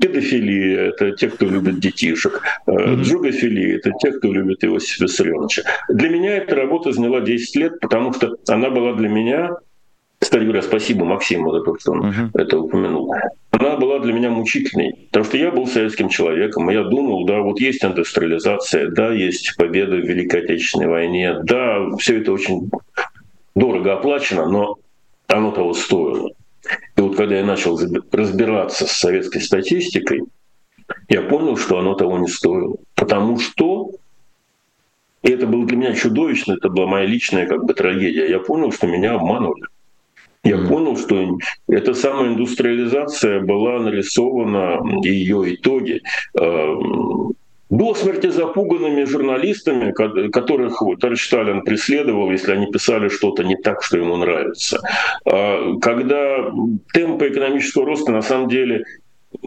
педофилии– 0.00 0.72
это 0.88 1.12
те, 1.12 1.28
кто 1.28 1.46
любит 1.46 1.78
детишек. 1.78 2.42
Э, 2.66 2.96
Джугофилия– 2.96 3.76
это 3.78 3.92
те, 4.00 4.10
кто 4.10 4.32
любит 4.32 4.64
Иосифа 4.64 5.04
Виссарионовича. 5.04 5.62
Для 5.88 6.08
меня 6.08 6.38
эта 6.38 6.56
работа 6.56 6.90
заняла 6.90 7.20
10 7.20 7.56
лет, 7.56 7.80
потому 7.80 8.12
что 8.12 8.36
она 8.48 8.70
была 8.70 8.94
для 8.94 9.08
меня 9.08 9.50
кстати 10.18 10.42
говоря, 10.42 10.62
спасибо 10.62 11.04
Максиму 11.04 11.52
за 11.52 11.60
то, 11.62 11.78
что 11.78 11.92
он 11.92 12.06
uh-huh. 12.06 12.30
это 12.34 12.58
упомянул. 12.58 13.14
Она 13.50 13.76
была 13.76 13.98
для 14.00 14.12
меня 14.12 14.30
мучительной, 14.30 14.94
потому 15.06 15.24
что 15.24 15.36
я 15.36 15.50
был 15.50 15.66
советским 15.66 16.08
человеком, 16.08 16.70
и 16.70 16.74
я 16.74 16.84
думал, 16.84 17.24
да, 17.24 17.40
вот 17.40 17.60
есть 17.60 17.84
индустриализация, 17.84 18.88
да, 18.90 19.12
есть 19.12 19.56
победа 19.56 19.96
в 19.96 20.00
Великой 20.00 20.42
Отечественной 20.42 20.88
войне, 20.88 21.38
да, 21.44 21.96
все 21.98 22.20
это 22.20 22.32
очень 22.32 22.70
дорого 23.54 23.94
оплачено, 23.94 24.48
но 24.48 24.78
оно 25.28 25.50
того 25.50 25.74
стоило. 25.74 26.30
И 26.96 27.00
вот 27.00 27.16
когда 27.16 27.36
я 27.36 27.44
начал 27.44 27.78
разбираться 28.12 28.86
с 28.86 28.92
советской 28.92 29.40
статистикой, 29.40 30.22
я 31.08 31.22
понял, 31.22 31.56
что 31.56 31.78
оно 31.78 31.94
того 31.94 32.18
не 32.18 32.28
стоило. 32.28 32.76
Потому 32.94 33.38
что 33.38 33.92
и 35.22 35.30
это 35.30 35.46
было 35.46 35.66
для 35.66 35.76
меня 35.76 35.94
чудовищно, 35.94 36.54
это 36.54 36.68
была 36.68 36.86
моя 36.86 37.06
личная 37.06 37.46
как 37.46 37.64
бы 37.64 37.74
трагедия. 37.74 38.28
Я 38.28 38.38
понял, 38.38 38.70
что 38.72 38.86
меня 38.86 39.14
обманывали. 39.14 39.64
Я 40.44 40.58
понял, 40.58 40.96
что 40.96 41.38
эта 41.68 41.94
самая 41.94 42.28
индустриализация 42.28 43.40
была 43.40 43.80
нарисована, 43.80 44.80
ее 45.02 45.54
итоги, 45.54 46.00
э, 46.40 46.74
до 47.70 47.94
смерти 47.94 48.28
запуганными 48.28 49.04
журналистами, 49.04 49.92
которых 50.30 50.80
товарищ 51.00 51.26
Сталин 51.26 51.62
преследовал, 51.62 52.30
если 52.30 52.52
они 52.52 52.66
писали 52.66 53.08
что-то 53.08 53.44
не 53.44 53.56
так, 53.56 53.82
что 53.82 53.98
ему 53.98 54.16
нравится. 54.16 54.80
А 55.26 55.76
когда 55.80 56.50
темпы 56.94 57.28
экономического 57.28 57.84
роста 57.84 58.12
на 58.12 58.22
самом 58.22 58.48
деле, 58.48 58.84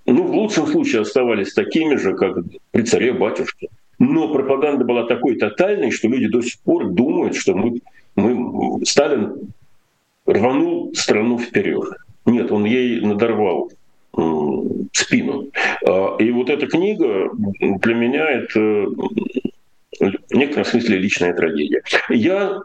ну, 0.06 0.24
в 0.24 0.36
лучшем 0.36 0.68
случае 0.68 1.02
оставались 1.02 1.54
такими 1.54 1.96
же, 1.96 2.14
как 2.16 2.38
при 2.72 2.84
царе-батюшке. 2.84 3.70
Но 3.98 4.32
пропаганда 4.32 4.86
была 4.86 5.08
такой 5.08 5.36
тотальной, 5.36 5.92
что 5.92 6.08
люди 6.08 6.28
до 6.28 6.42
сих 6.42 6.60
пор 6.62 6.90
думают, 6.92 7.36
что 7.36 7.56
мы, 7.56 7.82
мы 8.16 8.86
Сталин 8.86 9.52
рванул 10.32 10.94
страну 10.96 11.38
вперед. 11.38 11.90
Нет, 12.26 12.52
он 12.52 12.66
ей 12.66 13.02
надорвал 13.02 13.72
спину. 14.94 15.48
А, 15.88 16.16
и 16.20 16.32
вот 16.32 16.50
эта 16.50 16.68
книга 16.68 17.30
для 17.60 17.94
меня 17.94 18.30
это 18.30 18.60
в 20.00 20.36
некотором 20.36 20.66
смысле 20.66 20.98
личная 20.98 21.34
трагедия. 21.34 21.82
Я 22.10 22.62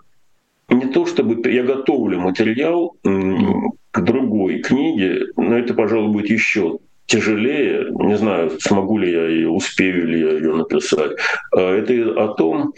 не 0.68 0.86
то 0.86 1.06
чтобы 1.06 1.48
я 1.50 1.62
готовлю 1.62 2.20
материал 2.20 2.96
к 3.02 4.00
другой 4.00 4.58
книге, 4.60 5.26
но 5.36 5.58
это, 5.58 5.74
пожалуй, 5.74 6.12
будет 6.12 6.30
еще 6.30 6.78
тяжелее. 7.06 7.90
Не 7.90 8.16
знаю, 8.16 8.50
смогу 8.58 8.98
ли 8.98 9.12
я 9.12 9.30
и 9.30 9.44
успею 9.44 10.08
ли 10.08 10.20
я 10.20 10.32
ее 10.32 10.54
написать. 10.54 11.12
А, 11.52 11.60
это 11.60 12.24
о 12.24 12.34
том, 12.34 12.74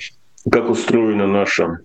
как 0.51 0.71
устроена 0.71 1.27
наша 1.27 1.81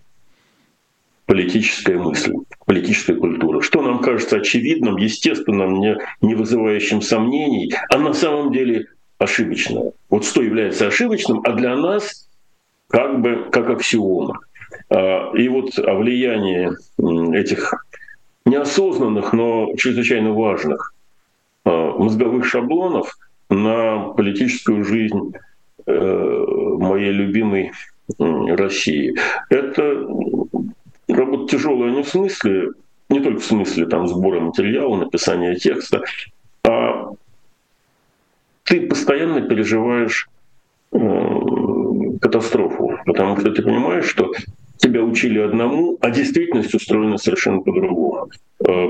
политическая 1.25 1.97
мысль, 1.97 2.33
политическая 2.65 3.15
культура. 3.15 3.61
Что 3.61 3.81
нам 3.81 3.99
кажется 3.99 4.37
очевидным, 4.37 4.97
естественным, 4.97 5.79
не, 5.79 5.97
не 6.21 6.35
вызывающим 6.35 7.01
сомнений, 7.01 7.73
а 7.89 7.97
на 7.97 8.13
самом 8.13 8.51
деле 8.51 8.87
ошибочное. 9.17 9.93
Вот 10.09 10.25
что 10.25 10.41
является 10.41 10.87
ошибочным, 10.87 11.41
а 11.43 11.53
для 11.53 11.75
нас 11.75 12.29
как 12.87 13.21
бы 13.21 13.47
как 13.51 13.69
аксиома. 13.69 14.39
А, 14.89 15.31
и 15.35 15.47
вот 15.47 15.77
о 15.79 15.95
влиянии 15.95 16.71
этих 17.35 17.73
неосознанных, 18.45 19.33
но 19.33 19.73
чрезвычайно 19.77 20.33
важных 20.33 20.93
а, 21.63 21.97
мозговых 21.97 22.45
шаблонов 22.45 23.17
на 23.49 24.09
политическую 24.09 24.83
жизнь 24.83 25.33
э, 25.85 25.91
моей 26.79 27.11
любимой 27.11 27.71
России. 28.17 29.15
Это 29.49 30.07
работа 31.07 31.57
тяжелая 31.57 31.91
не 31.91 32.03
в 32.03 32.07
смысле, 32.07 32.71
не 33.09 33.19
только 33.19 33.39
в 33.39 33.45
смысле 33.45 33.85
там 33.85 34.07
сбора 34.07 34.39
материала, 34.39 34.95
написания 34.97 35.55
текста, 35.55 36.03
а 36.63 37.11
ты 38.63 38.87
постоянно 38.87 39.41
переживаешь 39.41 40.29
э, 40.91 40.99
катастрофу, 42.21 42.97
потому 43.05 43.37
что 43.37 43.51
ты 43.51 43.61
понимаешь, 43.61 44.05
что 44.05 44.31
тебя 44.77 45.03
учили 45.03 45.39
одному, 45.39 45.97
а 46.01 46.09
действительность 46.11 46.73
устроена 46.73 47.17
совершенно 47.17 47.61
по-другому. 47.61 48.29
Э, 48.67 48.87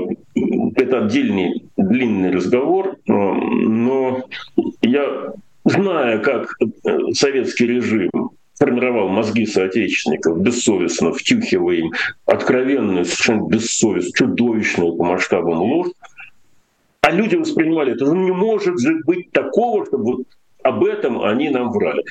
это 0.76 1.04
отдельный 1.04 1.64
длинный 1.76 2.30
разговор, 2.30 2.96
э, 3.06 3.12
но 3.12 4.24
я 4.82 5.32
зная, 5.64 6.18
как 6.18 6.56
э, 6.60 7.12
советский 7.12 7.66
режим 7.66 8.10
формировал 8.58 9.08
мозги 9.08 9.46
соотечественников, 9.46 10.40
бессовестно 10.40 11.12
втюхивая 11.12 11.76
им 11.76 11.92
откровенную, 12.26 13.04
совершенно 13.04 13.48
бессовестную, 13.48 14.12
чудовищную 14.14 14.94
по 14.94 15.04
масштабам 15.04 15.60
ложь, 15.60 15.92
а 17.00 17.10
люди 17.10 17.36
воспринимали 17.36 17.92
это, 17.92 18.06
ну 18.06 18.14
не 18.14 18.32
может 18.32 18.80
же 18.80 19.00
быть 19.04 19.30
такого, 19.30 19.84
чтобы 19.86 20.04
вот 20.04 20.26
об 20.62 20.84
этом 20.84 21.22
они 21.22 21.50
нам 21.50 21.70
врали. 21.70 22.02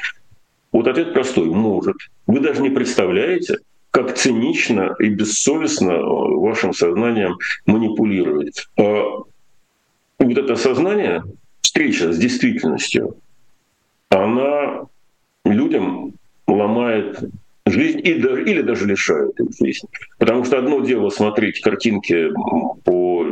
Вот 0.72 0.88
ответ 0.88 1.14
простой, 1.14 1.46
может. 1.46 1.96
Вы 2.28 2.40
даже 2.40 2.62
не 2.62 2.70
представляете, 2.70 3.58
как 3.92 4.16
цинично 4.16 4.96
и 5.00 5.10
бессовестно 5.10 6.00
вашим 6.00 6.74
сознанием 6.74 7.38
манипулирует. 7.66 8.68
А 8.78 9.24
вот 10.20 10.38
это 10.38 10.56
сознание, 10.56 11.24
встреча 11.62 12.12
с 12.12 12.18
действительностью, 12.18 13.18
она 14.10 14.86
людям 15.46 16.14
ломает 16.48 17.20
жизнь 17.66 18.00
и 18.04 18.12
или 18.12 18.62
даже 18.62 18.86
лишает 18.86 19.40
их 19.40 19.48
жизни. 19.58 19.90
Потому 20.18 20.44
что 20.44 20.58
одно 20.58 20.82
дело 20.82 21.10
смотреть 21.10 21.62
картинки 21.62 22.30
по 22.84 23.26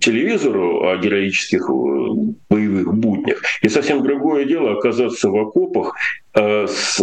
телевизору 0.00 0.88
о 0.88 0.96
героических 0.96 1.68
э, 1.68 2.32
боевых 2.50 2.94
буднях, 2.94 3.42
и 3.62 3.68
совсем 3.68 4.02
другое 4.02 4.44
дело 4.44 4.72
оказаться 4.72 5.30
в 5.30 5.36
окопах 5.36 5.94
э, 6.34 6.66
с 6.66 7.02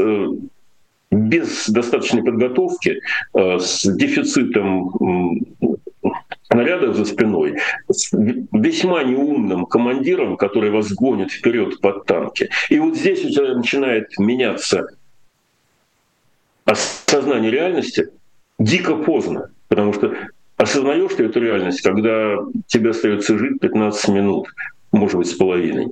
без 1.09 1.69
достаточной 1.69 2.23
подготовки, 2.23 2.99
э, 3.33 3.59
с 3.59 3.83
дефицитом 3.83 4.91
снарядов 6.51 6.95
за 6.95 7.05
спиной, 7.05 7.57
с 7.89 8.11
весьма 8.11 9.03
неумным 9.03 9.65
командиром, 9.65 10.37
который 10.37 10.69
вас 10.69 10.91
гонит 10.91 11.31
вперед 11.31 11.79
под 11.81 12.05
танки. 12.05 12.49
И 12.69 12.79
вот 12.79 12.95
здесь 12.95 13.23
у 13.25 13.29
тебя 13.29 13.55
начинает 13.55 14.17
меняться 14.19 14.87
осознание 16.65 17.51
реальности 17.51 18.09
дико 18.59 18.95
поздно, 18.95 19.51
потому 19.67 19.93
что 19.93 20.13
осознаешь 20.57 21.13
ты 21.15 21.25
эту 21.25 21.39
реальность, 21.39 21.81
когда 21.81 22.37
тебе 22.67 22.91
остается 22.91 23.37
жить 23.37 23.59
15 23.59 24.09
минут, 24.09 24.47
может 24.91 25.17
быть, 25.17 25.27
с 25.27 25.33
половиной. 25.33 25.87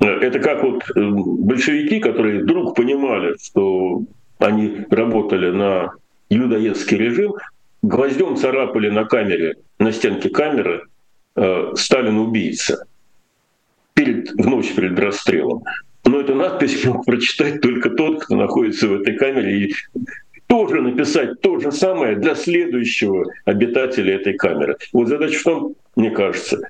Это 0.00 0.38
как 0.38 0.62
вот 0.62 0.82
э, 0.90 0.92
большевики, 0.94 1.98
которые 1.98 2.42
вдруг 2.42 2.76
понимали, 2.76 3.36
что 3.42 4.04
они 4.38 4.86
работали 4.90 5.50
на 5.50 5.92
людоедский 6.30 6.96
режим, 6.96 7.34
гвоздем 7.82 8.36
царапали 8.36 8.90
на 8.90 9.04
камере, 9.04 9.56
на 9.78 9.92
стенке 9.92 10.30
камеры 10.30 10.84
э, 11.34 11.72
«Сталин 11.74 12.18
убийца» 12.18 12.86
перед, 13.94 14.30
в 14.30 14.46
ночь 14.46 14.72
перед 14.74 14.98
расстрелом. 14.98 15.64
Но 16.08 16.20
эту 16.20 16.34
надпись 16.34 16.84
мог 16.86 17.04
прочитать 17.04 17.60
только 17.60 17.90
тот, 17.90 18.24
кто 18.24 18.34
находится 18.34 18.88
в 18.88 18.94
этой 18.94 19.16
камере, 19.16 19.66
и 19.66 19.74
тоже 20.46 20.80
написать 20.80 21.40
то 21.42 21.60
же 21.60 21.70
самое 21.70 22.16
для 22.16 22.34
следующего 22.34 23.26
обитателя 23.44 24.14
этой 24.14 24.32
камеры. 24.32 24.76
Вот 24.94 25.08
задача 25.08 25.38
в 25.38 25.42
том, 25.42 25.74
мне 25.96 26.10
кажется, 26.10 26.60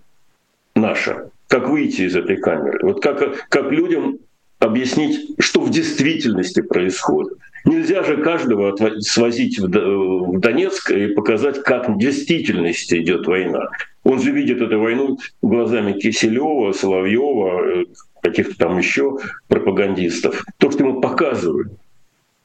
наша, 0.74 1.30
как 1.47 1.68
выйти 1.68 2.03
из 2.03 2.16
этой 2.16 2.39
камеры. 2.39 2.80
Вот 2.82 3.01
как, 3.01 3.49
как 3.49 3.70
людям 3.70 4.18
объяснить, 4.59 5.36
что 5.39 5.61
в 5.61 5.70
действительности 5.70 6.61
происходит. 6.61 7.39
Нельзя 7.64 8.03
же 8.03 8.16
каждого 8.16 8.76
свозить 9.01 9.59
в 9.59 10.39
Донецк 10.39 10.91
и 10.91 11.09
показать, 11.09 11.62
как 11.62 11.89
в 11.89 11.99
действительности 11.99 12.97
идет 12.97 13.26
война. 13.26 13.68
Он 14.05 14.20
же 14.20 14.32
видит 14.32 14.62
эту 14.62 14.80
войну 14.80 15.18
глазами 15.43 15.93
Киселева, 15.93 16.72
Соловьева, 16.72 17.82
э, 17.82 17.84
каких-то 18.23 18.57
там 18.57 18.79
еще 18.79 19.19
пропагандистов. 19.49 20.45
То, 20.59 20.71
что 20.71 20.85
ему 20.85 21.01
показывают. 21.01 21.73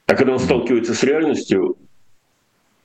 А 0.06 0.16
когда 0.16 0.34
он 0.34 0.40
сталкивается 0.40 0.94
с 0.94 1.04
реальностью, 1.04 1.78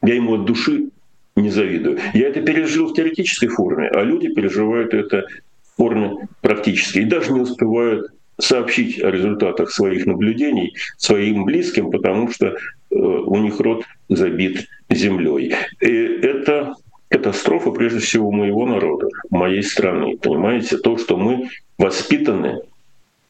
я 0.02 0.14
ему 0.14 0.34
от 0.34 0.44
души 0.44 0.90
не 1.36 1.50
завидую. 1.50 1.98
Я 2.14 2.28
это 2.28 2.40
пережил 2.42 2.88
в 2.88 2.94
теоретической 2.94 3.48
форме, 3.48 3.88
а 3.88 4.02
люди 4.02 4.32
переживают 4.32 4.94
это 4.94 5.26
в 5.62 5.76
форме 5.76 6.28
практической. 6.40 7.02
И 7.02 7.06
даже 7.06 7.32
не 7.32 7.40
успевают 7.40 8.12
сообщить 8.40 9.02
о 9.02 9.10
результатах 9.10 9.70
своих 9.70 10.06
наблюдений 10.06 10.74
своим 10.96 11.44
близким, 11.44 11.90
потому 11.90 12.30
что 12.30 12.46
э, 12.46 12.54
у 12.90 13.36
них 13.36 13.58
рот 13.60 13.84
забит 14.08 14.68
землей. 14.88 15.54
И 15.80 15.86
это 15.86 16.74
катастрофа, 17.08 17.70
прежде 17.70 17.98
всего, 17.98 18.30
моего 18.30 18.66
народа, 18.66 19.08
моей 19.30 19.62
страны. 19.62 20.16
Понимаете, 20.18 20.78
то, 20.78 20.96
что 20.98 21.16
мы 21.16 21.48
воспитаны 21.78 22.60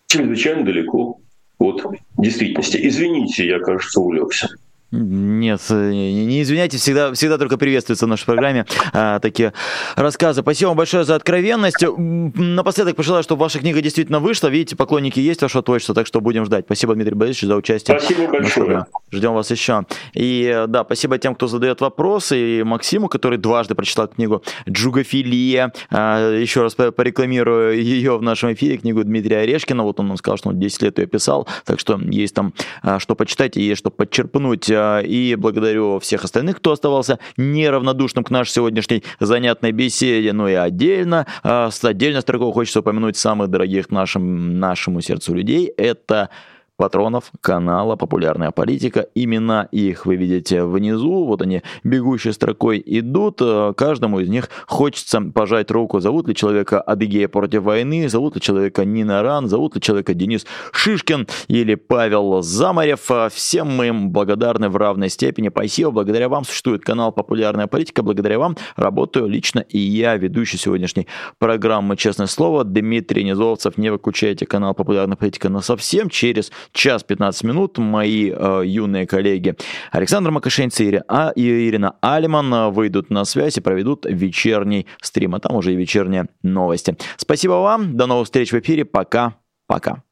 чрезвычайно 0.08 0.64
далеко 0.64 1.20
от 1.58 1.84
действительности. 2.16 2.78
Извините, 2.82 3.46
я, 3.46 3.60
кажется, 3.60 4.00
увлекся. 4.00 4.48
Нет, 4.90 5.60
не 5.68 6.42
извиняйте, 6.42 6.78
всегда, 6.78 7.12
всегда 7.12 7.36
только 7.36 7.58
приветствуются 7.58 8.06
в 8.06 8.08
нашей 8.08 8.24
программе 8.24 8.64
а, 8.94 9.18
такие 9.20 9.52
рассказы. 9.96 10.40
Спасибо 10.40 10.68
вам 10.68 10.78
большое 10.78 11.04
за 11.04 11.14
откровенность. 11.14 11.84
Напоследок 11.86 12.96
пожелаю, 12.96 13.22
чтобы 13.22 13.42
ваша 13.42 13.58
книга 13.58 13.82
действительно 13.82 14.18
вышла. 14.18 14.48
Видите, 14.48 14.76
поклонники 14.76 15.20
есть 15.20 15.42
вашего 15.42 15.62
творчества, 15.62 15.94
так 15.94 16.06
что 16.06 16.22
будем 16.22 16.46
ждать. 16.46 16.64
Спасибо, 16.64 16.94
Дмитрий 16.94 17.14
Борисович, 17.14 17.48
за 17.48 17.56
участие. 17.56 18.00
Спасибо 18.00 18.28
большое. 18.32 18.86
Ждем 19.12 19.34
вас 19.34 19.50
еще. 19.50 19.84
И 20.14 20.64
да, 20.68 20.84
спасибо 20.84 21.18
тем, 21.18 21.34
кто 21.34 21.48
задает 21.48 21.82
вопросы. 21.82 22.60
И 22.60 22.62
Максиму, 22.62 23.08
который 23.08 23.36
дважды 23.36 23.74
прочитал 23.74 24.08
книгу 24.08 24.42
«Джугофилия». 24.66 25.70
А, 25.90 26.32
еще 26.34 26.62
раз 26.62 26.74
порекламирую 26.74 27.78
ее 27.78 28.16
в 28.16 28.22
нашем 28.22 28.54
эфире, 28.54 28.78
книгу 28.78 29.04
Дмитрия 29.04 29.40
Орешкина. 29.40 29.82
Вот 29.82 30.00
он 30.00 30.08
нам 30.08 30.16
сказал, 30.16 30.38
что 30.38 30.48
он 30.48 30.58
10 30.58 30.82
лет 30.82 30.98
ее 30.98 31.06
писал, 31.06 31.46
так 31.66 31.78
что 31.78 32.00
есть 32.00 32.34
там 32.34 32.54
а, 32.82 32.98
что 32.98 33.14
почитать 33.14 33.58
и 33.58 33.62
есть 33.62 33.80
что 33.80 33.90
подчерпнуть 33.90 34.70
и 35.04 35.34
благодарю 35.36 35.98
всех 35.98 36.24
остальных, 36.24 36.58
кто 36.58 36.72
оставался 36.72 37.18
неравнодушным 37.36 38.24
к 38.24 38.30
нашей 38.30 38.52
сегодняшней 38.52 39.04
занятной 39.20 39.72
беседе. 39.72 40.32
Ну 40.32 40.48
и 40.48 40.54
отдельно, 40.54 41.26
а, 41.42 41.70
с 41.70 41.84
отдельной 41.84 42.20
строкой 42.20 42.52
хочется 42.52 42.80
упомянуть 42.80 43.16
самых 43.16 43.48
дорогих 43.48 43.90
нашим, 43.90 44.58
нашему 44.58 45.00
сердцу 45.00 45.34
людей. 45.34 45.72
Это 45.76 46.30
патронов 46.78 47.32
канала 47.40 47.96
«Популярная 47.96 48.52
политика». 48.52 49.08
Имена 49.14 49.68
их 49.72 50.06
вы 50.06 50.14
видите 50.14 50.64
внизу, 50.64 51.24
вот 51.24 51.42
они 51.42 51.62
бегущей 51.82 52.32
строкой 52.32 52.80
идут. 52.86 53.42
Каждому 53.76 54.20
из 54.20 54.28
них 54.28 54.48
хочется 54.66 55.20
пожать 55.20 55.70
руку. 55.72 55.98
Зовут 55.98 56.28
ли 56.28 56.34
человека 56.34 56.80
Адыгея 56.80 57.28
против 57.28 57.64
войны, 57.64 58.08
зовут 58.08 58.36
ли 58.36 58.40
человека 58.40 58.84
Нина 58.84 59.22
Ран, 59.22 59.48
зовут 59.48 59.74
ли 59.74 59.80
человека 59.80 60.14
Денис 60.14 60.46
Шишкин 60.72 61.26
или 61.48 61.74
Павел 61.74 62.42
Замарев. 62.42 63.10
Всем 63.32 63.76
мы 63.76 63.88
им 63.88 64.10
благодарны 64.10 64.68
в 64.68 64.76
равной 64.76 65.08
степени. 65.08 65.48
Спасибо, 65.48 65.90
благодаря 65.90 66.28
вам 66.28 66.44
существует 66.44 66.84
канал 66.84 67.10
«Популярная 67.10 67.66
политика», 67.66 68.04
благодаря 68.04 68.38
вам 68.38 68.56
работаю 68.76 69.26
лично 69.26 69.60
и 69.68 69.78
я, 69.78 70.16
ведущий 70.16 70.58
сегодняшней 70.58 71.08
программы 71.38 71.96
«Честное 71.96 72.28
слово», 72.28 72.62
Дмитрий 72.62 73.24
Низовцев. 73.24 73.78
Не 73.78 73.90
выключайте 73.90 74.46
канал 74.46 74.74
«Популярная 74.74 75.16
политика» 75.16 75.48
на 75.48 75.60
совсем 75.60 76.08
через 76.08 76.52
час 76.72 77.02
15 77.02 77.44
минут 77.44 77.78
мои 77.78 78.30
э, 78.30 78.62
юные 78.64 79.06
коллеги 79.06 79.56
Александр 79.90 80.30
Макашенец 80.30 80.80
и 80.80 81.00
а, 81.08 81.32
Ирина 81.34 81.96
Алиман 82.00 82.52
э, 82.52 82.70
выйдут 82.70 83.10
на 83.10 83.24
связь 83.24 83.56
и 83.56 83.60
проведут 83.60 84.06
вечерний 84.06 84.86
стрим, 85.02 85.34
а 85.34 85.40
там 85.40 85.56
уже 85.56 85.72
и 85.72 85.76
вечерние 85.76 86.28
новости. 86.42 86.96
Спасибо 87.16 87.52
вам, 87.52 87.96
до 87.96 88.06
новых 88.06 88.26
встреч 88.26 88.52
в 88.52 88.58
эфире, 88.58 88.84
пока-пока. 88.84 90.02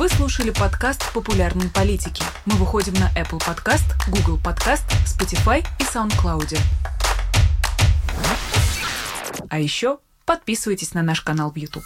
Вы 0.00 0.08
слушали 0.08 0.50
подкаст 0.50 1.12
«Популярные 1.12 1.68
политики». 1.68 2.22
Мы 2.46 2.54
выходим 2.54 2.94
на 2.94 3.10
Apple 3.20 3.38
Podcast, 3.38 3.84
Google 4.08 4.38
Podcast, 4.42 4.84
Spotify 5.04 5.62
и 5.78 5.82
SoundCloud. 5.82 6.58
А 9.50 9.58
еще 9.58 9.98
подписывайтесь 10.24 10.94
на 10.94 11.02
наш 11.02 11.20
канал 11.20 11.50
в 11.50 11.56
YouTube. 11.56 11.84